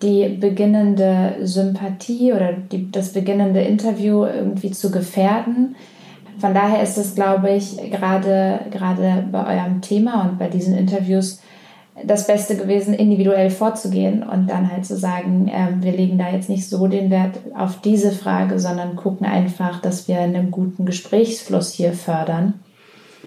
die 0.02 0.30
beginnende 0.30 1.36
Sympathie 1.44 2.34
oder 2.34 2.54
die, 2.54 2.92
das 2.92 3.14
beginnende 3.14 3.62
Interview 3.62 4.26
irgendwie 4.26 4.72
zu 4.72 4.90
gefährden. 4.90 5.76
Von 6.40 6.54
daher 6.54 6.84
ist 6.84 6.98
es, 6.98 7.16
glaube 7.16 7.52
ich, 7.52 7.78
gerade, 7.92 8.60
gerade 8.72 9.28
bei 9.32 9.58
eurem 9.58 9.82
Thema 9.82 10.22
und 10.22 10.38
bei 10.38 10.48
diesen 10.48 10.78
Interviews 10.78 11.40
das 12.04 12.28
Beste 12.28 12.56
gewesen, 12.56 12.94
individuell 12.94 13.50
vorzugehen 13.50 14.22
und 14.22 14.48
dann 14.48 14.72
halt 14.72 14.86
zu 14.86 14.96
sagen, 14.96 15.48
äh, 15.48 15.84
wir 15.84 15.92
legen 15.92 16.18
da 16.18 16.30
jetzt 16.30 16.50
nicht 16.50 16.70
so 16.70 16.88
den 16.88 17.10
Wert 17.10 17.40
auf 17.58 17.82
diese 17.82 18.12
Frage, 18.12 18.60
sondern 18.60 18.96
gucken 18.96 19.26
einfach, 19.26 19.82
dass 19.82 20.08
wir 20.08 20.20
einen 20.20 20.52
guten 20.52 20.86
Gesprächsfluss 20.86 21.74
hier 21.74 21.94
fördern. 21.94 22.54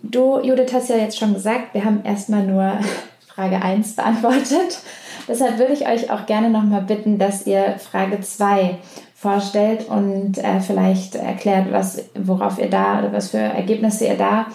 Du, 0.02 0.40
Judith, 0.40 0.72
hast 0.72 0.88
ja 0.88 0.96
jetzt 0.96 1.18
schon 1.18 1.34
gesagt, 1.34 1.74
wir 1.74 1.84
haben 1.84 2.02
erstmal 2.04 2.46
nur 2.46 2.74
Frage 3.34 3.60
1 3.60 3.96
beantwortet. 3.96 4.80
Deshalb 5.28 5.58
würde 5.58 5.72
ich 5.72 5.88
euch 5.88 6.10
auch 6.10 6.26
gerne 6.26 6.48
nochmal 6.48 6.82
bitten, 6.82 7.18
dass 7.18 7.46
ihr 7.46 7.76
Frage 7.78 8.20
2 8.20 8.78
vorstellt 9.20 9.86
und 9.86 10.38
äh, 10.38 10.60
vielleicht 10.60 11.14
erklärt, 11.14 11.70
was, 11.70 12.02
worauf 12.14 12.58
ihr 12.58 12.70
da 12.70 13.00
oder 13.00 13.12
was 13.12 13.28
für 13.28 13.38
Ergebnisse 13.38 14.06
ihr 14.06 14.16
da 14.16 14.46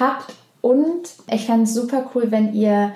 habt. 0.00 0.32
Und 0.62 1.02
ich 1.30 1.44
fände 1.44 1.64
es 1.64 1.74
super 1.74 2.10
cool, 2.14 2.30
wenn 2.30 2.54
ihr 2.54 2.92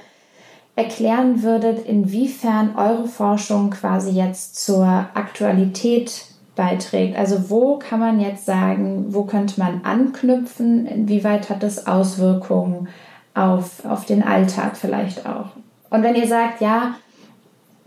erklären 0.77 1.43
würdet, 1.43 1.85
inwiefern 1.87 2.75
eure 2.75 3.07
Forschung 3.07 3.69
quasi 3.69 4.13
jetzt 4.13 4.65
zur 4.65 4.87
Aktualität 4.87 6.25
beiträgt. 6.57 7.19
Also 7.19 7.51
wo 7.51 7.77
kann 7.79 8.01
man 8.01 8.19
jetzt 8.19 8.47
sagen, 8.47 9.09
wo 9.11 9.25
könnte 9.25 9.61
man 9.61 9.83
anknüpfen, 9.85 10.87
inwieweit 10.87 11.51
hat 11.51 11.63
das 11.63 11.87
Auswirkungen 11.87 12.89
auf, 13.35 13.85
auf 13.85 14.07
den 14.07 14.23
Alltag 14.23 14.79
vielleicht 14.79 15.27
auch. 15.27 15.51
Und 15.91 16.03
wenn 16.03 16.15
ihr 16.15 16.27
sagt, 16.27 16.63
ja, 16.63 16.95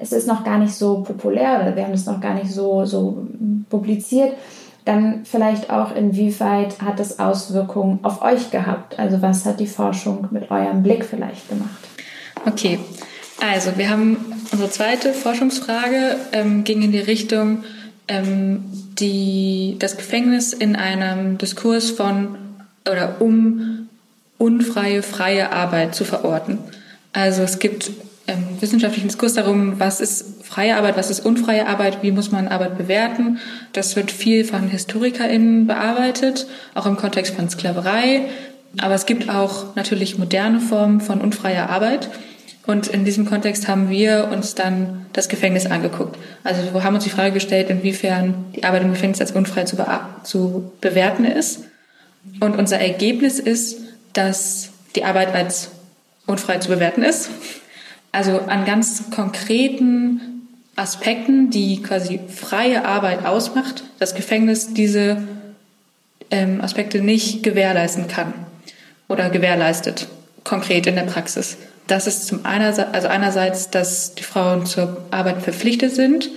es 0.03 0.11
ist 0.11 0.27
noch 0.27 0.43
gar 0.43 0.59
nicht 0.59 0.73
so 0.75 1.01
populär 1.01 1.61
oder 1.61 1.75
wir 1.75 1.83
haben 1.83 1.93
es 1.93 2.05
noch 2.05 2.19
gar 2.19 2.33
nicht 2.33 2.51
so, 2.51 2.85
so 2.85 3.25
publiziert, 3.69 4.33
dann 4.83 5.21
vielleicht 5.23 5.69
auch, 5.69 5.95
inwieweit 5.95 6.81
hat 6.81 6.99
es 6.99 7.19
Auswirkungen 7.19 7.99
auf 8.03 8.21
euch 8.21 8.51
gehabt? 8.51 8.99
Also 8.99 9.21
was 9.21 9.45
hat 9.45 9.61
die 9.61 9.67
Forschung 9.67 10.27
mit 10.31 10.51
eurem 10.51 10.83
Blick 10.83 11.05
vielleicht 11.05 11.47
gemacht? 11.47 11.69
Okay, 12.45 12.79
also 13.39 13.77
wir 13.77 13.89
haben 13.89 14.17
unsere 14.51 14.69
zweite 14.69 15.13
Forschungsfrage 15.13 16.17
ähm, 16.33 16.65
ging 16.65 16.81
in 16.81 16.91
die 16.91 16.99
Richtung, 16.99 17.63
ähm, 18.09 18.65
die, 18.99 19.77
das 19.79 19.95
Gefängnis 19.95 20.51
in 20.51 20.75
einem 20.75 21.37
Diskurs 21.37 21.91
von 21.91 22.35
oder 22.89 23.21
um 23.21 23.87
unfreie, 24.37 25.01
freie 25.01 25.53
Arbeit 25.53 25.95
zu 25.95 26.03
verorten. 26.03 26.57
Also 27.13 27.43
es 27.43 27.59
gibt 27.59 27.91
ähm, 28.27 28.43
wissenschaftlichen 28.59 29.07
Diskurs 29.07 29.33
darum, 29.33 29.79
was 29.79 29.99
ist 29.99 30.45
freie 30.45 30.77
Arbeit, 30.77 30.95
was 30.95 31.09
ist 31.09 31.25
unfreie 31.25 31.67
Arbeit, 31.67 32.03
wie 32.03 32.11
muss 32.11 32.31
man 32.31 32.47
Arbeit 32.47 32.77
bewerten. 32.77 33.39
Das 33.73 33.95
wird 33.95 34.11
viel 34.11 34.45
von 34.45 34.69
HistorikerInnen 34.69 35.67
bearbeitet, 35.67 36.47
auch 36.73 36.85
im 36.85 36.95
Kontext 36.95 37.35
von 37.35 37.49
Sklaverei. 37.49 38.21
Aber 38.79 38.95
es 38.95 39.05
gibt 39.05 39.29
auch 39.29 39.75
natürlich 39.75 40.17
moderne 40.17 40.59
Formen 40.59 41.01
von 41.01 41.21
unfreier 41.21 41.69
Arbeit. 41.69 42.09
Und 42.65 42.87
in 42.87 43.03
diesem 43.03 43.25
Kontext 43.25 43.67
haben 43.67 43.89
wir 43.89 44.29
uns 44.31 44.55
dann 44.55 45.05
das 45.11 45.27
Gefängnis 45.27 45.65
angeguckt. 45.65 46.17
Also 46.45 46.73
wir 46.73 46.83
haben 46.83 46.95
uns 46.95 47.03
die 47.03 47.09
Frage 47.09 47.33
gestellt, 47.33 47.69
inwiefern 47.69 48.45
die 48.55 48.63
Arbeit 48.63 48.83
im 48.83 48.91
Gefängnis 48.91 49.19
als 49.19 49.33
unfrei 49.33 49.65
zu, 49.65 49.75
be 49.75 49.85
zu 50.23 50.71
bewerten 50.79 51.25
ist. 51.25 51.65
Und 52.39 52.57
unser 52.57 52.79
Ergebnis 52.79 53.39
ist, 53.39 53.79
dass 54.13 54.69
die 54.95 55.03
Arbeit 55.03 55.35
als 55.35 55.71
unfrei 56.25 56.59
zu 56.59 56.69
bewerten 56.69 57.03
ist. 57.03 57.29
Also 58.13 58.39
an 58.41 58.63
ganz 58.63 59.09
konkreten 59.09 60.21
Aspekten, 60.75 61.49
die 61.49 61.81
quasi 61.81 62.19
freie 62.29 62.85
Arbeit 62.85 63.25
ausmacht, 63.25 63.83
das 63.99 64.13
Gefängnis 64.13 64.73
diese 64.73 65.17
ähm, 66.29 66.61
Aspekte 66.61 67.01
nicht 67.01 67.41
gewährleisten 67.41 68.07
kann 68.07 68.33
oder 69.09 69.29
gewährleistet, 69.31 70.07
konkret 70.43 70.85
in 70.85 70.95
der 70.95 71.03
Praxis. 71.03 71.57
Das 71.87 72.05
ist 72.05 72.27
zum 72.27 72.45
einerseits, 72.45 72.93
also 72.93 73.07
einerseits, 73.07 73.71
dass 73.71 74.13
die 74.13 74.23
Frauen 74.23 74.67
zur 74.67 75.05
Arbeit 75.09 75.41
verpflichtet 75.41 75.93
sind. 75.93 76.29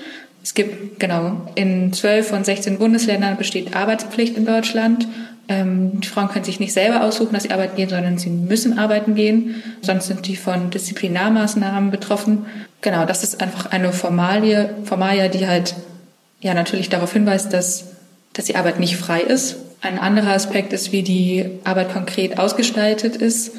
Es 0.43 0.55
gibt, 0.55 0.99
genau, 0.99 1.47
in 1.57 1.93
zwölf 1.93 2.29
von 2.29 2.43
16 2.43 2.79
Bundesländern 2.79 3.37
besteht 3.37 3.77
Arbeitspflicht 3.77 4.37
in 4.39 4.47
Deutschland 4.47 5.07
ähm, 5.49 6.01
die 6.01 6.09
Frauen 6.09 6.29
können 6.29 6.45
sich 6.45 6.59
nicht 6.59 6.73
selber 6.73 7.05
aussuchen, 7.05 7.33
dass 7.33 7.45
sie 7.45 7.53
arbeiten 7.53 7.77
gehen, 7.77 7.89
sondern 7.89 8.19
sie 8.19 8.31
müssen 8.31 8.79
arbeiten 8.79 9.15
gehen. 9.15 9.63
Sonst 9.81 10.09
sind 10.09 10.27
die 10.27 10.37
von 10.37 10.71
Disziplinarmaßnahmen 10.71 11.91
betroffen. 11.91 12.47
Genau, 12.81 13.07
das 13.07 13.23
ist 13.23 13.41
einfach 13.41 13.67
eine 13.67 13.93
Formalie, 13.93 14.75
Formalia, 14.85 15.29
die 15.29 15.47
halt 15.47 15.75
ja 16.41 16.55
natürlich 16.55 16.89
darauf 16.89 17.13
hinweist, 17.13 17.53
dass, 17.53 17.93
dass 18.33 18.47
die 18.47 18.57
Arbeit 18.57 18.81
nicht 18.81 18.97
frei 18.97 19.21
ist. 19.21 19.57
Ein 19.83 20.01
anderer 20.01 20.33
Aspekt 20.33 20.73
ist, 20.73 20.91
wie 20.91 21.03
die 21.03 21.61
Arbeit 21.65 21.93
konkret 21.93 22.39
ausgestaltet 22.39 23.17
ist. 23.17 23.53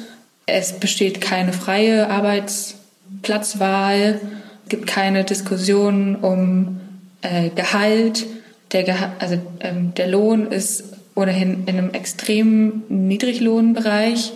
Es 0.44 0.74
besteht 0.74 1.20
keine 1.20 1.52
freie 1.52 2.10
Arbeitsplatzwahl, 2.10 4.20
gibt 4.68 4.86
keine 4.86 5.24
Diskussion 5.24 6.16
um 6.16 6.80
äh, 7.22 7.48
Gehalt. 7.50 8.26
Der, 8.72 8.82
Geha 8.82 9.12
also, 9.18 9.38
ähm, 9.60 9.94
der 9.94 10.08
Lohn 10.08 10.48
ist 10.48 10.97
ohnehin 11.18 11.64
in 11.66 11.76
einem 11.76 11.90
extremen 11.90 12.84
Niedriglohnbereich. 12.88 14.32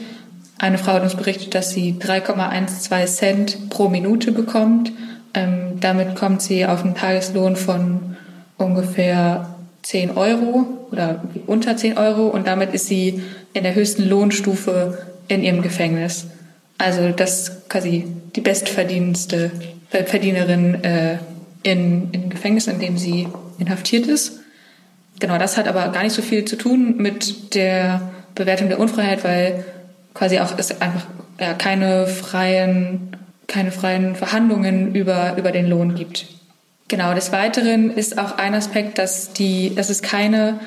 Eine 0.59 0.79
Frau 0.79 0.95
hat 0.95 1.03
uns 1.03 1.15
berichtet, 1.15 1.55
dass 1.55 1.71
sie 1.71 1.95
3,12 1.95 3.07
Cent 3.07 3.71
pro 3.71 3.89
Minute 3.89 4.33
bekommt. 4.33 4.93
Ähm, 5.35 5.79
damit 5.81 6.17
kommt 6.17 6.43
sie 6.43 6.67
auf 6.67 6.85
einen 6.85 6.95
Tageslohn 6.95 7.57
von 7.57 8.17
ungefähr 8.59 9.55
10 9.83 10.17
Euro 10.17 10.67
oder 10.91 11.23
unter 11.47 11.77
10 11.77 11.97
Euro 11.97 12.29
und 12.29 12.47
damit 12.47 12.75
ist 12.75 12.87
sie 12.87 13.23
in 13.53 13.63
der 13.63 13.75
höchsten 13.75 14.09
Lohnstufe 14.09 15.07
in 15.29 15.43
ihrem 15.43 15.63
Gefängnis. 15.63 16.27
Also 16.79 17.11
das 17.11 17.49
ist 17.49 17.69
quasi 17.69 18.07
die 18.35 18.41
bestverdienendste 18.41 19.51
Verdienerin 19.89 20.83
äh, 20.83 21.19
in, 21.63 22.11
in 22.13 22.29
Gefängnis, 22.29 22.67
in 22.67 22.81
dem 22.81 22.99
sie 22.99 23.29
inhaftiert 23.59 24.07
ist. 24.07 24.42
Genau, 25.21 25.39
das 25.39 25.57
hat 25.57 25.69
aber 25.69 25.89
gar 25.89 26.03
nicht 26.03 26.15
so 26.15 26.23
viel 26.23 26.45
zu 26.45 26.57
tun 26.57 26.97
mit 26.97 27.55
der 27.55 28.13
Bewertung 28.35 28.69
der 28.69 28.81
Unfreiheit, 28.81 29.25
weil 29.25 29.65
quasi 30.15 30.41
auch 30.41 30.57
es 30.59 30.81
einfach 30.81 31.07
ja, 31.39 31.55
keine 31.55 32.07
freien, 32.07 33.17
keine 33.47 33.73
freien 33.73 34.15
Verhandlungen 34.15 34.95
über, 34.95 35.37
über 35.37 35.53
den 35.53 35.67
Lohn 35.67 35.95
gibt. 35.95 36.27
Genau, 36.89 37.15
des 37.15 37.33
Weiteren 37.33 37.91
ist 37.91 38.19
auch 38.19 38.37
ein 38.37 38.55
Aspekt, 38.55 38.99
dass, 38.99 39.33
die, 39.33 39.75
dass 39.75 39.91
es 39.91 40.03
keine 40.03 40.61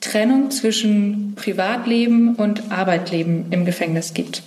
Trennung 0.00 0.50
zwischen 0.50 1.34
Privatleben 1.34 2.34
und 2.36 2.70
Arbeitleben 2.70 3.46
im 3.50 3.64
Gefängnis 3.64 4.14
gibt. 4.14 4.42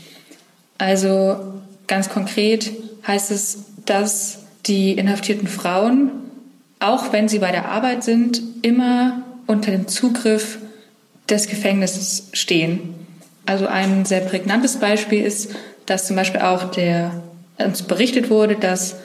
Also 0.78 1.62
ganz 1.88 2.10
konkret 2.10 2.72
heißt 3.06 3.32
es, 3.32 3.66
dass 3.86 4.40
die 4.66 4.94
inhaftierten 4.94 5.48
Frauen, 5.48 6.12
auch 6.80 7.12
wenn 7.12 7.28
sie 7.28 7.40
bei 7.40 7.52
der 7.52 7.70
Arbeit 7.70 8.04
sind, 8.04 8.42
immer 8.62 9.24
unter 9.50 9.72
dem 9.72 9.88
Zugriff 9.88 10.60
des 11.28 11.48
Gefängnisses 11.48 12.30
stehen. 12.34 12.94
Also 13.48 13.66
ein 13.66 14.06
sehr 14.06 14.22
prägnantes 14.22 14.78
Beispiel 14.78 15.24
ist, 15.26 15.56
dass 15.88 16.06
zum 16.06 16.16
Beispiel 16.16 16.42
auch 16.42 16.70
der, 16.72 17.24
uns 17.58 17.82
berichtet 17.82 18.30
wurde, 18.30 18.56
dass 18.56 18.98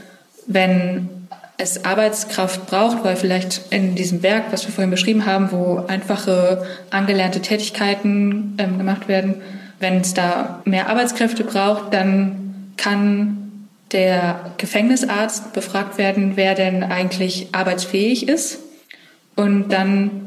wenn 0.46 1.08
es 1.56 1.86
Arbeitskraft 1.86 2.66
braucht, 2.66 3.04
weil 3.04 3.16
vielleicht 3.16 3.62
in 3.70 3.94
diesem 3.94 4.22
Werk, 4.22 4.44
was 4.50 4.66
wir 4.66 4.72
vorhin 4.72 4.90
beschrieben 4.90 5.24
haben, 5.24 5.50
wo 5.50 5.82
einfache 5.86 6.66
angelernte 6.90 7.40
Tätigkeiten 7.40 8.54
ähm, 8.58 8.76
gemacht 8.76 9.08
werden, 9.08 9.36
wenn 9.80 10.02
es 10.02 10.12
da 10.12 10.60
mehr 10.66 10.90
Arbeitskräfte 10.90 11.42
braucht, 11.42 11.94
dann 11.94 12.72
kann 12.76 13.68
der 13.92 14.52
Gefängnisarzt 14.58 15.54
befragt 15.54 15.96
werden, 15.96 16.32
wer 16.34 16.54
denn 16.54 16.82
eigentlich 16.82 17.48
arbeitsfähig 17.52 18.28
ist. 18.28 18.58
Und 19.36 19.68
dann, 19.70 20.23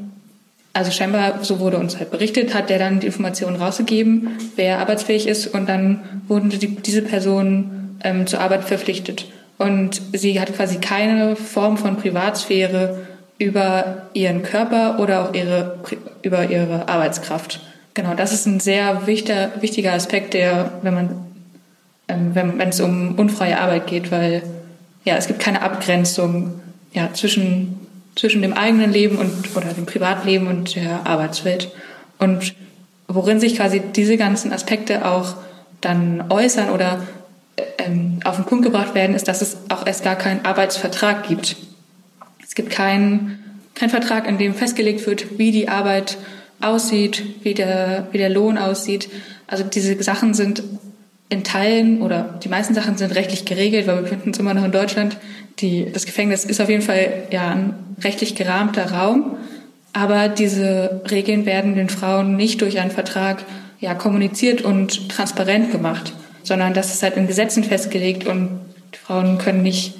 also 0.78 0.92
scheinbar, 0.92 1.44
so 1.44 1.60
wurde 1.60 1.78
uns 1.78 1.98
halt 1.98 2.12
berichtet, 2.12 2.54
hat 2.54 2.70
der 2.70 2.78
dann 2.78 3.00
die 3.00 3.08
Informationen 3.08 3.56
rausgegeben, 3.56 4.38
wer 4.56 4.78
arbeitsfähig 4.78 5.28
ist. 5.28 5.48
Und 5.48 5.68
dann 5.68 6.22
wurden 6.28 6.50
die, 6.50 6.76
diese 6.76 7.02
Personen 7.02 8.00
ähm, 8.04 8.28
zur 8.28 8.42
Arbeit 8.42 8.64
verpflichtet. 8.64 9.26
Und 9.58 10.00
sie 10.14 10.40
hat 10.40 10.56
quasi 10.56 10.78
keine 10.78 11.36
Form 11.36 11.78
von 11.78 11.98
Privatsphäre 11.98 13.08
über 13.40 14.04
ihren 14.14 14.44
Körper 14.44 15.00
oder 15.00 15.24
auch 15.24 15.34
ihre, 15.34 15.80
über 16.22 16.48
ihre 16.48 16.88
Arbeitskraft. 16.88 17.60
Genau, 17.96 18.14
das 18.14 18.32
ist 18.32 18.46
ein 18.46 18.60
sehr 18.60 19.08
wichtiger, 19.08 19.50
wichtiger 19.60 19.94
Aspekt, 19.94 20.36
der, 20.36 20.74
wenn 20.84 20.94
man, 20.94 21.26
ähm, 22.08 22.36
wenn, 22.36 22.70
es 22.70 22.80
um 22.80 23.16
unfreie 23.16 23.60
Arbeit 23.60 23.88
geht, 23.88 24.12
weil 24.12 24.44
ja, 25.06 25.16
es 25.16 25.26
gibt 25.26 25.40
keine 25.40 25.64
Abgrenzung 25.64 26.62
ja, 26.94 27.12
zwischen, 27.14 27.80
zwischen 28.18 28.42
dem 28.42 28.54
eigenen 28.54 28.92
Leben 28.92 29.18
und 29.18 29.56
oder 29.56 29.74
dem 29.74 29.86
Privatleben 29.86 30.48
und 30.48 30.76
der 30.76 31.06
Arbeitswelt. 31.06 31.72
Und 32.18 32.56
worin 33.08 33.40
sich 33.40 33.56
quasi 33.56 33.82
diese 33.96 34.18
ganzen 34.18 34.52
Aspekte 34.52 35.06
auch 35.06 35.36
dann 35.82 36.26
äußern 36.30 36.72
oder 36.72 37.00
ähm, 37.78 38.20
auf 38.24 38.36
den 38.36 38.46
Punkt 38.46 38.66
gebracht 38.66 38.96
werden, 38.96 39.16
ist, 39.16 39.28
dass 39.28 39.42
es 39.42 39.58
auch 39.70 39.86
erst 39.86 40.04
gar 40.04 40.16
keinen 40.16 40.46
Arbeitsvertrag 40.46 41.28
gibt. 41.28 41.56
Es 42.44 42.56
gibt 42.56 42.72
keinen 42.72 43.44
kein 43.76 43.90
Vertrag, 43.92 44.28
in 44.28 44.40
dem 44.40 44.56
festgelegt 44.56 45.06
wird, 45.06 45.38
wie 45.38 45.52
die 45.52 45.70
Arbeit 45.70 46.18
aussieht, 46.60 47.24
wie 47.44 47.54
der, 47.54 48.08
wie 48.12 48.18
der 48.18 48.30
Lohn 48.30 48.58
aussieht. 48.58 49.10
Also 49.46 49.64
diese 49.64 50.02
Sachen 50.02 50.34
sind 50.34 50.64
in 51.30 51.44
Teilen 51.44 52.02
oder 52.02 52.40
die 52.44 52.50
meisten 52.50 52.74
Sachen 52.74 52.98
sind 52.98 53.16
rechtlich 53.16 53.46
geregelt, 53.46 53.88
weil 53.88 53.96
wir 53.96 54.02
befinden 54.04 54.30
uns 54.30 54.40
immer 54.40 54.54
noch 54.54 54.64
in 54.64 54.72
Deutschland. 54.72 55.18
Die, 55.60 55.92
das 55.92 56.06
Gefängnis 56.06 56.46
ist 56.46 56.62
auf 56.62 56.70
jeden 56.70 56.82
Fall 56.82 57.24
ja 57.32 57.50
ein 57.50 57.74
rechtlich 58.02 58.36
gerahmter 58.36 58.92
Raum, 58.92 59.38
aber 59.94 60.30
diese 60.30 61.02
Regeln 61.10 61.46
werden 61.46 61.76
den 61.76 61.90
Frauen 61.90 62.36
nicht 62.36 62.62
durch 62.62 62.80
einen 62.80 62.92
Vertrag 62.92 63.44
ja 63.80 63.94
kommuniziert 63.94 64.62
und 64.62 65.10
transparent 65.10 65.72
gemacht 65.72 66.14
sondern 66.48 66.74
das 66.74 66.94
ist 66.94 67.04
halt 67.04 67.18
in 67.18 67.28
Gesetzen 67.28 67.64
festgelegt 67.64 68.26
und 68.26 68.62
Frauen 69.06 69.38
können 69.38 69.62
nicht, 69.64 69.96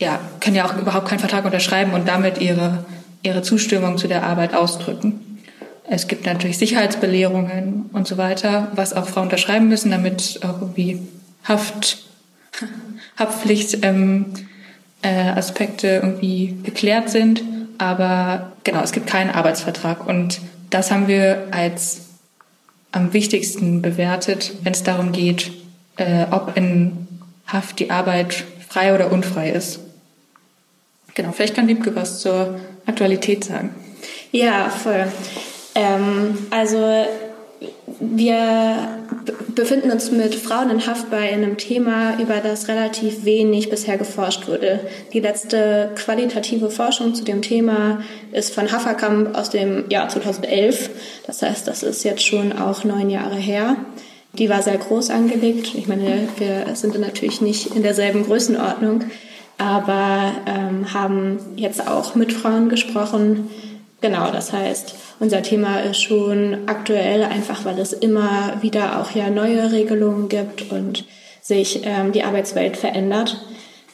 ja, 0.00 0.18
können 0.40 0.56
ja 0.56 0.66
auch 0.66 0.76
überhaupt 0.76 1.08
keinen 1.08 1.20
Vertrag 1.20 1.44
unterschreiben 1.44 1.94
und 1.94 2.08
damit 2.08 2.40
ihre, 2.40 2.84
ihre 3.22 3.42
Zustimmung 3.42 3.98
zu 3.98 4.08
der 4.08 4.24
Arbeit 4.24 4.52
ausdrücken. 4.52 5.31
Es 5.88 6.06
gibt 6.06 6.26
natürlich 6.26 6.58
Sicherheitsbelehrungen 6.58 7.90
und 7.92 8.06
so 8.06 8.16
weiter, 8.16 8.70
was 8.74 8.92
auch 8.92 9.08
Frauen 9.08 9.24
unterschreiben 9.24 9.68
müssen, 9.68 9.90
damit 9.90 10.40
auch 10.44 10.60
irgendwie 10.60 11.00
Haft, 11.44 12.04
Haftpflicht 13.18 13.84
ähm, 13.84 14.26
äh, 15.02 15.08
Aspekte 15.08 15.88
irgendwie 16.02 16.56
geklärt 16.62 17.10
sind. 17.10 17.42
Aber 17.78 18.52
genau, 18.64 18.80
es 18.82 18.92
gibt 18.92 19.08
keinen 19.08 19.30
Arbeitsvertrag 19.30 20.06
und 20.06 20.40
das 20.70 20.90
haben 20.90 21.08
wir 21.08 21.48
als 21.50 22.02
am 22.92 23.12
wichtigsten 23.12 23.82
bewertet, 23.82 24.52
wenn 24.62 24.72
es 24.72 24.82
darum 24.84 25.12
geht, 25.12 25.50
äh, 25.96 26.26
ob 26.30 26.56
in 26.56 27.08
Haft 27.46 27.80
die 27.80 27.90
Arbeit 27.90 28.44
frei 28.68 28.94
oder 28.94 29.10
unfrei 29.10 29.50
ist. 29.50 29.80
Genau, 31.14 31.32
vielleicht 31.32 31.54
kann 31.54 31.66
Liebke 31.66 31.94
was 31.94 32.20
zur 32.20 32.60
Aktualität 32.86 33.44
sagen. 33.44 33.74
Ja, 34.30 34.70
voll. 34.70 35.06
Ähm, 35.74 36.38
also 36.50 37.06
wir 38.00 38.88
befinden 39.54 39.90
uns 39.90 40.10
mit 40.10 40.34
Frauen 40.34 40.70
in 40.70 40.86
Haft 40.86 41.10
bei 41.10 41.32
einem 41.32 41.56
Thema, 41.56 42.18
über 42.18 42.38
das 42.38 42.68
relativ 42.68 43.24
wenig 43.24 43.70
bisher 43.70 43.96
geforscht 43.96 44.48
wurde. 44.48 44.80
Die 45.12 45.20
letzte 45.20 45.90
qualitative 45.94 46.70
Forschung 46.70 47.14
zu 47.14 47.24
dem 47.24 47.42
Thema 47.42 48.02
ist 48.32 48.54
von 48.54 48.72
Haferkamp 48.72 49.36
aus 49.36 49.50
dem 49.50 49.84
Jahr 49.90 50.08
2011. 50.08 50.90
Das 51.26 51.42
heißt, 51.42 51.68
das 51.68 51.82
ist 51.82 52.04
jetzt 52.04 52.24
schon 52.26 52.52
auch 52.52 52.84
neun 52.84 53.10
Jahre 53.10 53.36
her. 53.36 53.76
Die 54.38 54.48
war 54.48 54.62
sehr 54.62 54.78
groß 54.78 55.10
angelegt. 55.10 55.74
Ich 55.74 55.86
meine, 55.86 56.28
wir 56.38 56.74
sind 56.74 56.98
natürlich 56.98 57.40
nicht 57.40 57.76
in 57.76 57.82
derselben 57.82 58.24
Größenordnung, 58.24 59.04
aber 59.58 60.32
ähm, 60.46 60.92
haben 60.94 61.38
jetzt 61.56 61.86
auch 61.86 62.14
mit 62.14 62.32
Frauen 62.32 62.68
gesprochen. 62.70 63.50
Genau, 64.02 64.32
das 64.32 64.52
heißt, 64.52 64.94
unser 65.20 65.42
Thema 65.42 65.78
ist 65.78 66.02
schon 66.02 66.66
aktuell, 66.66 67.22
einfach 67.22 67.64
weil 67.64 67.78
es 67.78 67.92
immer 67.92 68.60
wieder 68.60 69.00
auch 69.00 69.12
ja 69.12 69.30
neue 69.30 69.70
Regelungen 69.70 70.28
gibt 70.28 70.72
und 70.72 71.04
sich 71.40 71.82
ähm, 71.84 72.10
die 72.10 72.24
Arbeitswelt 72.24 72.76
verändert. 72.76 73.40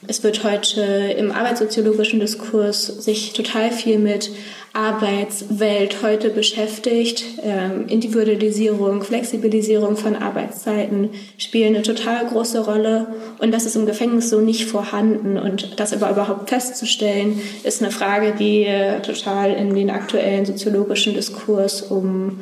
Es 0.06 0.22
wird 0.22 0.44
heute 0.44 0.80
im 1.18 1.30
arbeitssoziologischen 1.30 2.20
Diskurs 2.20 2.86
sich 2.86 3.34
total 3.34 3.70
viel 3.70 3.98
mit 3.98 4.30
Arbeitswelt 4.72 6.02
heute 6.02 6.30
beschäftigt. 6.30 7.24
Ähm, 7.42 7.86
Individualisierung, 7.88 9.02
Flexibilisierung 9.02 9.96
von 9.96 10.16
Arbeitszeiten 10.16 11.10
spielen 11.36 11.74
eine 11.74 11.82
total 11.82 12.26
große 12.26 12.64
Rolle. 12.64 13.08
Und 13.38 13.52
das 13.52 13.66
ist 13.66 13.76
im 13.76 13.86
Gefängnis 13.86 14.30
so 14.30 14.40
nicht 14.40 14.66
vorhanden. 14.66 15.38
Und 15.38 15.80
das 15.80 15.92
aber 15.92 16.10
überhaupt 16.10 16.48
festzustellen, 16.48 17.40
ist 17.64 17.82
eine 17.82 17.90
Frage, 17.90 18.34
die 18.38 18.64
äh, 18.64 19.00
total 19.00 19.52
in 19.52 19.74
den 19.74 19.90
aktuellen 19.90 20.44
soziologischen 20.44 21.14
Diskurs 21.14 21.82
um 21.82 22.40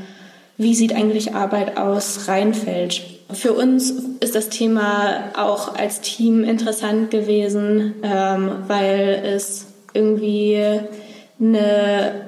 wie 0.59 0.74
sieht 0.74 0.95
eigentlich 0.95 1.35
Arbeit 1.35 1.77
aus, 1.77 2.29
reinfällt. 2.29 3.03
Für 3.33 3.53
uns 3.53 3.93
ist 4.20 4.35
das 4.35 4.49
Thema 4.49 5.33
auch 5.37 5.74
als 5.74 6.01
Team 6.01 6.45
interessant 6.45 7.11
gewesen, 7.11 7.95
ähm, 8.03 8.51
weil 8.66 9.22
es 9.24 9.66
irgendwie 9.93 10.81
eine 11.41 12.26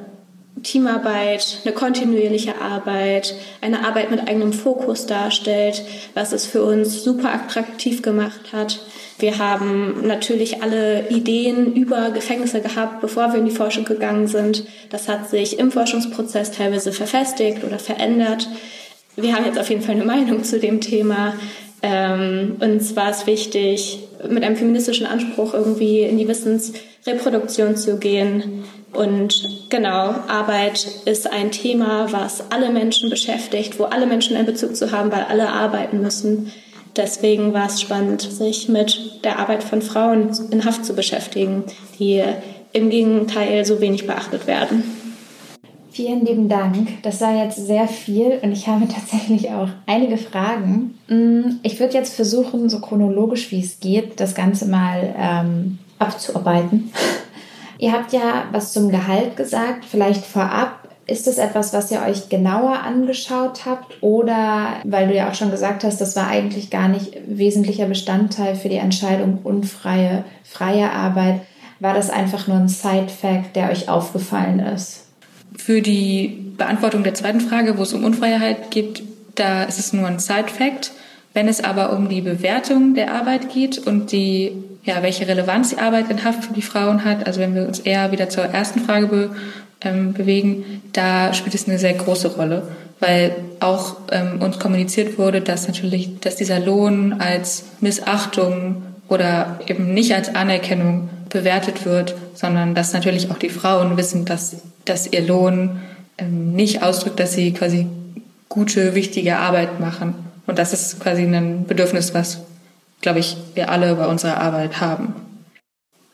Teamarbeit, 0.62 1.60
eine 1.64 1.74
kontinuierliche 1.74 2.60
Arbeit, 2.60 3.34
eine 3.60 3.86
Arbeit 3.86 4.10
mit 4.10 4.28
eigenem 4.28 4.52
Fokus 4.52 5.06
darstellt, 5.06 5.82
was 6.14 6.32
es 6.32 6.46
für 6.46 6.62
uns 6.62 7.02
super 7.04 7.32
attraktiv 7.32 8.02
gemacht 8.02 8.52
hat. 8.52 8.80
Wir 9.18 9.38
haben 9.38 10.06
natürlich 10.06 10.62
alle 10.62 11.08
Ideen 11.08 11.74
über 11.74 12.10
Gefängnisse 12.10 12.60
gehabt, 12.60 13.00
bevor 13.00 13.32
wir 13.32 13.40
in 13.40 13.46
die 13.46 13.50
Forschung 13.50 13.84
gegangen 13.84 14.28
sind. 14.28 14.64
Das 14.90 15.08
hat 15.08 15.28
sich 15.28 15.58
im 15.58 15.72
Forschungsprozess 15.72 16.52
teilweise 16.52 16.92
verfestigt 16.92 17.64
oder 17.64 17.78
verändert. 17.78 18.48
Wir 19.16 19.34
haben 19.34 19.44
jetzt 19.44 19.58
auf 19.58 19.68
jeden 19.70 19.82
Fall 19.82 19.96
eine 19.96 20.04
Meinung 20.04 20.44
zu 20.44 20.60
dem 20.60 20.80
Thema. 20.80 21.34
Ähm, 21.82 22.56
uns 22.60 22.94
war 22.94 23.10
es 23.10 23.26
wichtig, 23.26 24.07
mit 24.28 24.42
einem 24.42 24.56
feministischen 24.56 25.06
Anspruch 25.06 25.54
irgendwie 25.54 26.02
in 26.02 26.18
die 26.18 26.28
Wissensreproduktion 26.28 27.76
zu 27.76 27.98
gehen. 27.98 28.64
Und 28.92 29.68
genau, 29.68 30.14
Arbeit 30.28 30.86
ist 31.04 31.30
ein 31.30 31.50
Thema, 31.50 32.10
was 32.10 32.50
alle 32.50 32.70
Menschen 32.70 33.10
beschäftigt, 33.10 33.78
wo 33.78 33.84
alle 33.84 34.06
Menschen 34.06 34.36
einen 34.36 34.46
Bezug 34.46 34.76
zu 34.76 34.92
haben, 34.92 35.12
weil 35.12 35.24
alle 35.24 35.48
arbeiten 35.48 36.00
müssen. 36.00 36.52
Deswegen 36.96 37.52
war 37.52 37.66
es 37.66 37.80
spannend, 37.80 38.22
sich 38.22 38.68
mit 38.68 39.24
der 39.24 39.38
Arbeit 39.38 39.62
von 39.62 39.82
Frauen 39.82 40.30
in 40.50 40.64
Haft 40.64 40.84
zu 40.84 40.94
beschäftigen, 40.94 41.64
die 41.98 42.22
im 42.72 42.90
Gegenteil 42.90 43.64
so 43.64 43.80
wenig 43.80 44.06
beachtet 44.06 44.46
werden. 44.46 44.82
Vielen 45.98 46.24
lieben 46.24 46.48
Dank. 46.48 47.02
Das 47.02 47.20
war 47.20 47.34
jetzt 47.34 47.66
sehr 47.66 47.88
viel 47.88 48.38
und 48.40 48.52
ich 48.52 48.68
habe 48.68 48.86
tatsächlich 48.94 49.50
auch 49.50 49.68
einige 49.84 50.16
Fragen. 50.16 50.96
Mm, 51.08 51.56
ich 51.64 51.80
würde 51.80 51.94
jetzt 51.94 52.14
versuchen, 52.14 52.68
so 52.68 52.78
chronologisch 52.78 53.50
wie 53.50 53.58
es 53.58 53.80
geht, 53.80 54.20
das 54.20 54.36
Ganze 54.36 54.68
mal 54.68 55.12
ähm, 55.18 55.80
abzuarbeiten. 55.98 56.92
Ihr 57.78 57.90
habt 57.90 58.12
ja 58.12 58.44
was 58.52 58.72
zum 58.72 58.90
Gehalt 58.90 59.36
gesagt. 59.36 59.84
Vielleicht 59.84 60.24
vorab, 60.24 60.88
ist 61.08 61.26
das 61.26 61.36
etwas, 61.36 61.72
was 61.72 61.90
ihr 61.90 62.02
euch 62.02 62.28
genauer 62.28 62.78
angeschaut 62.78 63.66
habt? 63.66 64.00
Oder, 64.00 64.74
weil 64.84 65.08
du 65.08 65.16
ja 65.16 65.28
auch 65.28 65.34
schon 65.34 65.50
gesagt 65.50 65.82
hast, 65.82 66.00
das 66.00 66.14
war 66.14 66.28
eigentlich 66.28 66.70
gar 66.70 66.86
nicht 66.86 67.16
wesentlicher 67.26 67.86
Bestandteil 67.86 68.54
für 68.54 68.68
die 68.68 68.76
Entscheidung 68.76 69.40
unfreie, 69.42 70.22
freie 70.44 70.92
Arbeit, 70.92 71.40
war 71.80 71.94
das 71.94 72.08
einfach 72.08 72.46
nur 72.46 72.58
ein 72.58 72.68
Side-Fact, 72.68 73.56
der 73.56 73.72
euch 73.72 73.88
aufgefallen 73.88 74.60
ist? 74.60 75.07
Für 75.68 75.82
die 75.82 76.54
Beantwortung 76.56 77.02
der 77.02 77.12
zweiten 77.12 77.42
Frage, 77.42 77.76
wo 77.76 77.82
es 77.82 77.92
um 77.92 78.02
Unfreiheit 78.02 78.70
geht, 78.70 79.02
da 79.34 79.64
ist 79.64 79.78
es 79.78 79.92
nur 79.92 80.06
ein 80.06 80.18
Side-Fact. 80.18 80.92
Wenn 81.34 81.46
es 81.46 81.62
aber 81.62 81.92
um 81.92 82.08
die 82.08 82.22
Bewertung 82.22 82.94
der 82.94 83.12
Arbeit 83.12 83.52
geht 83.52 83.76
und 83.76 84.10
die, 84.10 84.52
ja, 84.84 85.02
welche 85.02 85.28
Relevanz 85.28 85.68
die 85.68 85.76
Arbeit 85.76 86.10
in 86.10 86.24
Haft 86.24 86.44
für 86.44 86.54
die 86.54 86.62
Frauen 86.62 87.04
hat, 87.04 87.26
also 87.26 87.40
wenn 87.40 87.54
wir 87.54 87.68
uns 87.68 87.80
eher 87.80 88.12
wieder 88.12 88.30
zur 88.30 88.44
ersten 88.44 88.80
Frage 88.80 89.08
be, 89.08 89.30
ähm, 89.82 90.14
bewegen, 90.14 90.80
da 90.94 91.34
spielt 91.34 91.54
es 91.54 91.68
eine 91.68 91.78
sehr 91.78 91.92
große 91.92 92.36
Rolle, 92.36 92.66
weil 92.98 93.36
auch 93.60 93.96
ähm, 94.10 94.40
uns 94.40 94.58
kommuniziert 94.58 95.18
wurde, 95.18 95.42
dass 95.42 95.66
natürlich, 95.66 96.18
dass 96.20 96.36
dieser 96.36 96.60
Lohn 96.60 97.16
als 97.18 97.66
Missachtung 97.82 98.84
oder 99.10 99.60
eben 99.66 99.92
nicht 99.92 100.14
als 100.14 100.34
Anerkennung 100.34 101.10
bewertet 101.30 101.84
wird, 101.84 102.14
sondern 102.34 102.74
dass 102.74 102.92
natürlich 102.92 103.30
auch 103.30 103.38
die 103.38 103.50
Frauen 103.50 103.96
wissen, 103.96 104.24
dass, 104.24 104.56
dass 104.84 105.06
ihr 105.12 105.22
Lohn 105.22 105.80
ähm, 106.18 106.52
nicht 106.52 106.82
ausdrückt, 106.82 107.20
dass 107.20 107.32
sie 107.32 107.52
quasi 107.52 107.86
gute, 108.48 108.94
wichtige 108.94 109.36
Arbeit 109.36 109.80
machen. 109.80 110.14
Und 110.46 110.58
das 110.58 110.72
ist 110.72 111.00
quasi 111.00 111.22
ein 111.22 111.66
Bedürfnis, 111.66 112.14
was 112.14 112.40
glaube 113.00 113.20
ich, 113.20 113.36
wir 113.54 113.70
alle 113.70 113.94
bei 113.94 114.06
unserer 114.06 114.40
Arbeit 114.40 114.80
haben. 114.80 115.14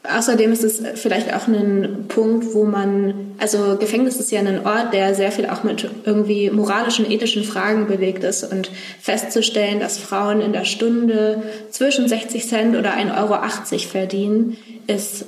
Außerdem 0.07 0.53
ist 0.53 0.63
es 0.65 0.83
vielleicht 0.97 1.33
auch 1.33 1.47
ein 1.47 2.05
Punkt, 2.09 2.53
wo 2.53 2.65
man, 2.65 3.35
also 3.39 3.79
Gefängnis 3.79 4.17
ist 4.21 4.31
ja 4.31 4.41
ein 4.41 4.67
Ort, 4.67 4.93
der 4.93 5.15
sehr 5.15 5.33
viel 5.33 5.47
auch 5.47 5.65
mit 5.65 5.89
irgendwie 6.05 6.51
moralischen, 6.51 7.11
ethischen 7.11 7.43
Fragen 7.43 7.87
belegt 7.87 8.23
ist. 8.23 8.45
Und 8.45 8.71
festzustellen, 9.01 9.81
dass 9.81 9.97
Frauen 9.97 10.43
in 10.43 10.53
der 10.53 10.67
Stunde 10.67 11.43
zwischen 11.71 12.07
60 12.07 12.47
Cent 12.47 12.77
oder 12.77 12.95
1,80 12.95 13.19
Euro 13.19 13.89
verdienen, 13.89 14.59
ist 14.87 15.25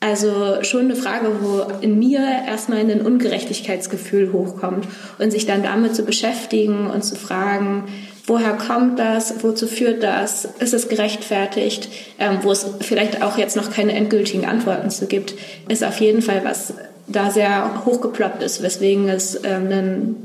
also 0.00 0.62
schon 0.62 0.82
eine 0.82 0.96
Frage, 0.96 1.28
wo 1.40 1.62
in 1.80 1.98
mir 1.98 2.20
erstmal 2.46 2.80
ein 2.80 3.00
Ungerechtigkeitsgefühl 3.00 4.34
hochkommt. 4.34 4.86
Und 5.18 5.30
sich 5.30 5.46
dann 5.46 5.62
damit 5.62 5.96
zu 5.96 6.04
beschäftigen 6.04 6.90
und 6.90 7.02
zu 7.06 7.16
fragen, 7.16 7.84
woher 8.26 8.52
kommt 8.52 8.98
das, 8.98 9.42
wozu 9.42 9.66
führt 9.66 10.02
das, 10.02 10.48
ist 10.58 10.74
es 10.74 10.88
gerechtfertigt, 10.88 11.88
ähm, 12.18 12.38
wo 12.42 12.52
es 12.52 12.66
vielleicht 12.80 13.22
auch 13.22 13.36
jetzt 13.36 13.56
noch 13.56 13.70
keine 13.70 13.92
endgültigen 13.92 14.46
Antworten 14.46 14.90
zu 14.90 15.06
gibt, 15.06 15.34
ist 15.68 15.84
auf 15.84 16.00
jeden 16.00 16.22
Fall 16.22 16.42
was 16.44 16.74
da 17.06 17.30
sehr 17.30 17.84
hochgeploppt 17.84 18.42
ist, 18.42 18.62
weswegen 18.62 19.08
es 19.08 19.38
ähm, 19.44 19.68
ein 19.70 20.16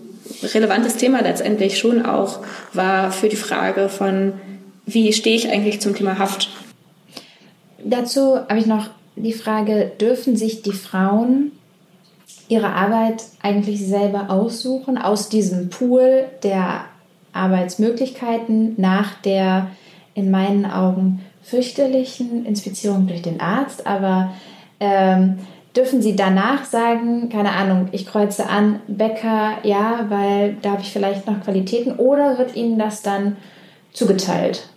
relevantes 0.43 0.95
Thema 0.95 1.21
letztendlich 1.21 1.77
schon 1.77 2.05
auch 2.05 2.39
war 2.73 3.11
für 3.11 3.27
die 3.27 3.35
Frage 3.35 3.89
von, 3.89 4.33
wie 4.85 5.11
stehe 5.11 5.35
ich 5.35 5.49
eigentlich 5.49 5.81
zum 5.81 5.95
Thema 5.95 6.17
Haft. 6.19 6.49
Dazu 7.83 8.37
habe 8.37 8.59
ich 8.59 8.65
noch 8.65 8.89
die 9.15 9.33
Frage, 9.33 9.91
dürfen 9.99 10.37
sich 10.37 10.61
die 10.61 10.71
Frauen 10.71 11.51
ihre 12.47 12.69
Arbeit 12.69 13.23
eigentlich 13.41 13.85
selber 13.85 14.29
aussuchen 14.29 14.97
aus 14.97 15.29
diesem 15.29 15.69
Pool 15.69 16.25
der 16.43 16.85
Arbeitsmöglichkeiten 17.39 18.75
nach 18.77 19.13
der 19.21 19.67
in 20.13 20.31
meinen 20.31 20.65
Augen 20.65 21.21
fürchterlichen 21.41 22.45
Inspizierung 22.45 23.07
durch 23.07 23.21
den 23.21 23.39
Arzt, 23.39 23.87
aber 23.87 24.33
ähm, 24.79 25.39
dürfen 25.75 26.01
Sie 26.01 26.15
danach 26.15 26.65
sagen, 26.65 27.29
keine 27.29 27.51
Ahnung, 27.51 27.89
ich 27.91 28.05
kreuze 28.05 28.47
an, 28.47 28.81
Bäcker, 28.87 29.57
ja, 29.63 30.05
weil 30.09 30.57
da 30.61 30.71
habe 30.71 30.81
ich 30.81 30.91
vielleicht 30.91 31.25
noch 31.27 31.41
Qualitäten, 31.41 31.93
oder 31.93 32.37
wird 32.37 32.55
Ihnen 32.55 32.77
das 32.77 33.01
dann 33.01 33.37
zugeteilt? 33.93 34.67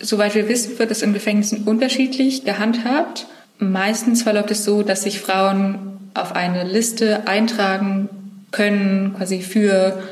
Soweit 0.00 0.34
wir 0.34 0.48
wissen, 0.48 0.78
wird 0.78 0.90
es 0.90 1.02
in 1.02 1.12
Gefängnissen 1.12 1.64
unterschiedlich 1.64 2.44
gehandhabt. 2.44 3.26
Meistens 3.58 4.22
verläuft 4.22 4.50
es 4.50 4.64
so, 4.64 4.82
dass 4.82 5.02
sich 5.04 5.20
Frauen 5.20 6.10
auf 6.14 6.34
eine 6.34 6.64
Liste 6.64 7.26
eintragen 7.28 8.08
können, 8.50 9.14
quasi 9.16 9.40
für 9.40 10.02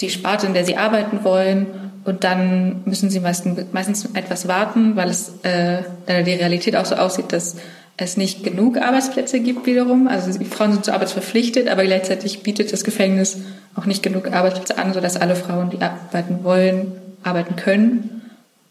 die 0.00 0.10
Sparte, 0.10 0.46
in 0.46 0.54
der 0.54 0.64
sie 0.64 0.76
arbeiten 0.76 1.24
wollen. 1.24 1.66
Und 2.04 2.24
dann 2.24 2.82
müssen 2.84 3.10
sie 3.10 3.20
meistens, 3.20 3.66
meistens 3.72 4.06
etwas 4.14 4.48
warten, 4.48 4.96
weil 4.96 5.10
es 5.10 5.34
äh, 5.42 5.82
die 6.08 6.32
Realität 6.32 6.76
auch 6.76 6.86
so 6.86 6.94
aussieht, 6.94 7.32
dass 7.32 7.56
es 7.98 8.16
nicht 8.16 8.44
genug 8.44 8.78
Arbeitsplätze 8.78 9.40
gibt 9.40 9.66
wiederum. 9.66 10.08
Also 10.08 10.38
die 10.38 10.44
Frauen 10.44 10.72
sind 10.72 10.84
zur 10.84 10.94
Arbeit 10.94 11.10
verpflichtet, 11.10 11.68
aber 11.68 11.84
gleichzeitig 11.84 12.42
bietet 12.42 12.72
das 12.72 12.84
Gefängnis 12.84 13.38
auch 13.74 13.86
nicht 13.86 14.02
genug 14.02 14.32
Arbeitsplätze 14.32 14.78
an, 14.78 14.94
sodass 14.94 15.16
alle 15.16 15.36
Frauen, 15.36 15.70
die 15.70 15.80
arbeiten 15.80 16.44
wollen, 16.44 16.92
arbeiten 17.24 17.56
können. 17.56 18.22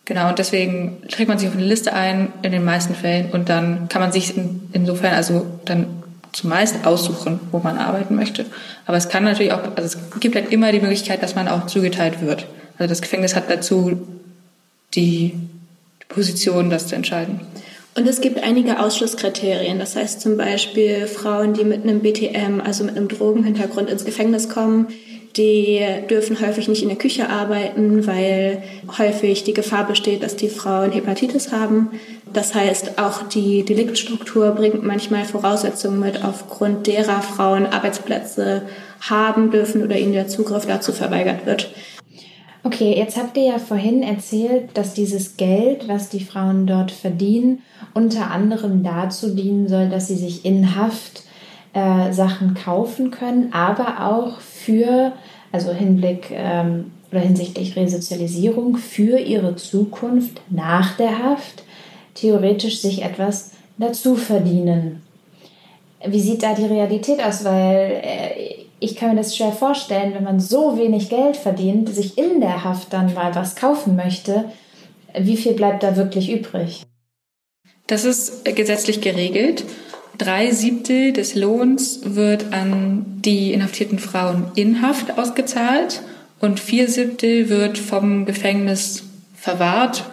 Genau, 0.06 0.30
und 0.30 0.40
deswegen 0.40 1.02
trägt 1.12 1.28
man 1.28 1.38
sich 1.38 1.50
auf 1.50 1.56
eine 1.56 1.66
Liste 1.66 1.92
ein, 1.92 2.30
in 2.42 2.54
den 2.54 2.64
meisten 2.64 2.96
Fällen, 2.96 3.30
und 3.32 3.50
dann 3.50 3.90
kann 3.90 4.02
man 4.02 4.14
sich 4.14 4.38
in, 4.38 4.70
insofern 4.72 5.14
also 5.14 5.46
dann 5.66 5.88
zumeist 6.34 6.86
aussuchen, 6.86 7.40
wo 7.52 7.60
man 7.60 7.78
arbeiten 7.78 8.16
möchte. 8.16 8.46
Aber 8.86 8.98
es 8.98 9.10
kann 9.10 9.24
natürlich 9.24 9.54
auch, 9.54 9.76
also 9.76 9.98
es 9.98 10.20
gibt 10.20 10.36
halt 10.36 10.52
immer 10.52 10.72
die 10.72 10.80
Möglichkeit, 10.80 11.24
dass 11.24 11.36
man 11.36 11.48
auch 11.48 11.68
zugeteilt 11.68 12.22
wird. 12.22 12.46
Also 12.78 12.90
das 12.90 13.02
Gefängnis 13.02 13.36
hat 13.36 13.50
dazu 13.50 14.08
die 14.94 15.34
Position, 16.10 16.70
das 16.70 16.88
zu 16.88 16.96
entscheiden. 16.96 17.42
Und 17.96 18.08
es 18.08 18.22
gibt 18.22 18.44
einige 18.44 18.80
Ausschlusskriterien. 18.80 19.80
Das 19.80 19.96
heißt 19.96 20.22
zum 20.22 20.38
Beispiel 20.38 21.08
Frauen, 21.08 21.54
die 21.54 21.64
mit 21.64 21.84
einem 21.84 22.02
BTM, 22.02 22.62
also 22.64 22.84
mit 22.84 22.96
einem 22.96 23.08
Drogenhintergrund 23.08 23.90
ins 23.90 24.06
Gefängnis 24.06 24.50
kommen, 24.50 24.88
die 25.38 25.86
dürfen 26.10 26.40
häufig 26.40 26.68
nicht 26.68 26.82
in 26.82 26.90
der 26.90 26.98
Küche 26.98 27.30
arbeiten, 27.30 28.08
weil 28.08 28.64
häufig 28.98 29.44
die 29.44 29.54
Gefahr 29.54 29.86
besteht, 29.86 30.24
dass 30.24 30.36
die 30.36 30.50
Frauen 30.50 30.92
Hepatitis 30.92 31.52
haben. 31.52 31.92
Das 32.34 32.56
heißt, 32.56 33.00
auch 33.00 33.24
die 33.24 33.64
Deliktstruktur 33.64 34.52
bringt 34.52 34.84
manchmal 34.84 35.26
Voraussetzungen 35.26 36.00
mit, 36.00 36.24
aufgrund 36.24 36.88
derer 36.88 37.22
Frauen 37.22 37.66
Arbeitsplätze 37.66 38.64
haben 39.02 39.52
dürfen 39.52 39.84
oder 39.84 39.98
ihnen 39.98 40.14
der 40.14 40.28
Zugriff 40.28 40.66
dazu 40.66 40.92
verweigert 40.92 41.46
wird. 41.46 41.70
Okay, 42.64 42.96
jetzt 42.98 43.16
habt 43.18 43.38
ihr 43.38 43.46
ja 43.46 43.60
vorhin 43.60 44.04
erzählt, 44.04 44.72
dass 44.74 44.94
dieses 44.94 45.38
Geld, 45.38 45.88
was 45.88 46.10
die 46.10 46.24
Frauen 46.24 46.68
dort 46.68 46.92
verdienen, 46.92 47.62
unter 47.94 48.30
anderem 48.32 48.84
dazu 48.84 49.34
dienen 49.34 49.70
soll, 49.70 49.88
dass 49.88 50.08
sie 50.08 50.18
sich 50.18 50.44
in 50.44 50.76
Haft 50.76 51.24
äh, 51.74 52.12
Sachen 52.12 52.56
kaufen 52.56 53.12
können, 53.12 53.54
aber 53.54 54.06
auch 54.08 54.42
für, 54.68 55.14
also 55.54 55.72
Hinblick 55.72 56.28
ähm, 56.32 56.92
oder 57.10 57.22
hinsichtlich 57.22 57.78
Resozialisierung, 57.78 58.76
für 58.76 59.18
ihre 59.18 59.56
Zukunft 59.56 60.42
nach 60.50 60.98
der 60.98 61.24
Haft 61.24 61.64
theoretisch 62.16 62.82
sich 62.82 63.02
etwas 63.02 63.52
dazu 63.78 64.16
verdienen. 64.16 65.04
Wie 66.06 66.20
sieht 66.20 66.44
da 66.44 66.54
die 66.54 66.66
Realität 66.66 67.24
aus? 67.24 67.46
Weil 67.46 68.02
äh, 68.04 68.66
ich 68.80 68.98
kann 68.98 69.12
mir 69.12 69.16
das 69.16 69.36
schwer 69.36 69.54
vorstellen, 69.54 70.14
wenn 70.14 70.24
man 70.26 70.42
so 70.42 70.78
wenig 70.78 71.10
Geld 71.10 71.38
verdient, 71.38 71.88
sich 71.90 72.18
in 72.18 72.42
der 72.42 72.66
Haft 72.66 72.92
dann 72.92 73.14
mal 73.14 73.34
was 73.36 73.56
kaufen 73.56 73.96
möchte, 73.96 74.46
wie 75.18 75.38
viel 75.38 75.54
bleibt 75.54 75.82
da 75.82 75.96
wirklich 75.96 76.30
übrig? 76.30 76.84
Das 77.88 78.04
ist 78.04 78.44
gesetzlich 78.44 79.00
geregelt. 79.00 79.64
Drei 80.18 80.52
Siebtel 80.52 81.14
des 81.14 81.36
Lohns 81.36 82.00
wird 82.04 82.52
an 82.52 83.06
die 83.24 83.54
inhaftierten 83.54 84.00
Frauen 84.00 84.52
in 84.56 84.82
Haft 84.82 85.18
ausgezahlt 85.18 86.02
und 86.40 86.60
vier 86.60 86.88
Siebtel 86.88 87.50
wird 87.50 87.78
vom 87.78 88.26
Gefängnis 88.26 89.04
verwahrt 89.36 90.06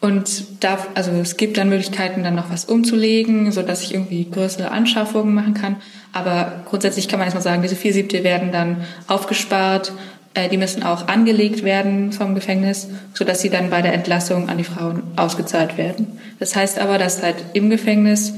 und 0.00 0.62
darf, 0.62 0.88
also 0.94 1.10
es 1.10 1.36
gibt 1.36 1.56
dann 1.56 1.70
Möglichkeiten, 1.70 2.22
dann 2.22 2.36
noch 2.36 2.50
was 2.50 2.66
umzulegen, 2.66 3.50
so 3.50 3.62
dass 3.62 3.82
ich 3.82 3.94
irgendwie 3.94 4.30
größere 4.30 4.70
Anschaffungen 4.70 5.34
machen 5.34 5.54
kann. 5.54 5.76
Aber 6.12 6.62
grundsätzlich 6.66 7.08
kann 7.08 7.18
man 7.18 7.26
erstmal 7.26 7.42
sagen, 7.42 7.62
diese 7.62 7.74
vier 7.74 7.92
Siebtel 7.92 8.22
werden 8.22 8.52
dann 8.52 8.84
aufgespart. 9.08 9.92
Äh, 10.34 10.48
die 10.48 10.56
müssen 10.56 10.84
auch 10.84 11.08
angelegt 11.08 11.64
werden 11.64 12.12
vom 12.12 12.36
Gefängnis, 12.36 12.88
so 13.12 13.24
dass 13.24 13.40
sie 13.40 13.50
dann 13.50 13.70
bei 13.70 13.82
der 13.82 13.92
Entlassung 13.92 14.48
an 14.48 14.58
die 14.58 14.64
Frauen 14.64 15.02
ausgezahlt 15.16 15.76
werden. 15.76 16.18
Das 16.38 16.54
heißt 16.54 16.78
aber, 16.78 16.98
dass 16.98 17.22
halt 17.22 17.36
im 17.54 17.68
Gefängnis 17.68 18.34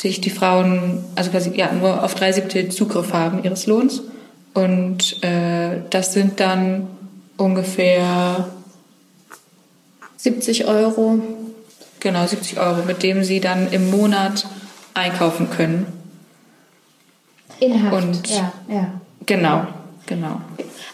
sich 0.00 0.20
die 0.20 0.30
Frauen, 0.30 1.04
also 1.14 1.30
quasi 1.30 1.50
ja, 1.54 1.72
nur 1.72 2.02
auf 2.02 2.14
drei 2.14 2.32
Siebtel 2.32 2.68
Zugriff 2.70 3.12
haben 3.12 3.42
ihres 3.42 3.66
Lohns. 3.66 4.02
Und 4.54 5.22
äh, 5.22 5.82
das 5.90 6.12
sind 6.12 6.40
dann 6.40 6.88
ungefähr 7.36 8.48
70 10.16 10.66
Euro. 10.66 11.18
Genau, 12.00 12.26
70 12.26 12.58
Euro, 12.58 12.82
mit 12.84 13.02
dem 13.02 13.24
sie 13.24 13.40
dann 13.40 13.72
im 13.72 13.90
Monat 13.90 14.46
einkaufen 14.94 15.50
können. 15.50 15.86
Inhalt. 17.60 17.92
Und 17.92 18.28
ja, 18.28 18.52
ja. 18.68 19.00
Genau, 19.26 19.66
genau. 20.06 20.40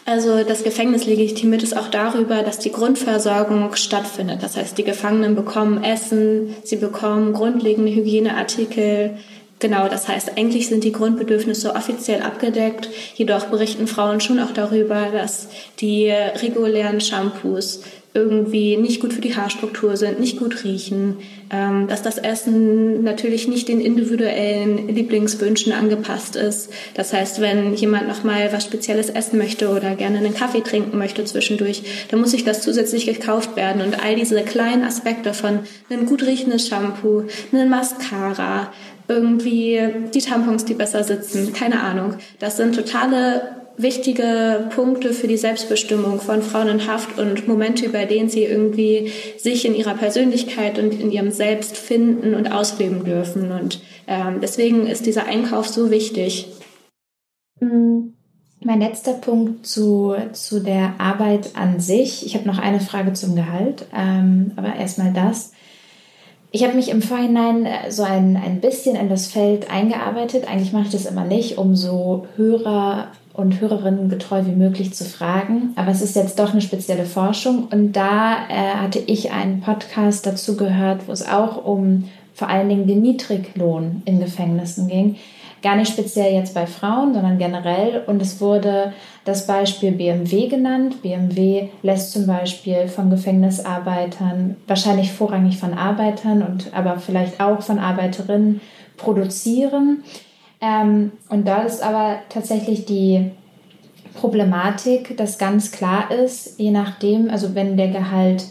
Also 0.05 0.43
das 0.43 0.63
Gefängnis 0.63 1.05
legitimiert 1.05 1.63
es 1.63 1.73
auch 1.73 1.87
darüber, 1.87 2.43
dass 2.43 2.59
die 2.59 2.71
Grundversorgung 2.71 3.75
stattfindet. 3.75 4.43
Das 4.43 4.55
heißt, 4.55 4.77
die 4.77 4.83
Gefangenen 4.83 5.35
bekommen 5.35 5.83
Essen, 5.83 6.55
sie 6.63 6.75
bekommen 6.75 7.33
grundlegende 7.33 7.91
Hygieneartikel. 7.91 9.17
Genau, 9.57 9.87
das 9.87 10.07
heißt, 10.07 10.37
eigentlich 10.37 10.67
sind 10.67 10.83
die 10.83 10.91
Grundbedürfnisse 10.91 11.73
offiziell 11.73 12.21
abgedeckt. 12.21 12.87
Jedoch 13.15 13.45
berichten 13.45 13.87
Frauen 13.87 14.21
schon 14.21 14.39
auch 14.39 14.51
darüber, 14.51 15.07
dass 15.11 15.47
die 15.79 16.11
regulären 16.11 17.01
Shampoos 17.01 17.81
irgendwie 18.15 18.77
nicht 18.77 19.01
gut 19.01 19.11
für 19.11 19.19
die 19.19 19.35
Haarstruktur 19.35 19.97
sind, 19.97 20.21
nicht 20.21 20.39
gut 20.39 20.63
riechen, 20.63 21.17
ähm, 21.51 21.87
dass 21.87 22.01
das 22.01 22.17
Essen 22.17 23.03
natürlich 23.03 23.49
nicht 23.49 23.67
den 23.67 23.81
individuellen 23.81 24.87
Lieblingswünschen 24.87 25.73
angepasst 25.73 26.37
ist. 26.37 26.71
Das 26.93 27.11
heißt, 27.11 27.41
wenn 27.41 27.73
jemand 27.73 28.07
noch 28.07 28.23
mal 28.23 28.53
was 28.53 28.63
Spezielles 28.63 29.09
essen 29.09 29.37
möchte 29.37 29.67
oder 29.67 29.95
gerne 29.95 30.19
einen 30.19 30.33
Kaffee 30.33 30.61
trinken 30.61 30.97
möchte 30.97 31.25
zwischendurch, 31.25 31.83
dann 32.09 32.21
muss 32.21 32.31
sich 32.31 32.45
das 32.45 32.61
zusätzlich 32.61 33.05
gekauft 33.05 33.57
werden. 33.57 33.81
Und 33.81 34.01
all 34.01 34.15
diese 34.15 34.41
kleinen 34.43 34.85
Aspekte 34.85 35.33
von 35.33 35.59
einem 35.89 36.05
gut 36.05 36.23
riechendes 36.23 36.69
Shampoo, 36.69 37.25
einem 37.51 37.69
Mascara, 37.69 38.71
irgendwie 39.09 39.79
die 40.13 40.21
Tampons, 40.21 40.63
die 40.65 40.73
besser 40.73 41.03
sitzen, 41.03 41.53
keine 41.53 41.81
Ahnung. 41.81 42.15
Das 42.39 42.57
sind 42.57 42.75
totale 42.75 43.64
wichtige 43.77 44.69
Punkte 44.73 45.13
für 45.13 45.27
die 45.27 45.37
Selbstbestimmung 45.37 46.21
von 46.21 46.41
Frauen 46.41 46.67
in 46.67 46.87
Haft 46.87 47.19
und 47.19 47.47
Momente, 47.47 47.89
bei 47.89 48.05
denen 48.05 48.29
sie 48.29 48.43
irgendwie 48.43 49.11
sich 49.37 49.65
in 49.65 49.75
ihrer 49.75 49.95
Persönlichkeit 49.95 50.79
und 50.79 50.99
in 50.99 51.11
ihrem 51.11 51.31
Selbst 51.31 51.77
finden 51.77 52.35
und 52.35 52.51
ausleben 52.51 53.03
dürfen. 53.03 53.51
Und 53.51 53.81
ähm, 54.07 54.39
deswegen 54.41 54.87
ist 54.87 55.05
dieser 55.05 55.25
Einkauf 55.25 55.67
so 55.67 55.91
wichtig. 55.91 56.47
Hm. 57.59 58.13
Mein 58.63 58.79
letzter 58.79 59.13
Punkt 59.13 59.67
zu, 59.67 60.15
zu 60.31 60.59
der 60.59 60.95
Arbeit 60.97 61.51
an 61.55 61.79
sich. 61.79 62.25
Ich 62.25 62.35
habe 62.35 62.47
noch 62.47 62.57
eine 62.57 62.79
Frage 62.79 63.13
zum 63.13 63.35
Gehalt, 63.35 63.85
ähm, 63.95 64.53
aber 64.55 64.75
erstmal 64.75 65.13
das. 65.13 65.51
Ich 66.51 66.63
habe 66.63 66.73
mich 66.73 66.89
im 66.89 67.01
Vorhinein 67.01 67.65
äh, 67.65 67.91
so 67.91 68.03
ein, 68.03 68.37
ein 68.37 68.61
bisschen 68.61 68.95
in 68.95 69.09
das 69.09 69.27
Feld 69.27 69.69
eingearbeitet. 69.69 70.49
Eigentlich 70.49 70.71
mache 70.71 70.85
ich 70.85 70.91
das 70.91 71.05
immer 71.05 71.25
nicht, 71.25 71.57
um 71.57 71.75
so 71.75 72.27
Hörer 72.37 73.09
und 73.35 73.59
Hörerinnen 73.59 74.09
getreu 74.09 74.43
wie 74.45 74.55
möglich 74.55 74.93
zu 74.93 75.03
fragen. 75.03 75.73
Aber 75.75 75.91
es 75.91 76.01
ist 76.01 76.15
jetzt 76.15 76.39
doch 76.39 76.51
eine 76.51 76.61
spezielle 76.61 77.05
Forschung. 77.05 77.67
Und 77.71 77.93
da 77.93 78.47
äh, 78.49 78.75
hatte 78.75 78.99
ich 78.99 79.31
einen 79.31 79.61
Podcast 79.61 80.25
dazu 80.25 80.55
gehört, 80.55 81.07
wo 81.07 81.11
es 81.11 81.27
auch 81.27 81.63
um 81.65 82.05
vor 82.33 82.49
allen 82.49 82.69
Dingen 82.69 82.87
den 82.87 83.01
Niedriglohn 83.01 84.01
in 84.05 84.19
Gefängnissen 84.19 84.87
ging. 84.87 85.15
Gar 85.61 85.77
nicht 85.77 85.91
speziell 85.91 86.33
jetzt 86.33 86.53
bei 86.53 86.67
Frauen, 86.67 87.13
sondern 87.13 87.37
generell. 87.37 88.03
Und 88.05 88.21
es 88.21 88.39
wurde 88.39 88.93
das 89.23 89.47
Beispiel 89.47 89.91
BMW 89.91 90.47
genannt. 90.47 91.01
BMW 91.01 91.69
lässt 91.81 92.11
zum 92.11 92.27
Beispiel 92.27 92.87
von 92.87 93.09
Gefängnisarbeitern, 93.09 94.57
wahrscheinlich 94.67 95.11
vorrangig 95.11 95.57
von 95.57 95.73
Arbeitern 95.73 96.43
und 96.43 96.73
aber 96.73 96.99
vielleicht 96.99 97.41
auch 97.41 97.61
von 97.61 97.79
Arbeiterinnen 97.79 98.61
produzieren. 98.97 100.03
Ähm, 100.61 101.11
und 101.29 101.47
da 101.47 101.63
ist 101.63 101.81
aber 101.81 102.17
tatsächlich 102.29 102.85
die 102.85 103.31
Problematik, 104.13 105.17
dass 105.17 105.37
ganz 105.37 105.71
klar 105.71 106.11
ist, 106.11 106.59
je 106.59 106.71
nachdem, 106.71 107.29
also 107.29 107.55
wenn 107.55 107.77
der 107.77 107.89
Gehalt 107.89 108.45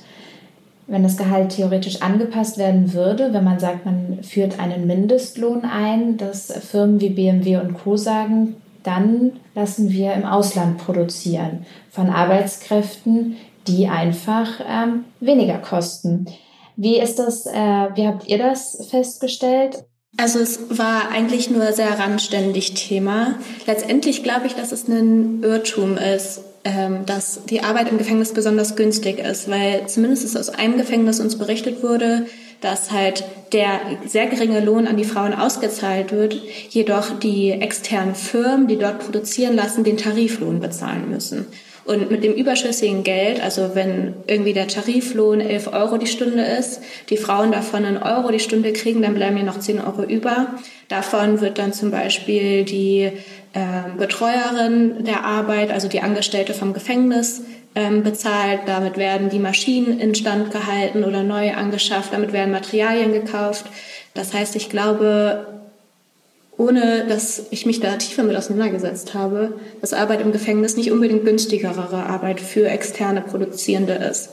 wenn 0.86 1.02
das 1.02 1.16
Gehalt 1.16 1.50
theoretisch 1.50 2.02
angepasst 2.02 2.58
werden 2.58 2.92
würde, 2.92 3.32
wenn 3.32 3.44
man 3.44 3.58
sagt, 3.58 3.86
man 3.86 4.22
führt 4.22 4.60
einen 4.60 4.86
Mindestlohn 4.86 5.64
ein, 5.64 6.16
dass 6.16 6.52
Firmen 6.52 7.00
wie 7.00 7.10
BMW 7.10 7.56
und 7.56 7.74
Co 7.74 7.96
sagen, 7.96 8.56
dann 8.82 9.32
lassen 9.54 9.90
wir 9.90 10.12
im 10.12 10.26
Ausland 10.26 10.78
produzieren 10.78 11.64
von 11.90 12.10
Arbeitskräften, 12.10 13.36
die 13.66 13.88
einfach 13.88 14.60
ähm, 14.68 15.04
weniger 15.20 15.56
kosten. 15.56 16.26
Wie 16.76 16.98
ist 16.98 17.18
das, 17.18 17.46
äh, 17.46 17.88
wie 17.94 18.06
habt 18.06 18.28
ihr 18.28 18.36
das 18.36 18.86
festgestellt? 18.90 19.84
Also 20.16 20.38
es 20.38 20.60
war 20.68 21.10
eigentlich 21.10 21.50
nur 21.50 21.72
sehr 21.72 21.98
randständig 21.98 22.74
Thema. 22.74 23.38
Letztendlich 23.66 24.22
glaube 24.22 24.46
ich, 24.46 24.54
dass 24.54 24.70
es 24.70 24.86
ein 24.86 25.42
Irrtum 25.42 25.96
ist, 25.96 26.40
ähm, 26.64 27.04
dass 27.04 27.44
die 27.46 27.62
Arbeit 27.62 27.90
im 27.90 27.98
Gefängnis 27.98 28.32
besonders 28.32 28.76
günstig 28.76 29.18
ist, 29.18 29.50
weil 29.50 29.86
zumindest 29.88 30.24
ist 30.24 30.36
aus 30.36 30.50
einem 30.50 30.78
Gefängnis 30.78 31.20
uns 31.20 31.36
berichtet 31.36 31.82
wurde, 31.82 32.26
dass 32.60 32.92
halt 32.92 33.24
der 33.52 33.80
sehr 34.06 34.26
geringe 34.26 34.60
Lohn 34.60 34.86
an 34.86 34.96
die 34.96 35.04
Frauen 35.04 35.34
ausgezahlt 35.34 36.12
wird, 36.12 36.40
jedoch 36.70 37.18
die 37.18 37.50
externen 37.50 38.14
Firmen, 38.14 38.68
die 38.68 38.78
dort 38.78 39.00
produzieren 39.00 39.54
lassen, 39.54 39.84
den 39.84 39.96
Tariflohn 39.96 40.60
bezahlen 40.60 41.10
müssen. 41.10 41.46
Und 41.84 42.10
mit 42.10 42.24
dem 42.24 42.32
überschüssigen 42.32 43.04
Geld, 43.04 43.42
also 43.42 43.74
wenn 43.74 44.14
irgendwie 44.26 44.54
der 44.54 44.68
Tariflohn 44.68 45.40
11 45.40 45.72
Euro 45.72 45.98
die 45.98 46.06
Stunde 46.06 46.42
ist, 46.42 46.80
die 47.10 47.18
Frauen 47.18 47.52
davon 47.52 47.84
einen 47.84 48.02
Euro 48.02 48.30
die 48.30 48.40
Stunde 48.40 48.72
kriegen, 48.72 49.02
dann 49.02 49.14
bleiben 49.14 49.36
ja 49.36 49.42
noch 49.42 49.58
10 49.58 49.80
Euro 49.80 50.02
über. 50.02 50.54
Davon 50.88 51.42
wird 51.42 51.58
dann 51.58 51.74
zum 51.74 51.90
Beispiel 51.90 52.64
die 52.64 53.10
äh, 53.52 53.98
Betreuerin 53.98 55.04
der 55.04 55.24
Arbeit, 55.24 55.70
also 55.70 55.88
die 55.88 56.00
Angestellte 56.00 56.54
vom 56.54 56.72
Gefängnis, 56.72 57.42
ähm, 57.74 58.02
bezahlt. 58.02 58.60
Damit 58.66 58.96
werden 58.96 59.28
die 59.28 59.38
Maschinen 59.38 60.00
instand 60.00 60.52
gehalten 60.52 61.04
oder 61.04 61.22
neu 61.22 61.52
angeschafft. 61.52 62.14
Damit 62.14 62.32
werden 62.32 62.50
Materialien 62.50 63.12
gekauft. 63.12 63.66
Das 64.14 64.32
heißt, 64.32 64.56
ich 64.56 64.70
glaube, 64.70 65.53
ohne 66.56 67.06
dass 67.08 67.46
ich 67.50 67.66
mich 67.66 67.80
da 67.80 67.96
tiefer 67.96 68.22
mit 68.22 68.36
auseinandergesetzt 68.36 69.14
habe, 69.14 69.54
dass 69.80 69.92
Arbeit 69.92 70.20
im 70.20 70.32
Gefängnis 70.32 70.76
nicht 70.76 70.92
unbedingt 70.92 71.24
günstigere 71.24 72.04
Arbeit 72.06 72.40
für 72.40 72.68
externe 72.68 73.22
Produzierende 73.22 73.94
ist. 73.94 74.30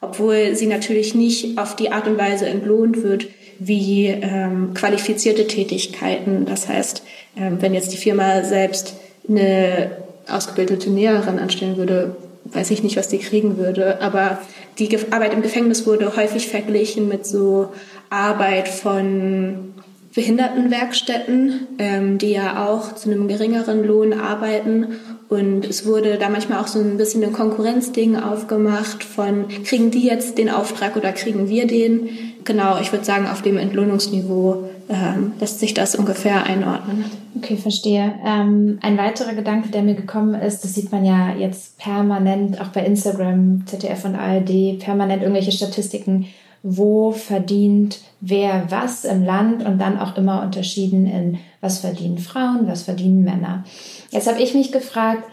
Obwohl 0.00 0.54
sie 0.54 0.66
natürlich 0.66 1.14
nicht 1.14 1.58
auf 1.58 1.76
die 1.76 1.90
Art 1.90 2.06
und 2.06 2.18
Weise 2.18 2.46
entlohnt 2.46 3.02
wird 3.02 3.26
wie 3.58 4.08
ähm, 4.08 4.74
qualifizierte 4.74 5.46
Tätigkeiten. 5.46 6.44
Das 6.44 6.68
heißt, 6.68 7.02
ähm, 7.36 7.58
wenn 7.60 7.72
jetzt 7.72 7.92
die 7.92 7.98
Firma 7.98 8.42
selbst 8.42 8.94
eine 9.28 9.92
ausgebildete 10.28 10.90
Näherin 10.90 11.38
anstellen 11.38 11.76
würde, 11.76 12.16
weiß 12.44 12.70
ich 12.72 12.82
nicht, 12.82 12.96
was 12.96 13.08
die 13.08 13.18
kriegen 13.18 13.56
würde. 13.56 14.02
Aber 14.02 14.40
die 14.78 14.98
Arbeit 15.10 15.32
im 15.32 15.42
Gefängnis 15.42 15.86
wurde 15.86 16.16
häufig 16.16 16.48
verglichen 16.48 17.08
mit 17.08 17.26
so 17.26 17.72
Arbeit 18.10 18.68
von 18.68 19.74
Behindertenwerkstätten, 20.14 21.66
ähm, 21.78 22.18
die 22.18 22.30
ja 22.30 22.66
auch 22.68 22.94
zu 22.94 23.10
einem 23.10 23.26
geringeren 23.26 23.84
Lohn 23.84 24.12
arbeiten. 24.12 24.96
Und 25.28 25.64
es 25.64 25.86
wurde 25.86 26.18
da 26.18 26.28
manchmal 26.28 26.60
auch 26.60 26.68
so 26.68 26.78
ein 26.78 26.96
bisschen 26.96 27.24
ein 27.24 27.32
Konkurrenzding 27.32 28.16
aufgemacht 28.16 29.02
von, 29.02 29.48
kriegen 29.64 29.90
die 29.90 30.06
jetzt 30.06 30.38
den 30.38 30.50
Auftrag 30.50 30.96
oder 30.96 31.12
kriegen 31.12 31.48
wir 31.48 31.66
den? 31.66 32.08
Genau, 32.44 32.78
ich 32.80 32.92
würde 32.92 33.04
sagen, 33.04 33.26
auf 33.26 33.42
dem 33.42 33.56
Entlohnungsniveau 33.56 34.68
ähm, 34.88 35.32
lässt 35.40 35.60
sich 35.60 35.74
das 35.74 35.96
ungefähr 35.96 36.44
einordnen. 36.44 37.06
Okay, 37.36 37.56
verstehe. 37.56 38.14
Ähm, 38.24 38.78
ein 38.82 38.98
weiterer 38.98 39.34
Gedanke, 39.34 39.70
der 39.70 39.82
mir 39.82 39.94
gekommen 39.94 40.34
ist, 40.34 40.62
das 40.62 40.74
sieht 40.74 40.92
man 40.92 41.04
ja 41.04 41.34
jetzt 41.34 41.78
permanent, 41.78 42.60
auch 42.60 42.68
bei 42.68 42.84
Instagram, 42.84 43.66
ZDF 43.66 44.04
und 44.04 44.14
ARD, 44.14 44.78
permanent 44.78 45.22
irgendwelche 45.22 45.52
Statistiken 45.52 46.26
wo 46.66 47.12
verdient 47.12 48.00
wer 48.20 48.70
was 48.70 49.04
im 49.04 49.22
Land 49.22 49.64
und 49.64 49.78
dann 49.78 49.98
auch 49.98 50.16
immer 50.16 50.42
unterschieden 50.42 51.06
in, 51.06 51.38
was 51.60 51.80
verdienen 51.80 52.16
Frauen, 52.16 52.66
was 52.66 52.84
verdienen 52.84 53.22
Männer. 53.22 53.64
Jetzt 54.10 54.26
habe 54.26 54.40
ich 54.40 54.54
mich 54.54 54.72
gefragt, 54.72 55.24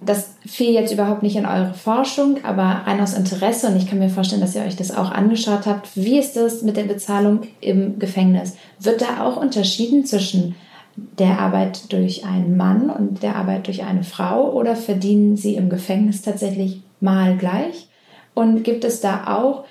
das 0.00 0.34
fiel 0.46 0.70
jetzt 0.70 0.92
überhaupt 0.92 1.22
nicht 1.22 1.36
in 1.36 1.44
eure 1.44 1.74
Forschung, 1.74 2.38
aber 2.42 2.62
rein 2.86 3.00
aus 3.02 3.12
Interesse 3.12 3.66
und 3.66 3.76
ich 3.76 3.86
kann 3.86 3.98
mir 3.98 4.08
vorstellen, 4.08 4.40
dass 4.40 4.54
ihr 4.54 4.62
euch 4.62 4.76
das 4.76 4.96
auch 4.96 5.10
angeschaut 5.10 5.66
habt. 5.66 5.94
Wie 5.94 6.18
ist 6.18 6.36
das 6.36 6.62
mit 6.62 6.78
der 6.78 6.84
Bezahlung 6.84 7.40
im 7.60 7.98
Gefängnis? 7.98 8.56
Wird 8.80 9.02
da 9.02 9.26
auch 9.26 9.36
unterschieden 9.36 10.06
zwischen 10.06 10.54
der 10.96 11.38
Arbeit 11.38 11.92
durch 11.92 12.24
einen 12.24 12.56
Mann 12.56 12.88
und 12.88 13.22
der 13.22 13.36
Arbeit 13.36 13.66
durch 13.66 13.84
eine 13.84 14.04
Frau 14.04 14.52
oder 14.52 14.74
verdienen 14.74 15.36
sie 15.36 15.56
im 15.56 15.68
Gefängnis 15.68 16.22
tatsächlich 16.22 16.80
mal 17.00 17.36
gleich? 17.36 17.88
Und 18.34 18.62
gibt 18.62 18.84
es 18.84 19.00
da 19.00 19.36
auch 19.36 19.64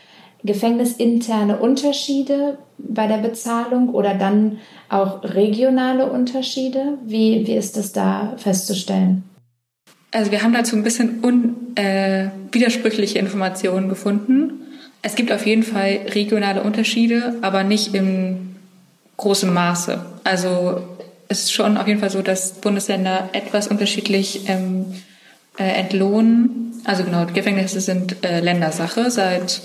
gefängnisinterne 0.47 1.57
Unterschiede 1.57 2.57
bei 2.79 3.05
der 3.05 3.17
Bezahlung 3.17 3.89
oder 3.89 4.15
dann 4.15 4.57
auch 4.89 5.23
regionale 5.23 6.09
Unterschiede? 6.09 6.97
Wie, 7.05 7.45
wie 7.45 7.53
ist 7.53 7.77
das 7.77 7.93
da 7.93 8.33
festzustellen? 8.37 9.23
Also 10.11 10.31
wir 10.31 10.41
haben 10.41 10.53
dazu 10.53 10.75
ein 10.75 10.83
bisschen 10.83 11.23
un, 11.23 11.75
äh, 11.75 12.29
widersprüchliche 12.51 13.19
Informationen 13.19 13.89
gefunden. 13.89 14.53
Es 15.01 15.15
gibt 15.15 15.31
auf 15.31 15.45
jeden 15.45 15.63
Fall 15.63 15.99
regionale 16.15 16.63
Unterschiede, 16.63 17.35
aber 17.41 17.63
nicht 17.63 17.93
im 17.93 18.55
großen 19.17 19.53
Maße. 19.53 20.03
Also 20.23 20.81
es 21.27 21.43
ist 21.43 21.53
schon 21.53 21.77
auf 21.77 21.87
jeden 21.87 21.99
Fall 21.99 22.09
so, 22.09 22.21
dass 22.21 22.53
Bundesländer 22.53 23.29
etwas 23.33 23.67
unterschiedlich 23.67 24.47
ähm, 24.47 24.85
äh, 25.57 25.63
entlohnen. 25.63 26.81
Also 26.85 27.03
genau, 27.03 27.25
Gefängnisse 27.25 27.81
sind 27.81 28.23
äh, 28.25 28.39
Ländersache 28.39 29.11
seit 29.11 29.61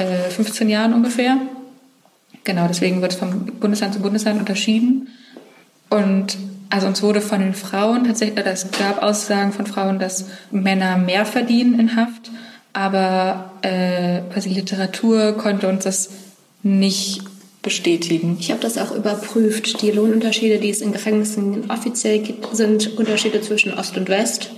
äh, 0.00 0.30
15 0.30 0.68
Jahren 0.68 0.94
ungefähr. 0.94 1.36
Genau, 2.44 2.66
deswegen 2.66 3.02
wird 3.02 3.12
es 3.12 3.18
vom 3.18 3.46
Bundesland 3.46 3.94
zu 3.94 4.00
Bundesland 4.00 4.40
unterschieden. 4.40 5.08
Und 5.90 6.38
also 6.70 6.86
uns 6.86 7.02
wurde 7.02 7.20
von 7.20 7.40
den 7.40 7.54
Frauen 7.54 8.04
tatsächlich, 8.04 8.44
es 8.46 8.70
gab 8.70 9.02
Aussagen 9.02 9.52
von 9.52 9.66
Frauen, 9.66 9.98
dass 9.98 10.26
Männer 10.50 10.96
mehr 10.96 11.26
verdienen 11.26 11.78
in 11.78 11.96
Haft, 11.96 12.30
aber 12.72 13.52
äh, 13.62 14.20
quasi 14.32 14.50
Literatur 14.50 15.32
konnte 15.36 15.68
uns 15.68 15.84
das 15.84 16.10
nicht 16.62 17.22
bestätigen. 17.62 18.36
Ich 18.40 18.50
habe 18.50 18.60
das 18.60 18.78
auch 18.78 18.92
überprüft. 18.92 19.82
Die 19.82 19.90
Lohnunterschiede, 19.90 20.58
die 20.58 20.70
es 20.70 20.80
in 20.80 20.92
Gefängnissen 20.92 21.70
offiziell 21.70 22.20
gibt, 22.20 22.56
sind 22.56 22.96
Unterschiede 22.96 23.40
zwischen 23.40 23.74
Ost 23.74 23.96
und 23.96 24.08
West. 24.08 24.50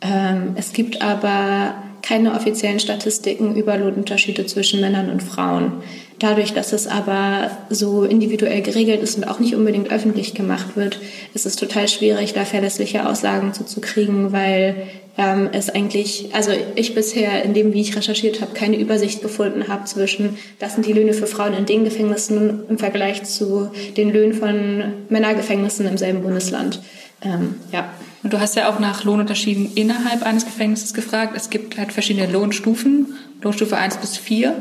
Ähm, 0.00 0.54
es 0.56 0.72
gibt 0.72 1.02
aber 1.02 1.74
keine 2.02 2.34
offiziellen 2.34 2.80
Statistiken 2.80 3.54
über 3.54 3.76
Lohnunterschiede 3.76 4.44
zwischen 4.46 4.80
Männern 4.80 5.10
und 5.10 5.22
Frauen. 5.22 5.72
Dadurch, 6.18 6.52
dass 6.52 6.72
es 6.72 6.86
aber 6.86 7.50
so 7.70 8.04
individuell 8.04 8.62
geregelt 8.62 9.02
ist 9.02 9.16
und 9.16 9.24
auch 9.24 9.40
nicht 9.40 9.54
unbedingt 9.56 9.90
öffentlich 9.90 10.34
gemacht 10.34 10.76
wird, 10.76 11.00
ist 11.34 11.46
es 11.46 11.56
total 11.56 11.88
schwierig, 11.88 12.32
da 12.32 12.44
verlässliche 12.44 13.08
Aussagen 13.08 13.52
zu, 13.54 13.64
zu 13.64 13.80
kriegen, 13.80 14.32
weil 14.32 14.88
ähm, 15.18 15.48
es 15.52 15.68
eigentlich, 15.68 16.30
also 16.32 16.52
ich 16.74 16.94
bisher 16.94 17.42
in 17.42 17.54
dem, 17.54 17.72
wie 17.72 17.80
ich 17.80 17.96
recherchiert 17.96 18.40
habe, 18.40 18.54
keine 18.54 18.78
Übersicht 18.78 19.20
gefunden 19.20 19.68
habe 19.68 19.84
zwischen, 19.84 20.38
das 20.58 20.74
sind 20.74 20.86
die 20.86 20.92
Löhne 20.92 21.12
für 21.12 21.26
Frauen 21.26 21.54
in 21.54 21.66
den 21.66 21.84
Gefängnissen 21.84 22.62
im 22.68 22.78
Vergleich 22.78 23.24
zu 23.24 23.70
den 23.96 24.12
Löhnen 24.12 24.34
von 24.34 24.82
Männergefängnissen 25.08 25.86
im 25.86 25.98
selben 25.98 26.22
Bundesland. 26.22 26.80
Ähm, 27.24 27.56
ja. 27.72 27.90
Und 28.22 28.32
du 28.32 28.40
hast 28.40 28.54
ja 28.54 28.68
auch 28.68 28.78
nach 28.78 29.04
Lohnunterschieden 29.04 29.72
innerhalb 29.74 30.22
eines 30.22 30.44
Gefängnisses 30.44 30.94
gefragt. 30.94 31.32
Es 31.36 31.50
gibt 31.50 31.76
halt 31.76 31.92
verschiedene 31.92 32.30
Lohnstufen, 32.30 33.14
Lohnstufe 33.42 33.76
1 33.76 33.96
bis 33.96 34.16
4. 34.16 34.54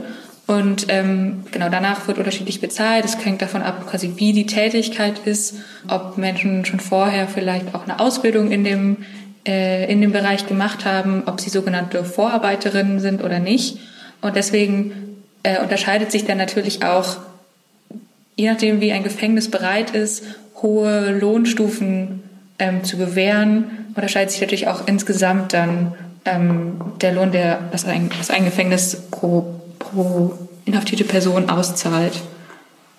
Und 0.48 0.88
ähm, 0.90 1.44
genau 1.52 1.70
danach 1.70 2.08
wird 2.08 2.18
unterschiedlich 2.18 2.60
bezahlt. 2.60 3.06
Es 3.06 3.24
hängt 3.24 3.42
davon 3.42 3.62
ab, 3.62 3.88
quasi 3.88 4.14
wie 4.16 4.34
die 4.34 4.48
Tätigkeit 4.48 5.20
ist, 5.26 5.56
ob 5.88 6.18
Menschen 6.18 6.66
schon 6.66 6.80
vorher 6.80 7.28
vielleicht 7.28 7.74
auch 7.76 7.84
eine 7.84 8.00
Ausbildung 8.00 8.52
in 8.52 8.64
dem 8.64 8.98
äh, 9.48 9.92
in 9.92 10.02
dem 10.02 10.12
Bereich 10.12 10.48
gemacht 10.48 10.86
haben, 10.86 11.24
ob 11.26 11.40
sie 11.40 11.50
sogenannte 11.50 12.04
Vorarbeiterinnen 12.04 13.00
sind 13.00 13.24
oder 13.24 13.40
nicht. 13.40 13.80
Und 14.22 14.36
deswegen 14.36 15.24
äh, 15.44 15.60
unterscheidet 15.62 16.12
sich 16.12 16.26
dann 16.26 16.38
natürlich 16.38 16.84
auch, 16.84 17.18
je 18.36 18.52
nachdem 18.52 18.82
wie 18.82 18.92
ein 18.92 19.04
Gefängnis 19.04 19.50
bereit 19.50 19.92
ist, 19.92 20.24
hohe 20.62 21.18
Lohnstufen 21.18 22.24
ähm, 22.62 22.84
zu 22.84 22.96
gewähren, 22.96 23.88
unterscheidet 23.96 24.32
sich 24.32 24.40
natürlich 24.40 24.68
auch 24.68 24.88
insgesamt 24.88 25.52
dann 25.54 25.94
ähm, 26.26 26.80
der 27.02 27.14
Lohn, 27.14 27.32
der 27.32 27.60
was 27.72 27.86
ein, 27.86 28.10
was 28.18 28.30
ein 28.30 28.46
Gefängnis 28.46 29.02
pro, 29.10 29.56
pro 29.80 30.34
inhaftierte 30.66 31.04
Person 31.04 31.50
auszahlt. 31.50 32.14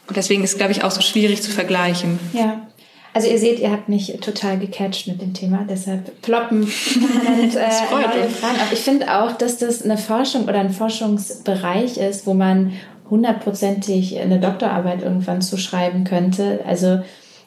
Und 0.08 0.16
deswegen 0.16 0.42
ist, 0.42 0.58
glaube 0.58 0.72
ich, 0.72 0.82
auch 0.82 0.90
so 0.90 1.00
schwierig 1.00 1.42
zu 1.42 1.52
vergleichen. 1.52 2.18
Ja. 2.32 2.66
Also 3.14 3.28
ihr 3.28 3.38
seht, 3.38 3.60
ihr 3.60 3.70
habt 3.70 3.88
mich 3.88 4.18
total 4.22 4.58
gecatcht 4.58 5.06
mit 5.06 5.20
dem 5.20 5.34
Thema, 5.34 5.66
deshalb 5.68 6.22
ploppen 6.22 6.66
permanent 6.94 7.54
äh, 7.54 7.68
neue 7.90 8.30
Fragen 8.30 8.60
auf. 8.60 8.72
Ich 8.72 8.80
finde 8.80 9.20
auch, 9.20 9.32
dass 9.32 9.58
das 9.58 9.82
eine 9.82 9.98
Forschung 9.98 10.44
oder 10.44 10.58
ein 10.58 10.70
Forschungsbereich 10.70 11.98
ist, 11.98 12.26
wo 12.26 12.32
man 12.34 12.72
hundertprozentig 13.10 14.18
eine 14.18 14.40
Doktorarbeit 14.40 15.02
irgendwann 15.02 15.42
zuschreiben 15.42 16.04
könnte. 16.04 16.60
Also 16.66 17.02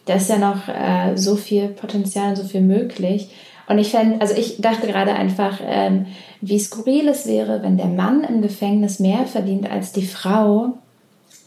da 0.06 0.16
ist 0.16 0.30
ja 0.30 0.38
noch 0.38 0.68
äh, 0.68 1.16
so 1.16 1.36
viel 1.36 1.70
Potenzial 1.70 2.30
und 2.30 2.36
so 2.36 2.44
viel 2.44 2.62
möglich. 2.62 3.30
Und 3.68 3.80
ich 3.80 3.90
fände, 3.90 4.22
also 4.22 4.36
ich 4.36 4.62
dachte 4.62 4.86
gerade 4.86 5.14
einfach, 5.14 5.60
ähm, 5.66 6.06
wie 6.42 6.60
skurril 6.60 7.08
es 7.08 7.26
wäre, 7.26 7.64
wenn 7.64 7.78
der 7.78 7.88
Mann 7.88 8.24
im 8.24 8.42
Gefängnis 8.42 9.00
mehr 9.00 9.26
verdient 9.26 9.70
als 9.70 9.92
die 9.92 10.06
Frau 10.06 10.74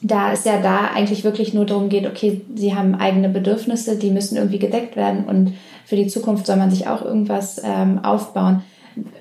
da 0.00 0.32
es 0.32 0.44
ja 0.44 0.60
da 0.60 0.90
eigentlich 0.94 1.24
wirklich 1.24 1.54
nur 1.54 1.66
darum 1.66 1.88
geht, 1.88 2.06
okay, 2.06 2.40
sie 2.54 2.74
haben 2.74 2.94
eigene 2.94 3.28
Bedürfnisse, 3.28 3.96
die 3.96 4.10
müssen 4.10 4.36
irgendwie 4.36 4.58
gedeckt 4.58 4.96
werden 4.96 5.24
und 5.24 5.54
für 5.84 5.96
die 5.96 6.06
Zukunft 6.06 6.46
soll 6.46 6.56
man 6.56 6.70
sich 6.70 6.86
auch 6.86 7.02
irgendwas 7.02 7.60
ähm, 7.64 8.04
aufbauen. 8.04 8.62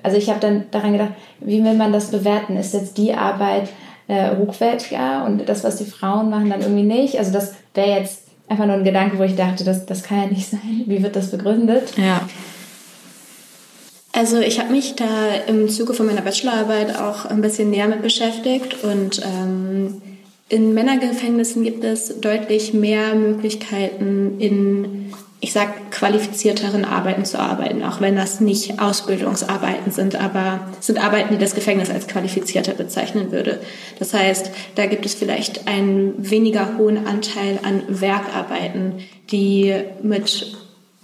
Also 0.02 0.16
ich 0.16 0.28
habe 0.28 0.40
dann 0.40 0.64
daran 0.70 0.92
gedacht, 0.92 1.12
wie 1.40 1.64
will 1.64 1.74
man 1.74 1.92
das 1.92 2.10
bewerten? 2.10 2.56
Ist 2.56 2.74
jetzt 2.74 2.98
die 2.98 3.14
Arbeit 3.14 3.68
äh, 4.06 4.36
hochwertiger 4.36 5.24
und 5.24 5.48
das, 5.48 5.64
was 5.64 5.76
die 5.76 5.84
Frauen 5.84 6.30
machen, 6.30 6.50
dann 6.50 6.60
irgendwie 6.60 6.82
nicht? 6.82 7.18
Also 7.18 7.32
das 7.32 7.54
wäre 7.74 7.98
jetzt 7.98 8.27
einfach 8.48 8.66
nur 8.66 8.76
ein 8.76 8.84
Gedanke, 8.84 9.18
wo 9.18 9.22
ich 9.22 9.36
dachte, 9.36 9.64
das, 9.64 9.86
das 9.86 10.02
kann 10.02 10.22
ja 10.22 10.26
nicht 10.26 10.46
sein. 10.50 10.84
Wie 10.86 11.02
wird 11.02 11.16
das 11.16 11.30
begründet? 11.30 11.92
Ja. 11.96 12.28
Also 14.12 14.38
ich 14.38 14.58
habe 14.58 14.72
mich 14.72 14.96
da 14.96 15.34
im 15.46 15.68
Zuge 15.68 15.94
von 15.94 16.06
meiner 16.06 16.22
Bachelorarbeit 16.22 16.96
auch 16.96 17.26
ein 17.26 17.40
bisschen 17.40 17.70
näher 17.70 17.88
mit 17.88 18.02
beschäftigt 18.02 18.82
und 18.82 19.20
ähm, 19.24 20.02
in 20.48 20.72
Männergefängnissen 20.72 21.62
gibt 21.62 21.84
es 21.84 22.20
deutlich 22.20 22.72
mehr 22.72 23.14
Möglichkeiten, 23.14 24.40
in, 24.40 25.12
ich 25.40 25.52
sag, 25.52 25.92
qualifizierteren 25.92 26.84
Arbeiten 26.84 27.24
zu 27.24 27.38
arbeiten, 27.38 27.84
auch 27.84 28.00
wenn 28.00 28.16
das 28.16 28.40
nicht 28.40 28.80
Ausbildungsarbeiten 28.80 29.92
sind, 29.92 30.16
aber 30.16 30.60
sind 30.80 31.02
Arbeiten, 31.02 31.34
die 31.34 31.38
das 31.38 31.54
Gefängnis 31.54 31.90
als 31.90 32.08
qualifizierter 32.08 32.72
bezeichnen 32.72 33.30
würde. 33.30 33.60
Das 34.00 34.14
heißt, 34.14 34.50
da 34.74 34.86
gibt 34.86 35.06
es 35.06 35.14
vielleicht 35.14 35.68
einen 35.68 36.14
weniger 36.18 36.76
hohen 36.76 37.06
Anteil 37.06 37.60
an 37.62 37.82
Werkarbeiten, 37.88 39.04
die 39.30 39.74
mit 40.02 40.56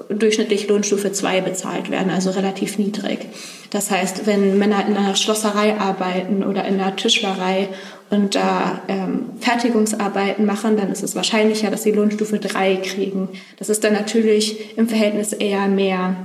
durchschnittlich 0.08 0.66
Lohnstufe 0.68 1.12
2 1.12 1.40
bezahlt 1.40 1.90
werden, 1.90 2.10
also 2.10 2.30
relativ 2.30 2.78
niedrig. 2.78 3.28
Das 3.70 3.92
heißt, 3.92 4.26
wenn 4.26 4.58
Männer 4.58 4.84
in 4.86 4.96
einer 4.96 5.14
Schlosserei 5.14 5.78
arbeiten 5.78 6.42
oder 6.42 6.64
in 6.64 6.80
einer 6.80 6.96
Tischlerei 6.96 7.68
und 8.14 8.34
da 8.34 8.80
ähm, 8.88 9.30
Fertigungsarbeiten 9.40 10.46
machen, 10.46 10.76
dann 10.76 10.90
ist 10.90 11.02
es 11.02 11.14
wahrscheinlicher, 11.14 11.70
dass 11.70 11.82
sie 11.82 11.92
Lohnstufe 11.92 12.38
3 12.38 12.76
kriegen. 12.76 13.28
Das 13.58 13.68
ist 13.68 13.84
dann 13.84 13.92
natürlich 13.92 14.78
im 14.78 14.88
Verhältnis 14.88 15.32
eher 15.32 15.66
mehr. 15.68 16.16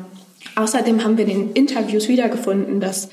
Außerdem 0.56 1.04
haben 1.04 1.18
wir 1.18 1.28
in 1.28 1.48
den 1.48 1.54
Interviews 1.54 2.08
wiedergefunden, 2.08 2.80
dass 2.80 3.10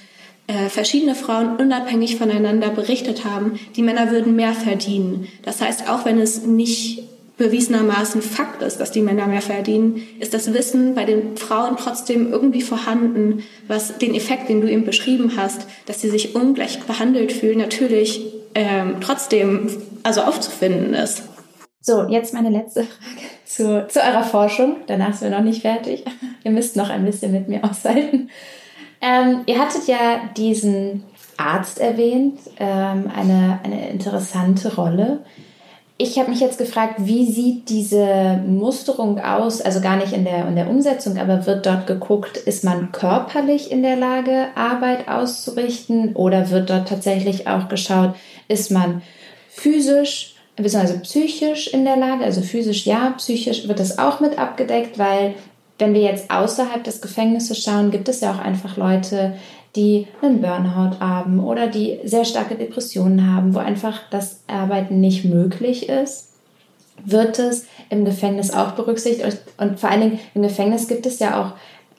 äh, 0.46 0.68
verschiedene 0.68 1.14
Frauen 1.14 1.56
unabhängig 1.56 2.16
voneinander 2.16 2.70
berichtet 2.70 3.24
haben, 3.24 3.58
die 3.74 3.82
Männer 3.82 4.10
würden 4.10 4.36
mehr 4.36 4.52
verdienen. 4.52 5.26
Das 5.42 5.60
heißt, 5.60 5.88
auch 5.90 6.04
wenn 6.04 6.20
es 6.20 6.44
nicht 6.44 7.02
bewiesenermaßen 7.36 8.22
Fakt 8.22 8.62
ist, 8.62 8.78
dass 8.78 8.92
die 8.92 9.02
Männer 9.02 9.26
mehr 9.26 9.42
verdienen, 9.42 10.02
ist 10.20 10.32
das 10.32 10.54
Wissen 10.54 10.94
bei 10.94 11.04
den 11.04 11.36
Frauen 11.36 11.76
trotzdem 11.76 12.32
irgendwie 12.32 12.62
vorhanden, 12.62 13.42
was 13.68 13.98
den 13.98 14.14
Effekt, 14.14 14.48
den 14.48 14.62
du 14.62 14.70
eben 14.70 14.84
beschrieben 14.84 15.32
hast, 15.36 15.66
dass 15.84 16.00
sie 16.00 16.08
sich 16.08 16.34
ungleich 16.34 16.80
behandelt 16.84 17.32
fühlen, 17.32 17.58
natürlich 17.58 18.22
ähm, 18.56 18.96
trotzdem 19.00 19.70
also 20.02 20.22
aufzufinden 20.22 20.94
ist. 20.94 21.22
So, 21.82 22.08
jetzt 22.08 22.32
meine 22.32 22.48
letzte 22.48 22.84
Frage 22.84 23.20
zu, 23.44 23.86
zu 23.88 24.00
eurer 24.00 24.24
Forschung. 24.24 24.78
Danach 24.86 25.14
sind 25.14 25.30
wir 25.30 25.36
noch 25.36 25.44
nicht 25.44 25.62
fertig. 25.62 26.04
Ihr 26.44 26.50
müsst 26.50 26.74
noch 26.74 26.88
ein 26.88 27.04
bisschen 27.04 27.32
mit 27.32 27.48
mir 27.48 27.62
aushalten. 27.62 28.30
Ähm, 29.02 29.42
ihr 29.44 29.58
hattet 29.58 29.86
ja 29.86 30.20
diesen 30.38 31.04
Arzt 31.36 31.80
erwähnt, 31.80 32.40
ähm, 32.58 33.10
eine, 33.14 33.60
eine 33.62 33.90
interessante 33.90 34.74
Rolle. 34.74 35.20
Ich 35.98 36.18
habe 36.18 36.30
mich 36.30 36.40
jetzt 36.40 36.58
gefragt, 36.58 36.94
wie 36.98 37.30
sieht 37.30 37.68
diese 37.68 38.40
Musterung 38.46 39.20
aus? 39.20 39.60
Also 39.60 39.80
gar 39.80 39.96
nicht 39.96 40.12
in 40.12 40.24
der, 40.24 40.48
in 40.48 40.56
der 40.56 40.68
Umsetzung, 40.68 41.18
aber 41.18 41.46
wird 41.46 41.66
dort 41.66 41.86
geguckt, 41.86 42.36
ist 42.38 42.64
man 42.64 42.90
körperlich 42.92 43.70
in 43.70 43.82
der 43.82 43.96
Lage, 43.96 44.48
Arbeit 44.54 45.08
auszurichten? 45.08 46.16
Oder 46.16 46.50
wird 46.50 46.70
dort 46.70 46.88
tatsächlich 46.88 47.48
auch 47.48 47.68
geschaut, 47.68 48.14
ist 48.48 48.70
man 48.70 49.02
physisch 49.48 50.34
bzw. 50.56 50.98
psychisch 51.00 51.68
in 51.68 51.84
der 51.84 51.96
Lage? 51.96 52.24
Also 52.24 52.40
physisch 52.40 52.86
ja, 52.86 53.14
psychisch 53.16 53.68
wird 53.68 53.78
das 53.78 53.98
auch 53.98 54.20
mit 54.20 54.38
abgedeckt, 54.38 54.98
weil 54.98 55.34
wenn 55.78 55.94
wir 55.94 56.00
jetzt 56.00 56.30
außerhalb 56.30 56.82
des 56.84 57.00
Gefängnisses 57.00 57.62
schauen, 57.62 57.90
gibt 57.90 58.08
es 58.08 58.20
ja 58.20 58.32
auch 58.32 58.38
einfach 58.38 58.76
Leute, 58.76 59.34
die 59.74 60.06
einen 60.22 60.40
Burnout 60.40 61.00
haben 61.00 61.38
oder 61.38 61.66
die 61.66 62.00
sehr 62.04 62.24
starke 62.24 62.54
Depressionen 62.54 63.30
haben, 63.30 63.54
wo 63.54 63.58
einfach 63.58 64.00
das 64.10 64.40
Arbeiten 64.46 65.00
nicht 65.00 65.24
möglich 65.24 65.88
ist, 65.88 66.30
wird 67.04 67.38
es 67.38 67.66
im 67.90 68.06
Gefängnis 68.06 68.50
auch 68.50 68.72
berücksichtigt. 68.72 69.38
Und 69.58 69.78
vor 69.78 69.90
allen 69.90 70.00
Dingen 70.00 70.18
im 70.34 70.42
Gefängnis 70.42 70.88
gibt 70.88 71.04
es 71.04 71.18
ja 71.18 71.42
auch 71.42 71.52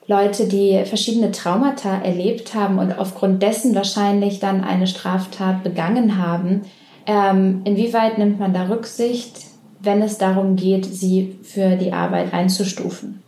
Leute, 0.08 0.48
die 0.48 0.84
verschiedene 0.86 1.32
Traumata 1.32 1.98
erlebt 2.02 2.56
haben 2.56 2.80
und 2.80 2.98
aufgrund 2.98 3.44
dessen 3.44 3.76
wahrscheinlich 3.76 4.40
dann 4.40 4.64
eine 4.64 4.88
Straftat 4.88 5.64
begangen 5.64 6.18
haben. 6.18 6.62
Ähm, 7.06 7.62
inwieweit 7.66 8.18
nimmt 8.18 8.40
man 8.40 8.54
da 8.54 8.68
Rücksicht, 8.68 9.36
wenn 9.82 10.02
es 10.02 10.18
darum 10.18 10.56
geht, 10.56 10.86
sie 10.86 11.38
für 11.44 11.76
die 11.76 11.92
Arbeit 11.92 12.34
einzustufen? 12.34 13.22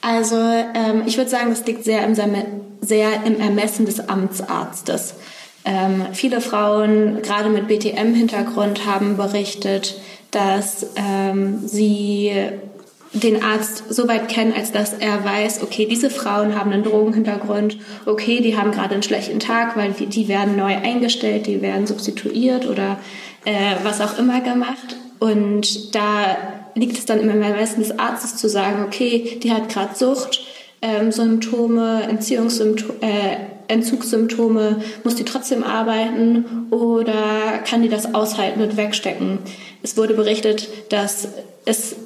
Also 0.00 0.36
ähm, 0.36 1.02
ich 1.06 1.16
würde 1.16 1.30
sagen, 1.30 1.50
das 1.50 1.66
liegt 1.66 1.82
sehr 1.82 2.04
im, 2.06 2.14
sehr 2.80 3.24
im 3.24 3.40
Ermessen 3.40 3.84
des 3.84 4.08
Amtsarztes. 4.08 5.16
Ähm, 5.64 6.06
viele 6.12 6.40
Frauen, 6.40 7.22
gerade 7.22 7.48
mit 7.48 7.66
BTM-Hintergrund, 7.66 8.86
haben 8.86 9.16
berichtet, 9.16 10.00
dass 10.30 10.86
ähm, 10.94 11.66
sie 11.66 12.30
den 13.20 13.42
Arzt 13.42 13.84
so 13.88 14.08
weit 14.08 14.28
kennen, 14.28 14.52
als 14.56 14.72
dass 14.72 14.92
er 14.92 15.24
weiß, 15.24 15.62
okay, 15.62 15.86
diese 15.86 16.10
Frauen 16.10 16.58
haben 16.58 16.72
einen 16.72 16.82
Drogenhintergrund, 16.82 17.78
okay, 18.04 18.40
die 18.40 18.56
haben 18.56 18.72
gerade 18.72 18.94
einen 18.94 19.02
schlechten 19.02 19.40
Tag, 19.40 19.76
weil 19.76 19.92
die 19.92 20.28
werden 20.28 20.56
neu 20.56 20.76
eingestellt, 20.76 21.46
die 21.46 21.62
werden 21.62 21.86
substituiert 21.86 22.66
oder 22.66 22.98
äh, 23.44 23.76
was 23.82 24.00
auch 24.00 24.18
immer 24.18 24.40
gemacht. 24.40 24.96
Und 25.18 25.94
da 25.94 26.36
liegt 26.74 26.98
es 26.98 27.06
dann 27.06 27.20
immer 27.20 27.34
mehr 27.34 27.54
meistens 27.54 27.88
des 27.88 27.98
Arztes 27.98 28.36
zu 28.36 28.48
sagen, 28.48 28.84
okay, 28.84 29.38
die 29.42 29.52
hat 29.52 29.68
gerade 29.68 29.94
Sucht, 29.94 30.42
ähm, 30.82 31.10
Symptome, 31.10 32.02
Entziehungssymptome, 32.08 33.00
äh, 33.00 33.36
Entzugssymptome, 33.68 34.80
muss 35.02 35.16
die 35.16 35.24
trotzdem 35.24 35.64
arbeiten 35.64 36.68
oder 36.70 37.58
kann 37.68 37.82
die 37.82 37.88
das 37.88 38.14
aushalten 38.14 38.60
und 38.62 38.76
wegstecken? 38.76 39.38
Es 39.82 39.96
wurde 39.96 40.14
berichtet, 40.14 40.68
dass 40.90 41.28
es 41.64 41.96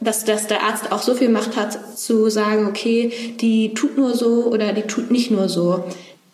dass, 0.00 0.24
dass 0.24 0.46
der 0.46 0.62
Arzt 0.62 0.92
auch 0.92 1.02
so 1.02 1.14
viel 1.14 1.28
Macht 1.28 1.56
hat, 1.56 1.98
zu 1.98 2.30
sagen, 2.30 2.66
okay, 2.66 3.12
die 3.40 3.74
tut 3.74 3.96
nur 3.96 4.14
so 4.14 4.46
oder 4.46 4.72
die 4.72 4.82
tut 4.82 5.10
nicht 5.10 5.30
nur 5.30 5.48
so. 5.48 5.84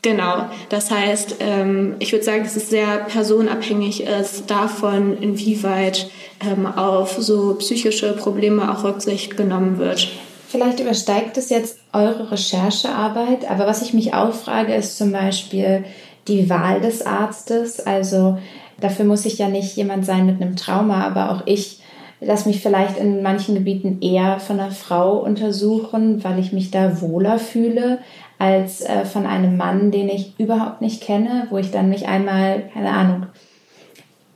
Genau, 0.02 0.44
das 0.68 0.92
heißt, 0.92 1.36
ähm, 1.40 1.96
ich 1.98 2.12
würde 2.12 2.24
sagen, 2.24 2.44
dass 2.44 2.54
es 2.54 2.70
sehr 2.70 2.98
personabhängig 3.08 4.04
ist 4.04 4.48
davon, 4.48 5.20
inwieweit 5.20 6.08
ähm, 6.48 6.66
auf 6.66 7.16
so 7.18 7.54
psychische 7.54 8.12
Probleme 8.12 8.70
auch 8.70 8.84
Rücksicht 8.84 9.36
genommen 9.36 9.78
wird. 9.78 10.08
Vielleicht 10.48 10.78
übersteigt 10.78 11.36
es 11.38 11.50
jetzt 11.50 11.78
eure 11.92 12.30
Recherchearbeit, 12.30 13.50
aber 13.50 13.66
was 13.66 13.82
ich 13.82 13.94
mich 13.94 14.14
auch 14.14 14.32
frage, 14.32 14.74
ist 14.74 14.96
zum 14.96 15.10
Beispiel 15.10 15.84
die 16.28 16.48
Wahl 16.48 16.80
des 16.80 17.04
Arztes. 17.04 17.80
Also 17.80 18.38
dafür 18.80 19.06
muss 19.06 19.26
ich 19.26 19.38
ja 19.38 19.48
nicht 19.48 19.76
jemand 19.76 20.06
sein 20.06 20.26
mit 20.26 20.40
einem 20.40 20.54
Trauma, 20.54 21.04
aber 21.04 21.32
auch 21.32 21.42
ich 21.46 21.80
lasse 22.20 22.48
mich 22.48 22.60
vielleicht 22.60 22.98
in 22.98 23.22
manchen 23.22 23.54
Gebieten 23.54 24.00
eher 24.00 24.40
von 24.40 24.58
einer 24.58 24.70
Frau 24.70 25.18
untersuchen, 25.18 26.24
weil 26.24 26.38
ich 26.38 26.52
mich 26.52 26.70
da 26.70 27.00
wohler 27.00 27.38
fühle 27.38 27.98
als 28.38 28.82
äh, 28.82 29.04
von 29.04 29.26
einem 29.26 29.56
Mann, 29.56 29.90
den 29.90 30.08
ich 30.08 30.38
überhaupt 30.38 30.80
nicht 30.80 31.02
kenne, 31.02 31.46
wo 31.50 31.58
ich 31.58 31.70
dann 31.70 31.88
mich 31.88 32.06
einmal, 32.06 32.64
keine 32.72 32.90
Ahnung, 32.90 33.26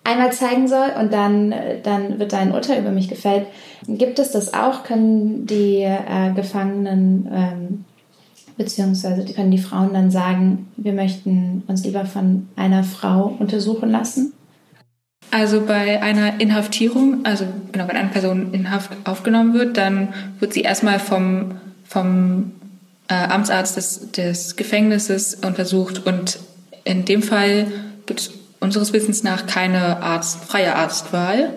einmal 0.05 0.33
zeigen 0.33 0.69
soll 0.69 0.89
und 0.99 1.13
dann, 1.13 1.53
äh, 1.53 1.81
dann 1.83 2.19
wird 2.19 2.33
da 2.33 2.39
ein 2.39 2.53
Urteil 2.53 2.81
über 2.81 2.91
mich 2.91 3.09
gefällt. 3.09 3.47
Gibt 3.87 4.19
es 4.19 4.31
das 4.33 4.55
auch? 4.55 4.85
Können 4.85 5.47
die 5.47 5.83
äh, 5.83 6.33
Gefangenen 6.35 7.29
ähm, 7.33 7.85
Beziehungsweise 8.61 9.25
können 9.33 9.51
die 9.51 9.57
Frauen 9.57 9.95
dann 9.95 10.11
sagen, 10.11 10.69
wir 10.77 10.93
möchten 10.93 11.63
uns 11.67 11.83
lieber 11.83 12.05
von 12.05 12.47
einer 12.57 12.85
Frau 12.85 13.35
untersuchen 13.39 13.91
lassen? 13.91 14.35
Also 15.31 15.61
bei 15.61 16.03
einer 16.03 16.41
Inhaftierung, 16.41 17.25
also 17.25 17.47
genau, 17.71 17.87
wenn 17.87 17.97
eine 17.97 18.09
Person 18.09 18.53
in 18.53 18.71
Haft 18.71 18.91
aufgenommen 19.05 19.55
wird, 19.55 19.77
dann 19.77 20.13
wird 20.41 20.53
sie 20.53 20.63
erstmal 20.63 20.99
vom, 20.99 21.61
vom 21.85 22.53
äh, 23.09 23.15
Amtsarzt 23.15 23.77
des, 23.77 24.11
des 24.11 24.57
Gefängnisses 24.57 25.37
untersucht 25.37 26.05
und 26.07 26.41
in 26.85 27.05
dem 27.05 27.23
Fall 27.23 27.67
gibt 28.07 28.21
es 28.21 28.31
unseres 28.59 28.93
Wissens 28.93 29.23
nach 29.23 29.47
keine 29.47 30.03
Arzt, 30.03 30.45
freie 30.45 30.75
Arztwahl. 30.75 31.51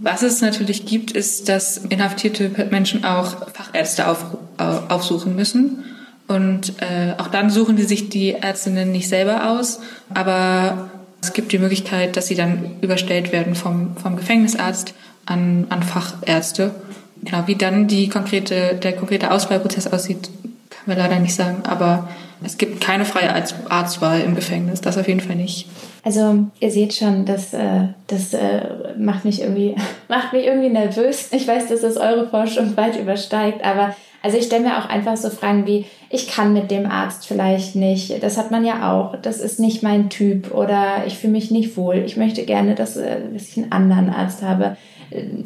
Was 0.00 0.22
es 0.22 0.40
natürlich 0.40 0.86
gibt, 0.86 1.12
ist, 1.12 1.48
dass 1.48 1.78
inhaftierte 1.78 2.50
Menschen 2.70 3.04
auch 3.04 3.48
Fachärzte 3.52 4.08
auf, 4.08 4.24
aufsuchen 4.58 5.36
müssen. 5.36 5.84
Und 6.26 6.74
äh, 6.82 7.14
auch 7.16 7.28
dann 7.28 7.48
suchen 7.48 7.76
die 7.76 7.84
sich 7.84 8.08
die 8.08 8.32
Ärztinnen 8.32 8.92
nicht 8.92 9.08
selber 9.08 9.50
aus, 9.50 9.80
aber 10.12 10.90
es 11.20 11.32
gibt 11.32 11.52
die 11.52 11.58
Möglichkeit, 11.58 12.16
dass 12.16 12.28
sie 12.28 12.34
dann 12.34 12.76
überstellt 12.80 13.32
werden 13.32 13.54
vom, 13.54 13.96
vom 13.96 14.16
Gefängnisarzt 14.16 14.94
an, 15.26 15.66
an 15.68 15.82
Fachärzte. 15.82 16.74
Genau, 17.22 17.46
wie 17.46 17.56
dann 17.56 17.88
die 17.88 18.08
konkrete, 18.08 18.76
der 18.76 18.92
konkrete 18.92 19.30
Auswahlprozess 19.30 19.88
aussieht, 19.88 20.30
kann 20.70 20.84
man 20.86 20.98
leider 20.98 21.18
nicht 21.18 21.34
sagen. 21.34 21.62
Aber 21.64 22.08
es 22.44 22.56
gibt 22.56 22.80
keine 22.80 23.04
freie 23.04 23.34
Arztwahl 23.68 24.20
im 24.20 24.36
Gefängnis, 24.36 24.80
das 24.80 24.96
auf 24.96 25.08
jeden 25.08 25.20
Fall 25.20 25.36
nicht. 25.36 25.68
Also 26.04 26.46
ihr 26.60 26.70
seht 26.70 26.94
schon, 26.94 27.26
das, 27.26 27.52
äh, 27.52 27.88
das 28.06 28.32
äh, 28.32 28.60
macht 28.96 29.24
mich 29.24 29.42
irgendwie 29.42 29.74
macht 30.08 30.32
mich 30.32 30.46
irgendwie 30.46 30.70
nervös. 30.70 31.28
Ich 31.32 31.46
weiß, 31.48 31.68
dass 31.68 31.80
das 31.80 31.96
eure 31.96 32.28
Forschung 32.28 32.76
weit 32.76 32.98
übersteigt, 32.98 33.64
aber 33.64 33.96
also 34.22 34.36
ich 34.36 34.46
stelle 34.46 34.64
mir 34.64 34.78
auch 34.78 34.88
einfach 34.88 35.16
so 35.16 35.30
Fragen 35.30 35.66
wie, 35.66 35.84
ich 36.10 36.28
kann 36.28 36.52
mit 36.52 36.70
dem 36.70 36.86
Arzt 36.86 37.26
vielleicht 37.26 37.76
nicht, 37.76 38.22
das 38.22 38.36
hat 38.36 38.50
man 38.50 38.64
ja 38.64 38.92
auch, 38.92 39.16
das 39.20 39.40
ist 39.40 39.60
nicht 39.60 39.82
mein 39.82 40.10
Typ 40.10 40.52
oder 40.52 41.04
ich 41.06 41.16
fühle 41.18 41.34
mich 41.34 41.50
nicht 41.50 41.76
wohl, 41.76 41.96
ich 41.98 42.16
möchte 42.16 42.44
gerne, 42.44 42.74
dass, 42.74 42.96
äh, 42.96 43.20
dass 43.32 43.48
ich 43.48 43.56
einen 43.56 43.72
anderen 43.72 44.10
Arzt 44.10 44.42
habe. 44.42 44.76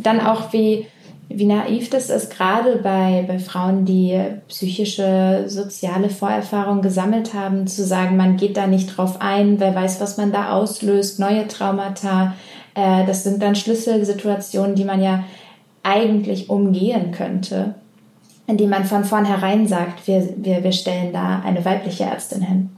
Dann 0.02 0.20
auch 0.20 0.52
wie, 0.52 0.86
wie 1.28 1.44
naiv 1.44 1.90
das 1.90 2.08
ist, 2.08 2.34
gerade 2.36 2.76
bei, 2.76 3.24
bei 3.28 3.38
Frauen, 3.38 3.84
die 3.84 4.18
psychische, 4.48 5.44
soziale 5.46 6.08
Vorerfahrungen 6.08 6.82
gesammelt 6.82 7.34
haben, 7.34 7.66
zu 7.66 7.84
sagen, 7.84 8.16
man 8.16 8.38
geht 8.38 8.56
da 8.56 8.66
nicht 8.66 8.96
drauf 8.96 9.20
ein, 9.20 9.60
wer 9.60 9.74
weiß, 9.74 10.00
was 10.00 10.16
man 10.16 10.32
da 10.32 10.52
auslöst, 10.52 11.20
neue 11.20 11.46
Traumata. 11.46 12.34
Äh, 12.74 13.04
das 13.06 13.22
sind 13.22 13.42
dann 13.42 13.54
Schlüsselsituationen, 13.54 14.74
die 14.74 14.84
man 14.84 15.02
ja 15.02 15.24
eigentlich 15.82 16.48
umgehen 16.48 17.12
könnte 17.12 17.74
indem 18.52 18.68
man 18.68 18.84
von 18.84 19.04
vornherein 19.04 19.66
sagt, 19.66 20.06
wir, 20.06 20.28
wir, 20.36 20.62
wir 20.62 20.72
stellen 20.72 21.10
da 21.12 21.40
eine 21.42 21.64
weibliche 21.64 22.04
Ärztin 22.04 22.42
hin? 22.42 22.70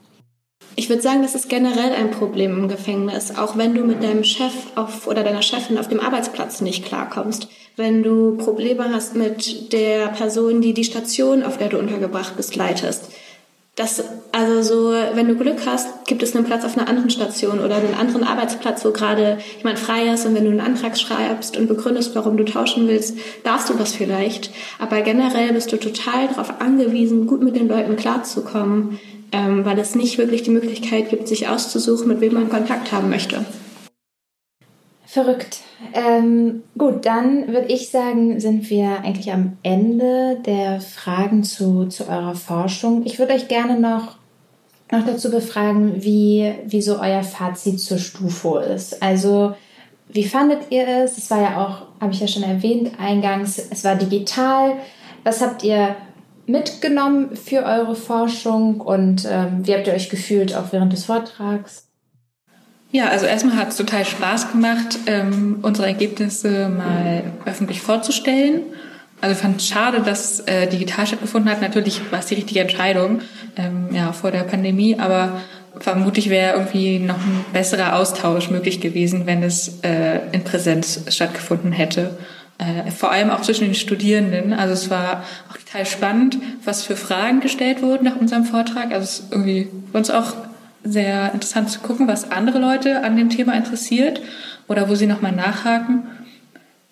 Ich 0.77 0.89
würde 0.89 1.03
sagen, 1.03 1.23
das 1.23 1.35
ist 1.35 1.49
generell 1.49 1.93
ein 1.93 2.13
Problem 2.13 2.57
im 2.57 2.69
Gefängnis, 2.69 3.37
auch 3.37 3.57
wenn 3.57 3.75
du 3.75 3.83
mit 3.83 4.03
deinem 4.03 4.23
Chef 4.23 4.53
auf, 4.77 5.09
oder 5.09 5.25
deiner 5.25 5.43
Chefin 5.43 5.79
auf 5.79 5.89
dem 5.89 5.99
Arbeitsplatz 5.99 6.61
nicht 6.61 6.85
klarkommst. 6.85 7.49
Wenn 7.77 8.05
du 8.05 8.37
Probleme 8.37 8.85
hast 8.93 9.17
mit 9.17 9.73
der 9.73 10.09
Person, 10.09 10.61
die 10.61 10.75
die 10.75 10.85
Station, 10.85 11.43
auf 11.43 11.59
der 11.59 11.71
du 11.71 11.79
untergebracht 11.79 12.37
bist, 12.37 12.55
leitest 12.55 13.11
das, 13.77 14.05
also 14.31 14.63
so, 14.63 14.93
wenn 15.15 15.27
du 15.27 15.35
Glück 15.35 15.67
hast, 15.67 16.07
gibt 16.07 16.23
es 16.23 16.37
einen 16.37 16.45
Platz 16.45 16.65
auf 16.65 16.79
einer 16.79 16.89
anderen 16.89 17.11
Station 17.11 17.59
oder 17.59 17.77
einen 17.77 17.95
anderen 17.95 18.23
Arbeitsplatz, 18.23 18.85
wo 18.85 18.93
gerade 18.93 19.39
jemand 19.59 19.81
frei 19.81 20.13
ist 20.13 20.27
und 20.27 20.35
wenn 20.37 20.45
du 20.45 20.51
einen 20.51 20.61
Antrag 20.61 20.97
schreibst 20.97 21.57
und 21.57 21.67
begründest, 21.67 22.15
warum 22.15 22.37
du 22.37 22.45
tauschen 22.45 22.87
willst, 22.87 23.17
darfst 23.43 23.69
du 23.69 23.75
das 23.75 23.93
vielleicht. 23.93 24.51
Aber 24.79 25.01
generell 25.01 25.53
bist 25.53 25.73
du 25.73 25.77
total 25.77 26.29
darauf 26.29 26.61
angewiesen, 26.61 27.27
gut 27.27 27.43
mit 27.43 27.57
den 27.57 27.67
Leuten 27.67 27.97
klarzukommen, 27.97 29.01
ähm, 29.33 29.65
weil 29.65 29.79
es 29.81 29.97
nicht 29.97 30.19
wirklich 30.19 30.45
die 30.45 30.51
Möglichkeit 30.51 31.11
gibt, 31.11 31.27
sich 31.27 31.49
auszusuchen, 31.49 32.07
mit 32.07 32.21
wem 32.21 32.35
man 32.35 32.49
Kontakt 32.49 32.93
haben 32.93 33.11
möchte. 33.11 33.45
Verrückt. 35.15 35.59
Ähm, 35.93 36.65
gut, 36.77 37.07
dann 37.07 37.47
würde 37.47 37.69
ich 37.69 37.89
sagen, 37.89 38.41
sind 38.41 38.69
wir 38.69 38.99
eigentlich 39.05 39.33
am 39.33 39.57
Ende 39.63 40.41
der 40.45 40.81
Fragen 40.81 41.45
zu, 41.45 41.87
zu 41.87 42.09
eurer 42.09 42.35
Forschung. 42.35 43.07
Ich 43.07 43.21
würde 43.21 43.35
euch 43.35 43.47
gerne 43.47 43.79
noch, 43.79 44.17
noch 44.91 45.07
dazu 45.07 45.31
befragen, 45.31 46.03
wie, 46.03 46.53
wie 46.67 46.83
so 46.83 46.99
euer 46.99 47.23
Fazit 47.23 47.79
zur 47.79 47.99
Stufo 47.99 48.59
ist. 48.59 49.01
Also, 49.05 49.55
wie 50.09 50.25
fandet 50.25 50.63
ihr 50.71 50.89
es? 50.89 51.17
Es 51.17 51.31
war 51.31 51.41
ja 51.41 51.65
auch, 51.65 52.01
habe 52.03 52.13
ich 52.13 52.19
ja 52.19 52.27
schon 52.27 52.43
erwähnt, 52.43 52.91
eingangs, 52.99 53.65
es 53.71 53.85
war 53.85 53.95
digital. 53.95 54.79
Was 55.23 55.41
habt 55.41 55.63
ihr 55.63 55.95
mitgenommen 56.47 57.37
für 57.37 57.63
eure 57.63 57.95
Forschung 57.95 58.81
und 58.81 59.29
ähm, 59.31 59.65
wie 59.65 59.75
habt 59.77 59.87
ihr 59.87 59.95
euch 59.95 60.11
gefühlt 60.11 60.57
auch 60.57 60.73
während 60.73 60.93
des 60.93 61.05
Vortrags? 61.05 61.87
Ja, 62.95 63.09
also 63.09 63.27
erstmal 63.27 63.57
hat 63.57 63.71
es 63.71 63.77
total 63.77 64.05
Spaß 64.05 64.53
gemacht, 64.53 65.01
ähm, 65.07 65.59
unsere 65.63 65.89
Ergebnisse 65.89 66.69
mal 66.69 67.25
öffentlich 67.45 67.81
vorzustellen. 67.81 68.61
Also 69.21 69.35
fand 69.35 69.61
es 69.61 69.67
schade, 69.67 70.01
dass 70.01 70.39
äh, 70.47 70.69
digital 70.69 71.05
stattgefunden 71.05 71.51
hat. 71.51 71.61
Natürlich 71.61 72.01
war 72.13 72.21
es 72.21 72.27
die 72.27 72.37
richtige 72.37 72.61
Entscheidung 72.61 73.23
ähm, 73.57 73.89
ja, 73.91 74.13
vor 74.13 74.31
der 74.31 74.45
Pandemie, 74.45 74.97
aber 74.97 75.41
vermutlich 75.81 76.31
wäre 76.31 76.53
irgendwie 76.53 77.01
noch 77.01 77.17
ein 77.17 77.45
besserer 77.53 77.97
Austausch 77.97 78.49
möglich 78.51 78.81
gewesen, 78.81 79.27
wenn 79.27 79.43
es 79.43 79.81
äh, 79.83 80.21
in 80.31 80.45
Präsenz 80.45 81.01
stattgefunden 81.09 81.73
hätte. 81.73 82.17
Äh, 82.59 82.93
vor 82.93 83.11
allem 83.11 83.31
auch 83.31 83.41
zwischen 83.41 83.65
den 83.65 83.75
Studierenden. 83.75 84.53
Also 84.53 84.73
es 84.73 84.89
war 84.89 85.25
auch 85.51 85.57
total 85.57 85.85
spannend, 85.85 86.39
was 86.65 86.85
für 86.85 86.95
Fragen 86.95 87.41
gestellt 87.41 87.83
wurden 87.83 88.05
nach 88.05 88.15
unserem 88.15 88.45
Vortrag. 88.45 88.93
Also 88.93 89.03
es 89.03 89.23
irgendwie 89.33 89.67
uns 89.93 90.11
auch 90.11 90.35
sehr 90.85 91.33
interessant 91.33 91.71
zu 91.71 91.81
gucken, 91.81 92.07
was 92.07 92.31
andere 92.31 92.59
Leute 92.59 93.03
an 93.03 93.17
dem 93.17 93.31
Thema 93.31 93.55
interessiert 93.55 94.21
oder 94.69 94.89
wo 94.89 94.95
sie 94.95 95.07
nochmal 95.07 95.33
nachhaken. 95.33 96.05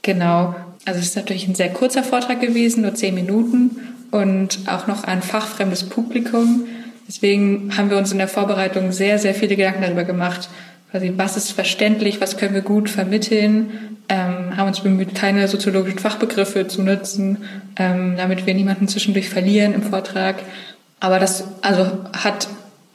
Genau. 0.03 0.55
Also 0.85 0.99
es 0.99 1.07
ist 1.07 1.17
natürlich 1.17 1.47
ein 1.47 1.55
sehr 1.55 1.71
kurzer 1.71 2.03
Vortrag 2.03 2.41
gewesen, 2.41 2.83
nur 2.83 2.95
zehn 2.95 3.15
Minuten 3.15 3.77
und 4.11 4.61
auch 4.67 4.87
noch 4.87 5.05
ein 5.05 5.23
fachfremdes 5.23 5.85
Publikum. 5.85 6.65
Deswegen 7.07 7.77
haben 7.77 7.91
wir 7.91 7.99
uns 7.99 8.11
in 8.11 8.19
der 8.19 8.29
Vorbereitung 8.29 8.91
sehr, 8.91 9.19
sehr 9.19 9.35
viele 9.35 9.57
Gedanken 9.57 9.83
darüber 9.83 10.05
gemacht, 10.05 10.49
quasi 10.91 11.13
was 11.17 11.37
ist 11.37 11.53
verständlich, 11.53 12.21
was 12.21 12.37
können 12.37 12.55
wir 12.55 12.61
gut 12.61 12.91
vermitteln, 12.91 13.99
ähm, 14.09 14.57
haben 14.57 14.69
uns 14.69 14.81
bemüht, 14.81 15.15
keine 15.15 15.49
soziologischen 15.49 15.99
Fachbegriffe 15.99 16.69
zu 16.69 16.83
nutzen, 16.83 17.39
ähm, 17.77 18.15
damit 18.17 18.47
wir 18.47 18.55
niemanden 18.55 18.89
zwischendurch 18.89 19.29
verlieren 19.29 19.75
im 19.75 19.83
Vortrag. 19.83 20.37
Aber 21.01 21.19
das 21.19 21.45
also 21.63 21.87
hat 22.13 22.49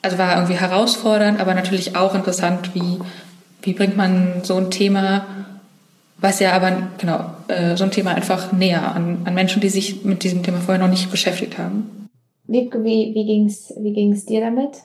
also 0.08 0.18
war 0.18 0.36
irgendwie 0.36 0.56
herausfordernd, 0.58 1.40
aber 1.40 1.54
natürlich 1.54 1.96
auch 1.96 2.16
interessant, 2.16 2.74
wie, 2.74 3.00
wie 3.62 3.74
bringt 3.74 3.98
man 3.98 4.42
so 4.44 4.56
ein 4.56 4.72
Thema, 4.72 5.26
was 6.18 6.40
ja 6.40 6.54
aber, 6.54 6.90
genau, 6.98 7.26
äh, 7.50 7.76
so 7.76 7.84
ein 7.84 7.92
Thema 7.92 8.12
einfach 8.12 8.54
näher 8.54 8.96
an, 8.96 9.20
an 9.26 9.34
Menschen, 9.34 9.62
die 9.62 9.70
sich 9.70 10.06
mit 10.06 10.24
diesem 10.24 10.44
Thema 10.44 10.60
vorher 10.60 10.82
noch 10.82 10.90
nicht 10.90 11.12
beschäftigt 11.12 11.58
haben. 11.58 12.08
Wie, 12.46 12.70
wie, 12.72 13.14
wie 13.14 13.26
ging 13.26 13.46
es 13.48 13.74
wie 13.78 13.92
ging's 13.92 14.26
dir 14.26 14.40
damit? 14.40 14.78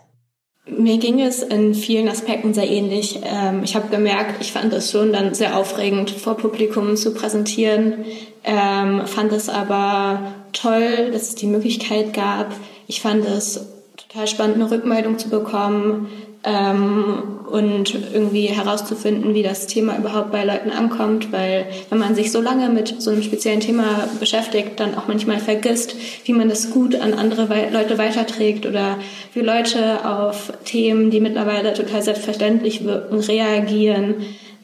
Mir 0.66 0.98
ging 0.98 1.20
es 1.20 1.42
in 1.42 1.74
vielen 1.74 2.08
Aspekten 2.08 2.54
sehr 2.54 2.68
ähnlich. 2.68 3.20
Ähm, 3.24 3.62
ich 3.62 3.76
habe 3.76 3.88
gemerkt, 3.88 4.40
ich 4.40 4.52
fand 4.52 4.72
es 4.72 4.90
schon 4.90 5.12
dann 5.12 5.34
sehr 5.34 5.56
aufregend, 5.56 6.10
vor 6.10 6.36
Publikum 6.36 6.96
zu 6.96 7.14
präsentieren, 7.14 8.04
ähm, 8.44 9.06
fand 9.06 9.32
es 9.32 9.48
aber 9.48 10.34
toll, 10.52 11.10
dass 11.12 11.22
es 11.28 11.34
die 11.36 11.46
Möglichkeit 11.46 12.12
gab. 12.12 12.52
Ich 12.88 13.00
fand 13.00 13.24
es 13.24 13.71
total 14.12 14.26
spannend, 14.26 14.56
eine 14.56 14.70
Rückmeldung 14.70 15.18
zu 15.18 15.28
bekommen 15.28 16.08
ähm, 16.44 17.40
und 17.50 17.94
irgendwie 18.12 18.46
herauszufinden, 18.46 19.34
wie 19.34 19.42
das 19.42 19.66
Thema 19.66 19.96
überhaupt 19.96 20.32
bei 20.32 20.44
Leuten 20.44 20.70
ankommt, 20.70 21.32
weil 21.32 21.66
wenn 21.88 21.98
man 21.98 22.14
sich 22.14 22.32
so 22.32 22.40
lange 22.40 22.68
mit 22.68 23.00
so 23.00 23.10
einem 23.10 23.22
speziellen 23.22 23.60
Thema 23.60 24.08
beschäftigt, 24.20 24.80
dann 24.80 24.96
auch 24.96 25.06
manchmal 25.08 25.38
vergisst, 25.38 25.94
wie 26.24 26.32
man 26.32 26.48
das 26.48 26.70
gut 26.70 26.94
an 26.94 27.14
andere 27.14 27.48
Leute 27.70 27.98
weiterträgt 27.98 28.66
oder 28.66 28.98
wie 29.34 29.40
Leute 29.40 30.06
auf 30.08 30.52
Themen, 30.64 31.10
die 31.10 31.20
mittlerweile 31.20 31.72
total 31.74 32.02
selbstverständlich 32.02 32.84
wirken, 32.84 33.20
reagieren. 33.20 34.14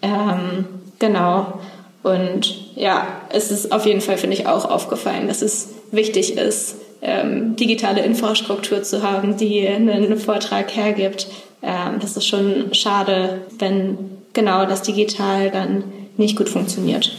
Ähm, 0.02 0.64
genau. 0.98 1.60
Und 2.02 2.74
ja, 2.76 3.06
es 3.30 3.50
ist 3.50 3.72
auf 3.72 3.86
jeden 3.86 4.00
Fall, 4.00 4.18
finde 4.18 4.36
ich, 4.36 4.46
auch 4.46 4.64
aufgefallen, 4.64 5.28
dass 5.28 5.42
es 5.42 5.68
wichtig 5.90 6.36
ist, 6.36 6.76
ähm, 7.02 7.56
digitale 7.56 8.02
Infrastruktur 8.02 8.82
zu 8.82 9.02
haben, 9.02 9.36
die 9.36 9.66
einen 9.68 10.18
Vortrag 10.18 10.74
hergibt. 10.74 11.28
Ähm, 11.62 11.98
das 12.00 12.16
ist 12.16 12.26
schon 12.26 12.72
schade, 12.74 13.42
wenn 13.58 13.98
genau 14.32 14.66
das 14.66 14.82
digital 14.82 15.50
dann 15.50 15.84
nicht 16.16 16.36
gut 16.36 16.48
funktioniert. 16.48 17.16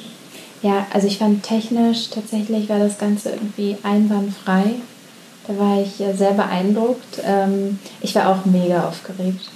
Ja, 0.62 0.86
also 0.94 1.08
ich 1.08 1.18
fand 1.18 1.44
technisch 1.44 2.10
tatsächlich 2.10 2.68
war 2.68 2.80
das 2.80 2.98
Ganze 2.98 3.30
irgendwie 3.30 3.78
einwandfrei. 3.84 4.76
Da 5.48 5.58
war 5.58 5.82
ich 5.82 5.96
sehr 6.16 6.34
beeindruckt. 6.34 7.22
Ähm, 7.24 7.80
ich 8.02 8.14
war 8.16 8.30
auch 8.30 8.46
mega 8.46 8.88
aufgeregt. 8.88 9.42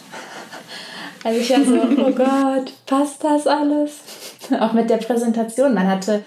Also 1.26 1.40
ich 1.40 1.50
war 1.52 1.64
so, 1.64 2.02
oh 2.02 2.12
Gott, 2.12 2.74
passt 2.86 3.24
das 3.24 3.48
alles? 3.48 4.00
Auch 4.60 4.74
mit 4.74 4.90
der 4.90 4.98
Präsentation. 4.98 5.74
Man 5.74 5.88
hatte 5.88 6.26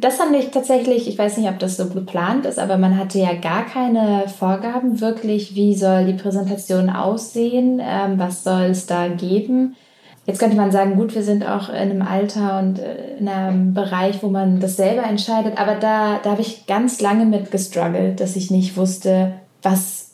Das 0.00 0.16
fand 0.16 0.34
ich 0.34 0.50
tatsächlich, 0.50 1.08
ich 1.08 1.18
weiß 1.18 1.36
nicht, 1.36 1.48
ob 1.50 1.58
das 1.58 1.76
so 1.76 1.86
geplant 1.88 2.46
ist, 2.46 2.58
aber 2.58 2.78
man 2.78 2.96
hatte 2.96 3.18
ja 3.18 3.34
gar 3.34 3.66
keine 3.66 4.24
Vorgaben 4.28 5.00
wirklich, 5.00 5.54
wie 5.54 5.74
soll 5.74 6.06
die 6.06 6.14
Präsentation 6.14 6.88
aussehen, 6.88 7.82
ähm, 7.84 8.18
was 8.18 8.42
soll 8.42 8.62
es 8.62 8.86
da 8.86 9.08
geben. 9.08 9.76
Jetzt 10.24 10.38
könnte 10.38 10.56
man 10.56 10.72
sagen, 10.72 10.96
gut, 10.96 11.14
wir 11.14 11.22
sind 11.22 11.46
auch 11.46 11.68
in 11.68 11.74
einem 11.74 12.02
Alter 12.02 12.60
und 12.60 12.78
äh, 12.78 13.18
in 13.18 13.28
einem 13.28 13.74
Bereich, 13.74 14.22
wo 14.22 14.28
man 14.28 14.58
das 14.58 14.76
selber 14.76 15.02
entscheidet, 15.02 15.60
aber 15.60 15.74
da, 15.74 16.18
da 16.22 16.30
habe 16.30 16.40
ich 16.40 16.66
ganz 16.66 17.02
lange 17.02 17.26
mit 17.26 17.50
gestruggelt, 17.50 18.20
dass 18.20 18.36
ich 18.36 18.50
nicht 18.50 18.78
wusste, 18.78 19.34
was, 19.62 20.12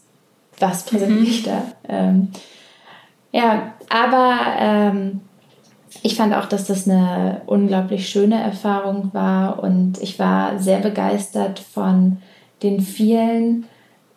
was 0.58 0.82
präsentiere 0.82 1.20
mhm. 1.20 1.26
ich 1.26 1.42
da. 1.44 1.62
Ähm, 1.88 2.32
ja, 3.30 3.74
aber 3.88 4.36
ähm, 4.58 5.20
ich 6.06 6.14
fand 6.14 6.32
auch, 6.34 6.46
dass 6.46 6.68
das 6.68 6.88
eine 6.88 7.40
unglaublich 7.46 8.08
schöne 8.08 8.40
Erfahrung 8.40 9.10
war 9.12 9.60
und 9.60 10.00
ich 10.00 10.20
war 10.20 10.56
sehr 10.60 10.78
begeistert 10.78 11.58
von 11.58 12.18
den 12.62 12.80
vielen 12.80 13.64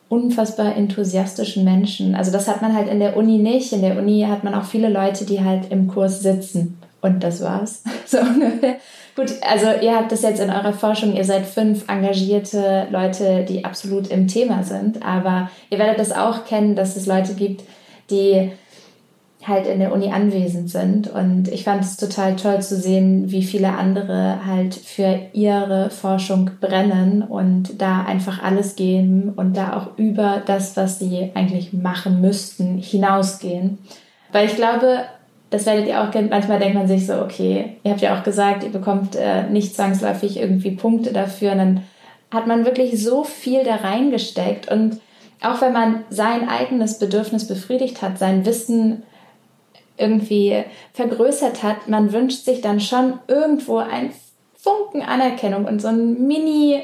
unfassbar 0.08 0.76
enthusiastischen 0.76 1.64
Menschen. 1.64 2.14
Also 2.14 2.32
das 2.32 2.48
hat 2.48 2.62
man 2.62 2.76
halt 2.76 2.90
in 2.90 3.00
der 3.00 3.18
Uni 3.18 3.40
nicht. 3.40 3.74
In 3.74 3.82
der 3.82 3.98
Uni 3.98 4.24
hat 4.30 4.44
man 4.44 4.54
auch 4.54 4.66
viele 4.66 4.88
Leute, 4.90 5.26
die 5.26 5.44
halt 5.44 5.72
im 5.72 5.88
Kurs 5.88 6.22
sitzen. 6.22 6.78
Und 7.02 7.24
das 7.24 7.42
war's. 7.42 7.84
So 8.06 8.20
ungefähr. 8.20 8.76
Gut, 9.16 9.32
also 9.42 9.68
ihr 9.82 9.96
habt 9.96 10.12
das 10.12 10.22
jetzt 10.22 10.40
in 10.40 10.50
eurer 10.50 10.74
Forschung, 10.74 11.16
ihr 11.16 11.26
seid 11.26 11.46
fünf 11.46 11.88
engagierte 11.88 12.88
Leute, 12.92 13.46
die 13.48 13.66
absolut 13.66 14.08
im 14.08 14.28
Thema 14.28 14.64
sind. 14.64 15.04
Aber 15.04 15.50
ihr 15.72 15.80
werdet 15.80 16.00
das 16.00 16.12
auch 16.12 16.46
kennen, 16.46 16.76
dass 16.76 16.96
es 16.96 17.08
Leute 17.08 17.34
gibt, 17.34 17.64
die 18.12 18.52
halt 19.50 19.68
in 19.68 19.80
der 19.80 19.92
Uni 19.92 20.12
anwesend 20.12 20.70
sind. 20.70 21.08
Und 21.08 21.48
ich 21.48 21.64
fand 21.64 21.84
es 21.84 21.98
total 21.98 22.36
toll 22.36 22.62
zu 22.62 22.76
sehen, 22.78 23.32
wie 23.32 23.44
viele 23.44 23.70
andere 23.70 24.46
halt 24.46 24.76
für 24.76 25.20
ihre 25.34 25.90
Forschung 25.90 26.52
brennen 26.62 27.24
und 27.24 27.82
da 27.82 28.04
einfach 28.04 28.42
alles 28.42 28.76
geben 28.76 29.34
und 29.36 29.58
da 29.58 29.76
auch 29.76 29.98
über 29.98 30.42
das, 30.46 30.78
was 30.78 31.00
sie 31.00 31.32
eigentlich 31.34 31.74
machen 31.74 32.22
müssten, 32.22 32.78
hinausgehen. 32.78 33.80
Weil 34.32 34.48
ich 34.48 34.56
glaube, 34.56 35.00
das 35.50 35.66
werdet 35.66 35.88
ihr 35.88 36.02
auch 36.02 36.12
kennen. 36.12 36.30
Manchmal 36.30 36.60
denkt 36.60 36.76
man 36.76 36.88
sich 36.88 37.06
so, 37.06 37.22
okay, 37.22 37.78
ihr 37.84 37.92
habt 37.92 38.02
ja 38.02 38.18
auch 38.18 38.24
gesagt, 38.24 38.64
ihr 38.64 38.72
bekommt 38.72 39.16
äh, 39.16 39.50
nicht 39.50 39.76
zwangsläufig 39.76 40.38
irgendwie 40.38 40.72
Punkte 40.72 41.12
dafür. 41.12 41.54
Und 41.54 41.58
dann 41.58 41.84
hat 42.32 42.48
man 42.48 42.66
wirklich 42.66 43.04
so 43.04 43.24
viel 43.24 43.64
da 43.64 43.76
reingesteckt. 43.76 44.72
Und 44.72 45.00
auch 45.42 45.62
wenn 45.62 45.74
man 45.74 46.04
sein 46.10 46.48
eigenes 46.48 47.00
Bedürfnis 47.00 47.48
befriedigt 47.48 48.02
hat, 48.02 48.20
sein 48.20 48.46
Wissen 48.46 49.04
irgendwie 50.00 50.64
vergrößert 50.94 51.64
hat, 51.64 51.88
man 51.88 52.12
wünscht 52.14 52.46
sich 52.46 52.62
dann 52.62 52.80
schon 52.80 53.20
irgendwo 53.28 53.78
ein 53.78 54.12
Funken 54.56 55.02
Anerkennung 55.02 55.66
und 55.66 55.82
so 55.82 55.88
ein 55.88 56.28
Mini, 56.28 56.82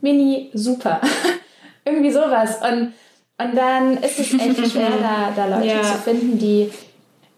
Mini 0.00 0.50
Super. 0.54 1.00
irgendwie 1.88 2.10
sowas. 2.10 2.58
Und, 2.62 2.92
und 3.38 3.56
dann 3.56 3.98
ist 3.98 4.18
es 4.18 4.34
echt 4.34 4.66
schwer, 4.72 4.90
da, 5.00 5.32
da 5.34 5.56
Leute 5.56 5.68
ja. 5.68 5.82
zu 5.82 5.98
finden, 5.98 6.38
die, 6.38 6.70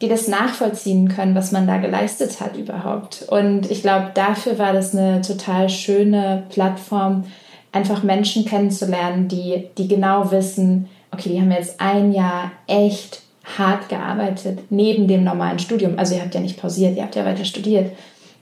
die 0.01 0.09
das 0.09 0.29
nachvollziehen 0.29 1.09
können, 1.09 1.35
was 1.35 1.53
man 1.53 1.67
da 1.67 1.79
geleistet 1.79 2.41
hat 2.41 2.57
überhaupt. 2.57 3.25
Und 3.29 3.71
ich 3.71 3.83
glaube, 3.83 4.11
dafür 4.15 4.59
war 4.59 4.73
das 4.73 4.95
eine 4.95 5.23
total 5.23 5.69
schöne 5.69 6.45
Plattform, 6.51 7.25
einfach 7.73 8.03
Menschen 8.03 8.45
kennenzulernen, 8.45 9.29
die, 9.29 9.69
die 9.79 9.89
genau 9.89 10.31
wissen, 10.31 10.89
okay, 11.13 11.31
die 11.31 11.41
haben 11.41 11.53
jetzt 11.53 11.81
ein 11.81 12.13
Jahr 12.13 12.51
echt 12.67 13.23
hart 13.59 13.89
gearbeitet 13.89 14.59
neben 14.71 15.09
dem 15.09 15.25
normalen 15.25 15.59
Studium. 15.59 15.99
Also 15.99 16.15
ihr 16.15 16.23
habt 16.23 16.35
ja 16.35 16.41
nicht 16.41 16.61
pausiert, 16.61 16.97
ihr 16.97 17.03
habt 17.03 17.17
ja 17.17 17.25
weiter 17.25 17.45
studiert 17.45 17.93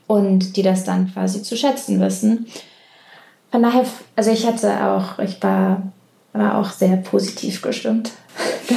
und 0.06 0.56
die 0.56 0.62
das 0.62 0.84
dann 0.84 1.12
quasi 1.12 1.42
zu 1.42 1.56
schätzen 1.56 2.00
wissen. 2.00 2.46
Von 3.50 3.62
daher, 3.62 3.84
also 4.16 4.30
ich 4.30 4.46
hatte 4.46 4.84
auch, 4.84 5.18
ich 5.20 5.42
war, 5.42 5.82
war 6.32 6.59
auch 6.59 6.70
sehr 6.70 6.96
positiv 6.96 7.62
gestimmt. 7.62 8.11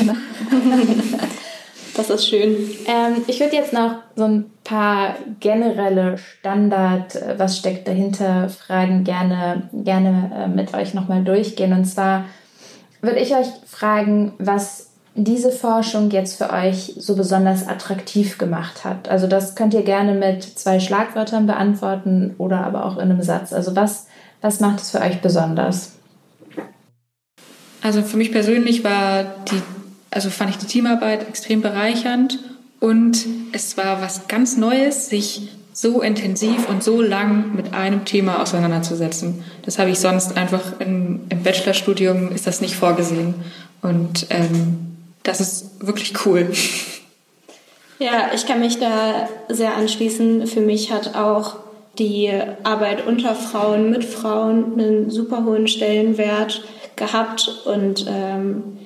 das 1.95 2.09
ist 2.09 2.27
schön. 2.27 2.55
Ähm, 2.88 3.23
ich 3.27 3.39
würde 3.39 3.55
jetzt 3.55 3.73
noch 3.73 3.95
so 4.15 4.23
ein 4.23 4.45
paar 4.63 5.15
generelle 5.39 6.17
Standard, 6.17 7.15
äh, 7.15 7.38
was 7.38 7.57
steckt 7.57 7.88
dahinter, 7.88 8.49
Fragen 8.49 9.03
gerne, 9.03 9.69
gerne 9.73 10.32
äh, 10.36 10.47
mit 10.47 10.73
euch 10.73 10.93
nochmal 10.93 11.23
durchgehen. 11.23 11.73
Und 11.73 11.86
zwar 11.86 12.25
würde 13.01 13.19
ich 13.19 13.36
euch 13.36 13.47
fragen, 13.67 14.34
was 14.38 14.90
diese 15.16 15.51
Forschung 15.51 16.09
jetzt 16.09 16.38
für 16.38 16.51
euch 16.51 16.93
so 16.97 17.16
besonders 17.16 17.68
attraktiv 17.68 18.38
gemacht 18.38 18.86
hat? 18.86 19.09
Also 19.09 19.28
das 19.28 19.55
könnt 19.55 19.74
ihr 19.74 19.84
gerne 19.84 20.14
mit 20.14 20.43
zwei 20.43 20.80
Schlagwörtern 20.80 21.47
beantworten 21.47 22.36
oder 22.38 22.66
aber 22.66 22.86
auch 22.86 22.95
in 22.95 23.12
einem 23.12 23.22
Satz. 23.22 23.51
Also 23.51 23.76
was, 23.76 24.07
was 24.41 24.59
macht 24.59 24.80
es 24.80 24.91
für 24.91 25.01
euch 25.01 25.22
besonders? 25.22 25.93
Also 27.82 28.03
für 28.03 28.18
mich 28.18 28.32
persönlich 28.32 28.84
war 28.84 29.24
die, 29.51 29.62
also 30.12 30.30
fand 30.30 30.51
ich 30.51 30.57
die 30.57 30.68
Teamarbeit 30.68 31.28
extrem 31.28 31.62
bereichernd 31.62 32.39
und 32.80 33.26
es 33.51 33.76
war 33.78 34.01
was 34.01 34.28
ganz 34.28 34.55
Neues, 34.55 35.09
sich 35.09 35.49
so 35.74 36.01
intensiv 36.01 36.70
und 36.70 36.84
so 36.84 37.01
lang 37.01 37.55
mit 37.55 37.74
einem 37.74 38.05
Thema 38.05 38.41
auseinanderzusetzen. 38.41 39.43
Das 39.64 39.80
habe 39.80 39.89
ich 39.89 39.99
sonst 39.99 40.38
einfach 40.38 40.80
in, 40.80 41.22
im 41.30 41.43
Bachelorstudium 41.43 42.32
ist 42.32 42.45
das 42.45 42.62
nicht 42.62 42.76
vorgesehen. 42.76 43.36
Und 43.82 44.28
ähm, 44.30 44.90
das 45.24 45.41
ist 45.41 45.86
wirklich 45.86 46.26
cool. 46.26 46.51
Ja, 47.99 48.32
ich 48.34 48.47
kann 48.47 48.59
mich 48.59 48.80
da 48.80 49.30
sehr 49.47 49.76
anschließen. 49.76 50.47
Für 50.47 50.61
mich 50.61 50.91
hat 50.91 51.15
auch 51.15 51.57
die 51.99 52.32
Arbeit 52.63 53.05
unter 53.05 53.36
Frauen, 53.36 53.91
mit 53.91 54.03
Frauen 54.03 54.80
einen 54.80 55.09
super 55.11 55.45
hohen 55.45 55.67
Stellenwert 55.67 56.63
gehabt 56.95 57.61
und 57.65 58.05
ähm, 58.07 58.80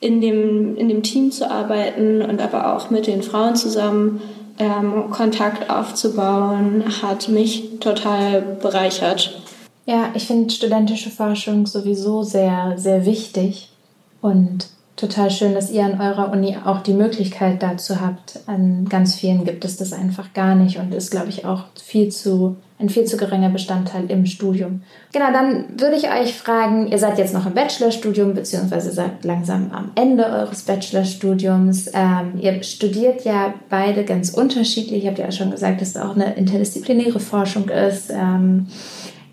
in, 0.00 0.20
dem, 0.20 0.76
in 0.76 0.88
dem 0.88 1.02
Team 1.02 1.30
zu 1.30 1.50
arbeiten 1.50 2.22
und 2.22 2.40
aber 2.40 2.74
auch 2.74 2.90
mit 2.90 3.06
den 3.06 3.22
Frauen 3.22 3.56
zusammen 3.56 4.20
ähm, 4.58 5.10
Kontakt 5.10 5.70
aufzubauen, 5.70 6.84
hat 7.02 7.28
mich 7.28 7.78
total 7.80 8.40
bereichert. 8.40 9.40
Ja, 9.86 10.10
ich 10.14 10.26
finde 10.26 10.52
studentische 10.52 11.10
Forschung 11.10 11.66
sowieso 11.66 12.22
sehr, 12.22 12.74
sehr 12.76 13.04
wichtig 13.04 13.70
und 14.20 14.68
total 15.02 15.32
schön, 15.32 15.52
dass 15.52 15.70
ihr 15.70 15.84
an 15.84 16.00
eurer 16.00 16.30
Uni 16.30 16.56
auch 16.64 16.80
die 16.80 16.92
Möglichkeit 16.92 17.60
dazu 17.60 18.00
habt. 18.00 18.38
An 18.46 18.86
ganz 18.88 19.16
vielen 19.16 19.44
gibt 19.44 19.64
es 19.64 19.76
das 19.76 19.92
einfach 19.92 20.32
gar 20.32 20.54
nicht 20.54 20.78
und 20.78 20.94
ist, 20.94 21.10
glaube 21.10 21.28
ich, 21.28 21.44
auch 21.44 21.64
viel 21.74 22.10
zu, 22.10 22.56
ein 22.78 22.88
viel 22.88 23.04
zu 23.04 23.16
geringer 23.16 23.50
Bestandteil 23.50 24.08
im 24.08 24.26
Studium. 24.26 24.82
Genau, 25.12 25.32
dann 25.32 25.64
würde 25.76 25.96
ich 25.96 26.08
euch 26.08 26.34
fragen, 26.34 26.86
ihr 26.86 26.98
seid 26.98 27.18
jetzt 27.18 27.34
noch 27.34 27.46
im 27.46 27.54
Bachelorstudium, 27.54 28.34
beziehungsweise 28.34 28.92
seid 28.92 29.24
langsam 29.24 29.72
am 29.72 29.90
Ende 29.96 30.24
eures 30.24 30.62
Bachelorstudiums. 30.62 31.90
Ähm, 31.92 32.38
ihr 32.40 32.62
studiert 32.62 33.24
ja 33.24 33.54
beide 33.68 34.04
ganz 34.04 34.30
unterschiedlich. 34.30 35.02
Ich 35.02 35.10
habe 35.10 35.20
ja 35.20 35.32
schon 35.32 35.50
gesagt, 35.50 35.80
dass 35.80 35.88
es 35.88 35.96
auch 35.96 36.14
eine 36.14 36.34
interdisziplinäre 36.34 37.18
Forschung 37.18 37.68
ist. 37.68 38.10
Ähm, 38.10 38.68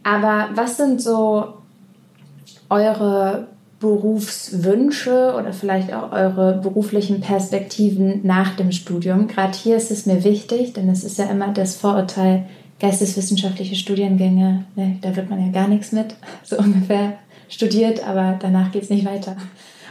aber 0.04 0.50
was 0.56 0.78
sind 0.78 1.00
so 1.00 1.54
eure 2.72 3.48
Berufswünsche 3.80 5.36
oder 5.38 5.54
vielleicht 5.54 5.94
auch 5.94 6.12
eure 6.12 6.60
beruflichen 6.62 7.22
Perspektiven 7.22 8.20
nach 8.24 8.56
dem 8.56 8.72
Studium. 8.72 9.28
Gerade 9.28 9.58
hier 9.58 9.78
ist 9.78 9.90
es 9.90 10.06
mir 10.06 10.24
wichtig, 10.24 10.74
denn 10.74 10.90
es 10.90 11.04
ist 11.04 11.18
ja 11.18 11.26
immer 11.26 11.54
das 11.54 11.76
Vorurteil, 11.76 12.46
geisteswissenschaftliche 12.80 13.76
Studiengänge, 13.76 14.66
ne, 14.76 14.98
da 15.02 15.16
wird 15.16 15.30
man 15.30 15.46
ja 15.46 15.52
gar 15.52 15.68
nichts 15.68 15.92
mit, 15.92 16.16
so 16.44 16.58
ungefähr 16.58 17.14
studiert, 17.48 18.08
aber 18.08 18.38
danach 18.42 18.72
geht 18.72 18.84
es 18.84 18.90
nicht 18.90 19.06
weiter. 19.06 19.36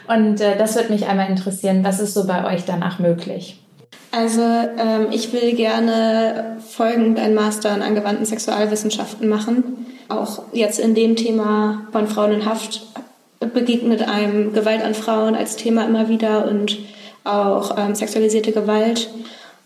Und 0.06 0.40
äh, 0.40 0.56
das 0.56 0.74
würde 0.74 0.92
mich 0.92 1.06
einmal 1.06 1.28
interessieren, 1.28 1.84
was 1.84 2.00
ist 2.00 2.14
so 2.14 2.26
bei 2.26 2.44
euch 2.54 2.64
danach 2.64 2.98
möglich? 2.98 3.62
Also 4.10 4.40
ähm, 4.40 5.08
ich 5.10 5.32
will 5.32 5.54
gerne 5.54 6.56
folgend 6.66 7.18
einen 7.18 7.34
Master 7.34 7.74
in 7.74 7.82
angewandten 7.82 8.24
Sexualwissenschaften 8.24 9.28
machen. 9.28 9.86
Auch 10.08 10.44
jetzt 10.52 10.78
in 10.78 10.94
dem 10.94 11.14
Thema 11.14 11.82
von 11.92 12.06
Frauen 12.06 12.32
in 12.32 12.46
Haft 12.46 12.86
begegnet 13.40 14.02
einem 14.02 14.52
Gewalt 14.52 14.82
an 14.82 14.94
Frauen 14.94 15.34
als 15.34 15.56
Thema 15.56 15.84
immer 15.86 16.08
wieder 16.08 16.48
und 16.48 16.78
auch 17.24 17.76
ähm, 17.78 17.94
sexualisierte 17.94 18.52
Gewalt. 18.52 19.10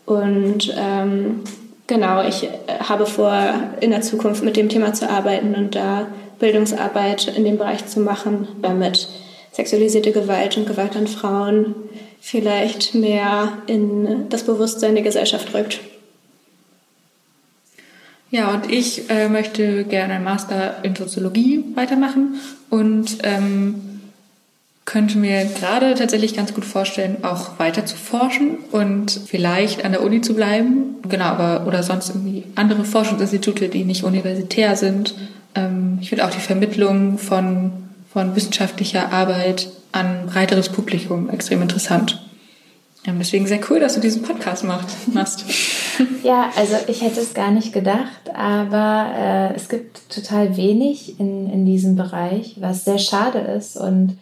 Und 0.05 0.73
ähm, 0.77 1.41
genau, 1.87 2.23
ich 2.23 2.49
habe 2.87 3.05
vor, 3.05 3.33
in 3.81 3.91
der 3.91 4.01
Zukunft 4.01 4.43
mit 4.43 4.57
dem 4.57 4.69
Thema 4.69 4.93
zu 4.93 5.09
arbeiten 5.09 5.55
und 5.55 5.75
da 5.75 6.07
Bildungsarbeit 6.39 7.33
in 7.35 7.45
dem 7.45 7.57
Bereich 7.57 7.85
zu 7.87 8.01
machen, 8.01 8.47
damit 8.61 9.07
sexualisierte 9.51 10.11
Gewalt 10.11 10.57
und 10.57 10.67
Gewalt 10.67 10.95
an 10.95 11.07
Frauen 11.07 11.75
vielleicht 12.19 12.95
mehr 12.95 13.59
in 13.67 14.27
das 14.29 14.43
Bewusstsein 14.43 14.95
der 14.95 15.03
Gesellschaft 15.03 15.53
rückt. 15.53 15.79
Ja, 18.33 18.49
und 18.49 18.71
ich 18.71 19.11
äh, 19.11 19.29
möchte 19.29 19.83
gerne 19.83 20.15
einen 20.15 20.23
Master 20.23 20.77
in 20.81 20.95
Soziologie 20.95 21.63
weitermachen 21.75 22.33
und 22.71 23.19
ähm, 23.21 23.75
könnte 24.85 25.19
mir 25.19 25.45
gerade 25.45 25.93
tatsächlich 25.93 26.35
ganz 26.35 26.51
gut 26.51 26.65
vorstellen, 26.65 27.17
auch 27.21 27.59
weiter 27.59 27.85
zu 27.85 27.95
forschen 27.95 28.57
und 28.71 29.11
vielleicht 29.27 29.85
an 29.85 29.91
der 29.91 30.01
Uni 30.01 30.21
zu 30.21 30.33
bleiben. 30.33 30.95
Genau, 31.07 31.25
aber 31.25 31.67
oder 31.67 31.83
sonst 31.83 32.09
irgendwie 32.09 32.45
andere 32.55 32.85
Forschungsinstitute, 32.85 33.69
die 33.69 33.83
nicht 33.83 34.03
universitär 34.03 34.75
sind. 34.77 35.13
Ähm, 35.53 35.99
ich 36.01 36.09
finde 36.09 36.25
auch 36.25 36.31
die 36.31 36.39
Vermittlung 36.39 37.19
von, 37.19 37.71
von 38.11 38.35
wissenschaftlicher 38.35 39.13
Arbeit 39.13 39.69
an 39.91 40.25
breiteres 40.25 40.69
Publikum 40.69 41.29
extrem 41.29 41.61
interessant. 41.61 42.19
Ja, 43.05 43.11
deswegen 43.13 43.47
sehr 43.47 43.59
cool, 43.69 43.81
dass 43.81 43.95
du 43.95 43.99
diesen 43.99 44.21
Podcast 44.21 44.63
macht, 44.63 44.87
machst. 45.13 45.43
ja, 46.23 46.49
also 46.55 46.75
ich 46.87 47.01
hätte 47.01 47.19
es 47.19 47.33
gar 47.33 47.51
nicht 47.51 47.73
gedacht, 47.73 48.33
aber 48.33 49.11
äh, 49.17 49.55
es 49.55 49.67
gibt 49.67 50.09
total 50.09 50.55
wenig 50.55 51.19
in, 51.19 51.49
in 51.51 51.65
diesem 51.65 51.97
Bereich, 51.97 52.55
was 52.59 52.85
sehr 52.85 52.99
schade 52.99 53.39
ist. 53.39 53.75
Und 53.75 54.17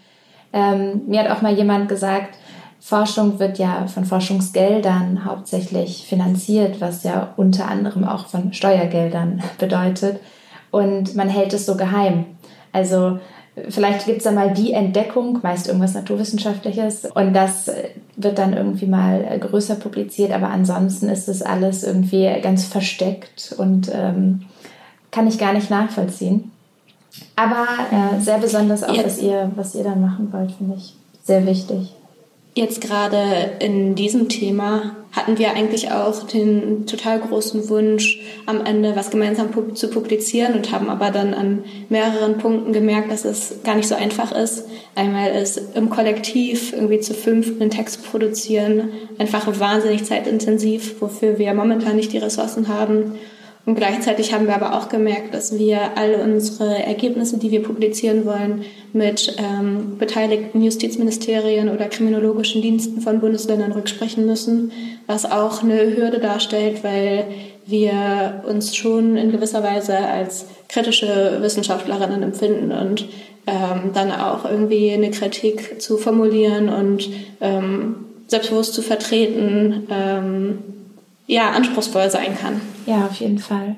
ähm, 0.51 1.01
mir 1.07 1.23
hat 1.23 1.29
auch 1.29 1.43
mal 1.43 1.53
jemand 1.53 1.89
gesagt, 1.89 2.35
Forschung 2.79 3.37
wird 3.37 3.59
ja 3.59 3.85
von 3.85 4.05
Forschungsgeldern 4.05 5.25
hauptsächlich 5.25 6.07
finanziert, 6.07 6.81
was 6.81 7.03
ja 7.03 7.33
unter 7.37 7.67
anderem 7.67 8.03
auch 8.03 8.25
von 8.25 8.51
Steuergeldern 8.51 9.43
bedeutet. 9.59 10.19
Und 10.71 11.15
man 11.15 11.29
hält 11.29 11.53
es 11.53 11.67
so 11.67 11.77
geheim. 11.77 12.25
Also 12.71 13.19
Vielleicht 13.69 14.05
gibt 14.05 14.19
es 14.19 14.23
dann 14.23 14.35
mal 14.35 14.53
die 14.53 14.71
Entdeckung, 14.71 15.39
meist 15.43 15.67
irgendwas 15.67 15.93
Naturwissenschaftliches, 15.93 17.05
und 17.13 17.33
das 17.33 17.69
wird 18.15 18.37
dann 18.37 18.53
irgendwie 18.53 18.85
mal 18.85 19.37
größer 19.39 19.75
publiziert, 19.75 20.31
aber 20.31 20.49
ansonsten 20.49 21.09
ist 21.09 21.27
das 21.27 21.41
alles 21.41 21.83
irgendwie 21.83 22.29
ganz 22.41 22.65
versteckt 22.65 23.53
und 23.57 23.91
ähm, 23.93 24.43
kann 25.11 25.27
ich 25.27 25.37
gar 25.37 25.53
nicht 25.53 25.69
nachvollziehen. 25.69 26.51
Aber 27.35 27.65
äh, 27.91 28.21
sehr 28.21 28.37
besonders 28.37 28.83
auch, 28.83 28.97
was 29.03 29.21
ihr, 29.21 29.51
was 29.55 29.75
ihr 29.75 29.83
dann 29.83 29.99
machen 29.99 30.29
wollt, 30.31 30.53
finde 30.53 30.77
ich 30.77 30.93
sehr 31.23 31.45
wichtig. 31.45 31.93
Jetzt 32.55 32.79
gerade 32.79 33.17
in 33.59 33.95
diesem 33.95 34.29
Thema 34.29 34.95
hatten 35.11 35.37
wir 35.37 35.53
eigentlich 35.53 35.91
auch 35.91 36.23
den 36.23 36.85
total 36.85 37.19
großen 37.19 37.69
Wunsch, 37.69 38.21
am 38.45 38.65
Ende 38.65 38.95
was 38.95 39.09
gemeinsam 39.09 39.49
zu 39.75 39.89
publizieren 39.89 40.53
und 40.53 40.71
haben 40.71 40.89
aber 40.89 41.11
dann 41.11 41.33
an 41.33 41.63
mehreren 41.89 42.37
Punkten 42.37 42.71
gemerkt, 42.71 43.11
dass 43.11 43.25
es 43.25 43.59
gar 43.63 43.75
nicht 43.75 43.87
so 43.87 43.95
einfach 43.95 44.31
ist. 44.31 44.67
Einmal 44.95 45.31
ist 45.31 45.75
im 45.75 45.89
Kollektiv 45.89 46.73
irgendwie 46.73 46.99
zu 46.99 47.13
fünf 47.13 47.59
einen 47.59 47.69
Text 47.69 48.09
produzieren 48.09 48.89
einfach 49.17 49.47
wahnsinnig 49.59 50.03
zeitintensiv, 50.05 51.01
wofür 51.01 51.37
wir 51.37 51.53
momentan 51.53 51.95
nicht 51.95 52.13
die 52.13 52.17
Ressourcen 52.17 52.67
haben. 52.67 53.13
Und 53.65 53.75
gleichzeitig 53.75 54.33
haben 54.33 54.47
wir 54.47 54.55
aber 54.55 54.75
auch 54.75 54.89
gemerkt, 54.89 55.35
dass 55.35 55.57
wir 55.59 55.95
alle 55.95 56.17
unsere 56.17 56.83
Ergebnisse, 56.83 57.37
die 57.37 57.51
wir 57.51 57.61
publizieren 57.61 58.25
wollen, 58.25 58.65
mit 58.91 59.35
ähm, 59.37 59.97
beteiligten 59.99 60.63
Justizministerien 60.63 61.69
oder 61.69 61.85
kriminologischen 61.85 62.63
Diensten 62.63 63.01
von 63.01 63.19
Bundesländern 63.19 63.71
rücksprechen 63.71 64.25
müssen, 64.25 64.71
was 65.05 65.29
auch 65.29 65.61
eine 65.61 65.95
Hürde 65.95 66.17
darstellt, 66.19 66.83
weil 66.83 67.25
wir 67.67 68.43
uns 68.47 68.75
schon 68.75 69.15
in 69.15 69.31
gewisser 69.31 69.61
Weise 69.61 69.95
als 69.95 70.47
kritische 70.67 71.37
Wissenschaftlerinnen 71.41 72.23
empfinden 72.23 72.71
und 72.71 73.07
ähm, 73.45 73.91
dann 73.93 74.11
auch 74.11 74.43
irgendwie 74.45 74.91
eine 74.91 75.11
Kritik 75.11 75.79
zu 75.81 75.97
formulieren 75.97 76.69
und 76.69 77.09
ähm, 77.41 77.95
selbstbewusst 78.27 78.73
zu 78.73 78.81
vertreten, 78.81 79.87
ähm, 79.91 80.59
ja, 81.27 81.51
anspruchsvoll 81.51 82.09
sein 82.09 82.37
kann. 82.39 82.61
Ja, 82.91 83.05
auf 83.05 83.15
jeden 83.21 83.39
Fall. 83.39 83.77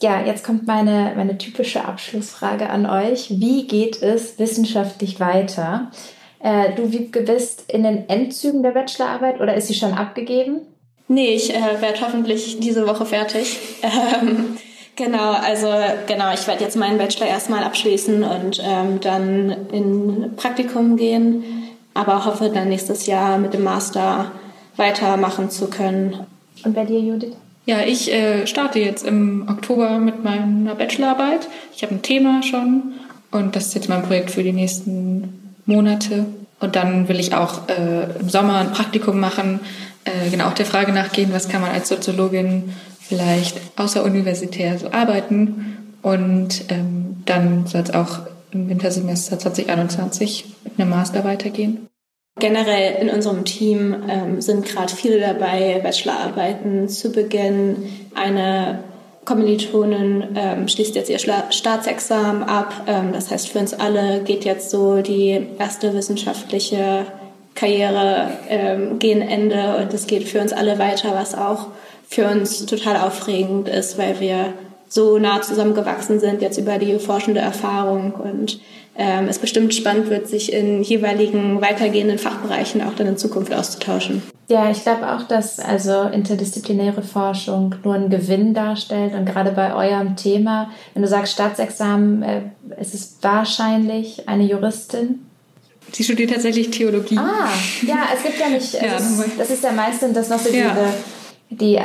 Ja, 0.00 0.24
jetzt 0.24 0.44
kommt 0.44 0.68
meine, 0.68 1.12
meine 1.16 1.38
typische 1.38 1.84
Abschlussfrage 1.84 2.70
an 2.70 2.86
euch. 2.86 3.30
Wie 3.30 3.66
geht 3.66 4.00
es 4.00 4.38
wissenschaftlich 4.38 5.18
weiter? 5.18 5.90
Äh, 6.38 6.72
du 6.76 6.88
bist 6.88 7.64
in 7.68 7.82
den 7.82 8.08
Endzügen 8.08 8.62
der 8.62 8.70
Bachelorarbeit 8.70 9.40
oder 9.40 9.54
ist 9.54 9.66
sie 9.66 9.74
schon 9.74 9.94
abgegeben? 9.94 10.60
Nee, 11.08 11.34
ich 11.34 11.52
äh, 11.52 11.80
werde 11.80 12.00
hoffentlich 12.00 12.60
diese 12.60 12.86
Woche 12.86 13.06
fertig. 13.06 13.58
Ähm, 13.82 14.56
genau, 14.94 15.32
also 15.32 15.66
genau, 16.06 16.32
ich 16.32 16.46
werde 16.46 16.62
jetzt 16.62 16.76
meinen 16.76 16.98
Bachelor 16.98 17.26
erstmal 17.26 17.64
abschließen 17.64 18.22
und 18.22 18.62
ähm, 18.64 19.00
dann 19.00 19.66
in 19.72 20.36
Praktikum 20.36 20.96
gehen, 20.96 21.42
aber 21.94 22.24
hoffe 22.24 22.50
dann 22.50 22.68
nächstes 22.68 23.06
Jahr 23.06 23.38
mit 23.38 23.52
dem 23.52 23.64
Master 23.64 24.30
weitermachen 24.76 25.50
zu 25.50 25.68
können. 25.68 26.24
Und 26.64 26.74
bei 26.74 26.84
dir, 26.84 27.00
Judith? 27.00 27.34
Ja, 27.64 27.80
ich 27.86 28.12
äh, 28.12 28.46
starte 28.46 28.80
jetzt 28.80 29.06
im 29.06 29.46
Oktober 29.48 29.98
mit 29.98 30.24
meiner 30.24 30.74
Bachelorarbeit. 30.74 31.48
Ich 31.74 31.82
habe 31.82 31.94
ein 31.94 32.02
Thema 32.02 32.42
schon 32.42 32.94
und 33.30 33.54
das 33.54 33.66
ist 33.66 33.74
jetzt 33.74 33.88
mein 33.88 34.02
Projekt 34.02 34.32
für 34.32 34.42
die 34.42 34.52
nächsten 34.52 35.56
Monate. 35.64 36.26
Und 36.58 36.76
dann 36.76 37.08
will 37.08 37.20
ich 37.20 37.34
auch 37.34 37.68
äh, 37.68 38.18
im 38.20 38.28
Sommer 38.28 38.58
ein 38.58 38.72
Praktikum 38.72 39.18
machen, 39.18 39.60
äh, 40.04 40.30
genau 40.30 40.46
auch 40.46 40.54
der 40.54 40.66
Frage 40.66 40.92
nachgehen, 40.92 41.32
was 41.32 41.48
kann 41.48 41.60
man 41.60 41.70
als 41.70 41.88
Soziologin 41.88 42.72
vielleicht 43.00 43.60
außeruniversitär 43.76 44.78
so 44.78 44.90
arbeiten. 44.90 45.94
Und 46.02 46.64
ähm, 46.68 47.22
dann 47.26 47.66
soll 47.66 47.82
es 47.82 47.94
auch 47.94 48.20
im 48.50 48.68
Wintersemester 48.68 49.38
2021 49.38 50.46
mit 50.64 50.80
einem 50.80 50.90
Master 50.90 51.24
weitergehen. 51.24 51.88
Generell 52.38 53.02
in 53.02 53.10
unserem 53.10 53.44
Team 53.44 53.94
ähm, 54.08 54.40
sind 54.40 54.64
gerade 54.64 54.94
viele 54.94 55.20
dabei, 55.20 55.80
Bachelorarbeiten 55.82 56.88
zu 56.88 57.12
beginnen. 57.12 58.08
Eine 58.14 58.84
Kommilitonin 59.24 60.34
ähm, 60.34 60.66
schließt 60.66 60.94
jetzt 60.94 61.10
ihr 61.10 61.18
Staatsexamen 61.18 62.42
ab. 62.42 62.84
Ähm, 62.86 63.12
das 63.12 63.30
heißt, 63.30 63.50
für 63.50 63.58
uns 63.58 63.74
alle 63.74 64.22
geht 64.22 64.44
jetzt 64.44 64.70
so 64.70 65.02
die 65.02 65.46
erste 65.58 65.94
wissenschaftliche 65.94 67.04
Karriere 67.54 68.30
ähm, 68.48 68.98
gegen 68.98 69.20
Ende 69.20 69.76
und 69.76 69.92
es 69.92 70.06
geht 70.06 70.26
für 70.26 70.40
uns 70.40 70.54
alle 70.54 70.78
weiter, 70.78 71.14
was 71.14 71.34
auch 71.34 71.68
für 72.08 72.26
uns 72.26 72.64
total 72.64 72.96
aufregend 72.96 73.68
ist, 73.68 73.98
weil 73.98 74.20
wir 74.20 74.54
so 74.88 75.18
nah 75.18 75.40
zusammengewachsen 75.40 76.18
sind 76.18 76.42
jetzt 76.42 76.58
über 76.58 76.78
die 76.78 76.98
forschende 76.98 77.40
Erfahrung 77.40 78.12
und 78.12 78.60
ähm, 79.02 79.26
es 79.28 79.40
bestimmt 79.40 79.74
spannend 79.74 80.10
wird, 80.10 80.28
sich 80.28 80.52
in 80.52 80.80
jeweiligen 80.84 81.60
weitergehenden 81.60 82.18
Fachbereichen 82.18 82.82
auch 82.82 82.94
dann 82.94 83.08
in 83.08 83.16
Zukunft 83.16 83.52
auszutauschen. 83.52 84.22
Ja, 84.48 84.70
ich 84.70 84.82
glaube 84.82 85.12
auch, 85.12 85.24
dass 85.24 85.58
also 85.58 86.02
interdisziplinäre 86.02 87.02
Forschung 87.02 87.74
nur 87.82 87.94
einen 87.94 88.10
Gewinn 88.10 88.54
darstellt 88.54 89.14
und 89.14 89.24
gerade 89.24 89.50
bei 89.50 89.74
eurem 89.74 90.14
Thema, 90.14 90.70
wenn 90.94 91.02
du 91.02 91.08
sagst 91.08 91.32
Staatsexamen, 91.32 92.22
äh, 92.22 92.42
ist 92.80 92.94
es 92.94 93.16
wahrscheinlich 93.20 94.28
eine 94.28 94.44
Juristin. 94.44 95.26
Sie 95.90 96.04
studiert 96.04 96.30
tatsächlich 96.30 96.70
Theologie. 96.70 97.18
Ah, 97.18 97.48
ja, 97.84 98.06
es 98.14 98.22
gibt 98.22 98.38
ja 98.38 98.48
nicht, 98.50 98.72
ja, 98.74 98.96
ist, 98.96 99.20
das 99.36 99.50
ist 99.50 99.64
ja 99.64 99.72
meistens 99.72 100.14
das 100.14 100.28
noch 100.28 100.38
so 100.38 100.48
ja. 100.54 100.76
diese, 101.50 101.60
die 101.60 101.80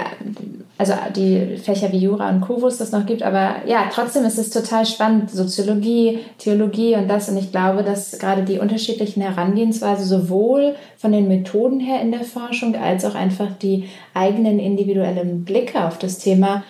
also 0.78 0.94
die 1.16 1.58
Fächer 1.58 1.91
wie 1.91 1.98
Jura 1.98 2.30
und 2.30 2.41
Co, 2.41 2.62
wo 2.62 2.68
es 2.68 2.78
das 2.78 2.91
noch 2.91 3.06
gibt. 3.06 3.24
Aber 3.24 3.56
ja, 3.66 3.90
trotzdem 3.91 4.24
ist 4.26 4.38
es 4.38 4.52
total 4.52 4.86
spannend, 4.86 5.32
Soziologie, 5.32 6.20
Theologie 6.38 6.95
und 6.95 7.08
das. 7.08 7.30
Und 7.30 7.38
ich 7.38 7.52
glaube, 7.52 7.84
dass 7.84 8.20
gerade 8.20 8.44
die 8.44 8.60
unterschiedlichen 8.60 9.22
Herangehensweise 9.22 10.06
sowohl 10.06 10.76
von 10.98 11.12
den 11.12 11.28
Methoden 11.28 11.80
her 11.80 12.02
in 12.02 12.12
der 12.12 12.24
Forschung 12.24 12.76
als 12.76 13.06
auch 13.06 13.16
einfach 13.16 13.52
die 13.62 13.90
eigenen 14.14 14.60
individuellen 14.60 15.45
Blicke 15.45 15.84
auf 15.84 15.98
das 15.98 16.20
Thema 16.20 16.64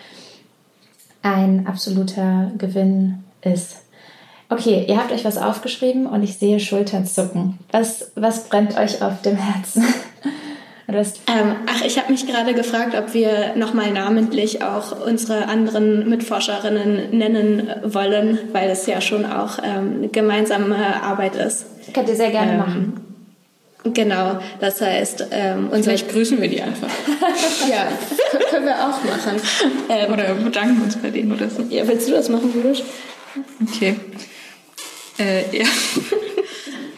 ein 1.21 1.67
absoluter 1.67 2.51
Gewinn 2.57 3.23
ist. 3.41 3.81
Okay, 4.49 4.85
ihr 4.88 4.95
habt 4.95 5.11
euch 5.11 5.25
was 5.25 5.38
aufgeschrieben 5.38 6.07
und 6.07 6.23
ich 6.23 6.38
sehe 6.38 6.61
Schultern 6.61 7.05
zucken. 7.05 7.59
Was, 7.71 8.11
was 8.15 8.45
brennt 8.45 8.77
euch 8.77 9.01
auf 9.01 9.21
dem 9.21 9.35
Herzen? 9.35 9.84
Ähm, 10.89 11.55
ach, 11.65 11.84
ich 11.84 11.97
habe 11.97 12.11
mich 12.11 12.26
gerade 12.27 12.53
gefragt, 12.53 12.95
ob 12.97 13.14
wir 13.14 13.55
nochmal 13.55 13.91
namentlich 13.91 14.64
auch 14.64 15.05
unsere 15.05 15.47
anderen 15.47 16.07
Mitforscherinnen 16.09 17.09
nennen 17.11 17.69
wollen, 17.84 18.39
weil 18.53 18.69
es 18.69 18.85
ja 18.85 19.01
schon 19.01 19.26
auch 19.26 19.59
ähm, 19.61 20.09
gemeinsame 20.14 21.01
Arbeit 21.03 21.35
ist. 21.35 21.65
Könnt 21.93 22.07
ihr 22.07 22.15
sehr 22.15 22.31
gerne 22.31 22.53
ähm, 22.53 22.57
machen. 22.57 23.07
Genau, 23.93 24.39
das 24.59 24.81
heißt, 24.81 25.27
ähm, 25.31 25.69
vielleicht 25.72 26.09
grüßen 26.09 26.41
wir 26.41 26.49
die 26.49 26.61
einfach. 26.61 26.89
ja, 27.69 27.88
können 28.49 28.65
wir 28.65 28.76
auch 28.76 29.03
machen. 29.03 29.41
Ähm, 29.89 30.14
oder 30.14 30.34
bedanken 30.35 30.81
uns 30.84 30.95
bei 30.95 31.09
denen 31.09 31.34
oder 31.34 31.49
so. 31.49 31.64
Ja, 31.69 31.85
willst 31.88 32.07
du 32.07 32.14
das 32.14 32.30
machen, 32.30 32.51
Judith? 32.53 32.84
Okay. 33.69 33.95
Äh, 35.19 35.57
ja. 35.57 35.65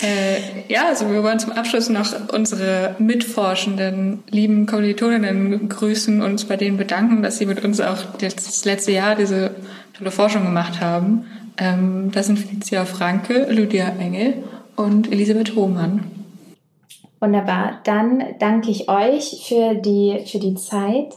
Äh, 0.02 0.72
ja, 0.72 0.88
also 0.88 1.12
wir 1.12 1.24
wollen 1.24 1.40
zum 1.40 1.52
Abschluss 1.52 1.90
noch 1.90 2.08
unsere 2.32 2.96
mitforschenden, 3.00 4.24
lieben 4.30 4.66
Kommilitoninnen 4.66 5.68
grüßen 5.68 6.22
und 6.22 6.32
uns 6.32 6.46
bei 6.46 6.56
denen 6.56 6.78
bedanken, 6.78 7.22
dass 7.22 7.38
sie 7.38 7.46
mit 7.46 7.64
uns 7.66 7.82
auch 7.82 7.98
das 8.20 8.64
letzte 8.66 8.94
Jahr 8.94 9.16
diese 9.16 9.56
tolle 9.98 10.12
Forschung 10.12 10.46
gemacht 10.46 10.80
haben. 10.80 11.26
Ähm, 11.58 12.12
das 12.14 12.28
sind 12.28 12.40
Felicia 12.40 12.86
Franke, 12.86 13.48
Lydia 13.50 13.90
Engel 14.00 14.36
und 14.78 15.12
Elisabeth 15.12 15.56
Hohmann. 15.56 16.06
Wunderbar. 17.20 17.82
Dann 17.84 18.24
danke 18.40 18.72
ich 18.72 18.88
euch 18.88 19.46
für 19.46 19.76
die, 19.76 20.24
für 20.26 20.40
die 20.40 20.56
Zeit. 20.56 21.14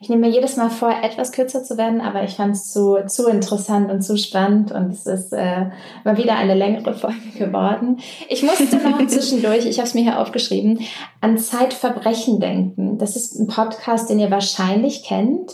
Ich 0.00 0.08
nehme 0.08 0.26
mir 0.26 0.32
jedes 0.32 0.56
Mal 0.56 0.68
vor, 0.68 0.90
etwas 1.02 1.32
kürzer 1.32 1.64
zu 1.64 1.78
werden, 1.78 2.00
aber 2.00 2.22
ich 2.24 2.36
fand 2.36 2.54
es 2.54 2.72
zu, 2.72 2.98
zu 3.06 3.28
interessant 3.28 3.90
und 3.90 4.02
zu 4.02 4.18
spannend 4.18 4.72
und 4.72 4.92
es 4.92 5.06
ist 5.06 5.32
äh, 5.32 5.66
mal 6.04 6.16
wieder 6.18 6.36
eine 6.36 6.54
längere 6.54 6.92
Folge 6.94 7.30
geworden. 7.38 7.98
Ich 8.28 8.42
musste 8.42 8.64
noch 8.76 8.98
zwischendurch, 9.06 9.66
ich 9.66 9.78
habe 9.78 9.88
es 9.88 9.94
mir 9.94 10.02
hier 10.02 10.20
aufgeschrieben, 10.20 10.80
an 11.20 11.38
Zeitverbrechen 11.38 12.40
denken. 12.40 12.98
Das 12.98 13.16
ist 13.16 13.38
ein 13.38 13.46
Podcast, 13.46 14.10
den 14.10 14.18
ihr 14.18 14.30
wahrscheinlich 14.30 15.02
kennt 15.04 15.52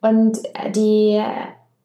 und 0.00 0.38
die 0.74 1.22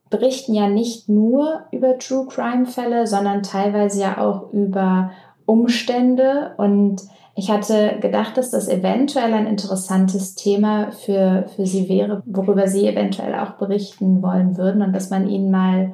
berichten 0.09 0.53
ja 0.53 0.67
nicht 0.67 1.07
nur 1.09 1.65
über 1.71 1.97
True 1.97 2.27
Crime 2.27 2.65
Fälle, 2.65 3.07
sondern 3.07 3.43
teilweise 3.43 4.01
ja 4.01 4.17
auch 4.17 4.51
über 4.53 5.11
Umstände 5.45 6.53
und 6.57 7.01
ich 7.39 7.49
hatte 7.49 7.99
gedacht, 8.01 8.35
dass 8.35 8.51
das 8.51 8.67
eventuell 8.67 9.33
ein 9.33 9.47
interessantes 9.47 10.35
Thema 10.35 10.91
für, 10.91 11.45
für 11.55 11.65
Sie 11.65 11.87
wäre, 11.87 12.21
worüber 12.25 12.67
Sie 12.67 12.85
eventuell 12.85 13.33
auch 13.33 13.51
berichten 13.51 14.21
wollen 14.21 14.57
würden 14.57 14.81
und 14.81 14.91
dass 14.91 15.09
man 15.09 15.25
Ihnen 15.29 15.49
mal 15.49 15.93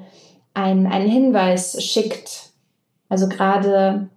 einen, 0.55 0.87
einen 0.87 1.07
Hinweis 1.07 1.83
schickt. 1.83 2.49
Also 3.09 3.29
gerade, 3.29 4.09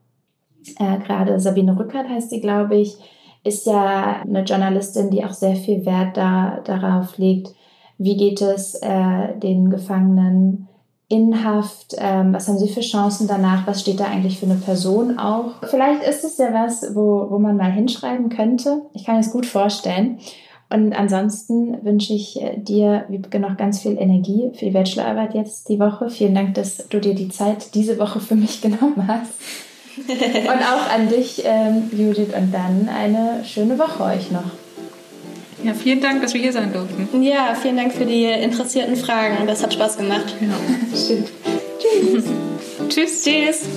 äh, 0.78 0.98
gerade 1.00 1.38
Sabine 1.38 1.78
Rückert 1.78 2.08
heißt 2.08 2.30
sie, 2.30 2.40
glaube 2.40 2.76
ich, 2.76 2.96
ist 3.44 3.66
ja 3.66 4.22
eine 4.22 4.44
Journalistin, 4.44 5.10
die 5.10 5.22
auch 5.22 5.34
sehr 5.34 5.56
viel 5.56 5.84
Wert 5.84 6.16
da, 6.16 6.60
darauf 6.64 7.18
legt, 7.18 7.54
wie 7.98 8.16
geht 8.16 8.40
es 8.40 8.74
äh, 8.76 9.36
den 9.36 9.68
Gefangenen 9.68 10.66
in 11.08 11.42
Haft? 11.42 11.96
Ähm, 11.98 12.34
was 12.34 12.48
haben 12.48 12.58
Sie 12.58 12.68
für 12.68 12.80
Chancen 12.80 13.26
danach? 13.26 13.66
Was 13.66 13.80
steht 13.80 13.98
da 13.98 14.04
eigentlich 14.04 14.38
für 14.38 14.46
eine 14.46 14.56
Person 14.56 15.18
auch? 15.18 15.54
Vielleicht 15.68 16.02
ist 16.02 16.24
es 16.24 16.36
ja 16.38 16.52
was, 16.52 16.94
wo, 16.94 17.26
wo 17.30 17.38
man 17.38 17.56
mal 17.56 17.72
hinschreiben 17.72 18.28
könnte. 18.28 18.82
Ich 18.92 19.04
kann 19.04 19.18
es 19.18 19.30
gut 19.30 19.46
vorstellen. 19.46 20.18
Und 20.70 20.92
ansonsten 20.92 21.82
wünsche 21.82 22.12
ich 22.12 22.42
äh, 22.42 22.58
dir, 22.58 23.06
Wiebke, 23.08 23.40
noch 23.40 23.56
ganz 23.56 23.80
viel 23.80 23.96
Energie 23.98 24.50
für 24.54 24.66
die 24.66 24.70
Bachelorarbeit 24.70 25.34
jetzt 25.34 25.70
die 25.70 25.80
Woche. 25.80 26.10
Vielen 26.10 26.34
Dank, 26.34 26.54
dass 26.54 26.88
du 26.88 27.00
dir 27.00 27.14
die 27.14 27.30
Zeit 27.30 27.74
diese 27.74 27.98
Woche 27.98 28.20
für 28.20 28.36
mich 28.36 28.60
genommen 28.60 29.08
hast. 29.08 29.32
und 30.08 30.62
auch 30.62 30.94
an 30.94 31.08
dich, 31.08 31.42
ähm, 31.44 31.90
Judith, 31.90 32.34
und 32.36 32.52
dann 32.52 32.88
eine 32.88 33.44
schöne 33.44 33.78
Woche 33.78 34.04
euch 34.04 34.30
noch. 34.30 34.67
Ja, 35.64 35.74
vielen 35.74 36.00
Dank, 36.00 36.22
dass 36.22 36.34
wir 36.34 36.40
hier 36.40 36.52
sein 36.52 36.72
durften. 36.72 37.22
Ja, 37.22 37.54
vielen 37.60 37.76
Dank 37.76 37.92
für 37.92 38.06
die 38.06 38.24
interessierten 38.24 38.96
Fragen. 38.96 39.46
Das 39.46 39.62
hat 39.62 39.74
Spaß 39.74 39.96
gemacht. 39.96 40.34
Genau. 40.38 40.54
Schön. 40.94 41.24
Tschüss. 41.78 42.24
Tschüss. 42.88 43.24
Tschüss. 43.24 43.68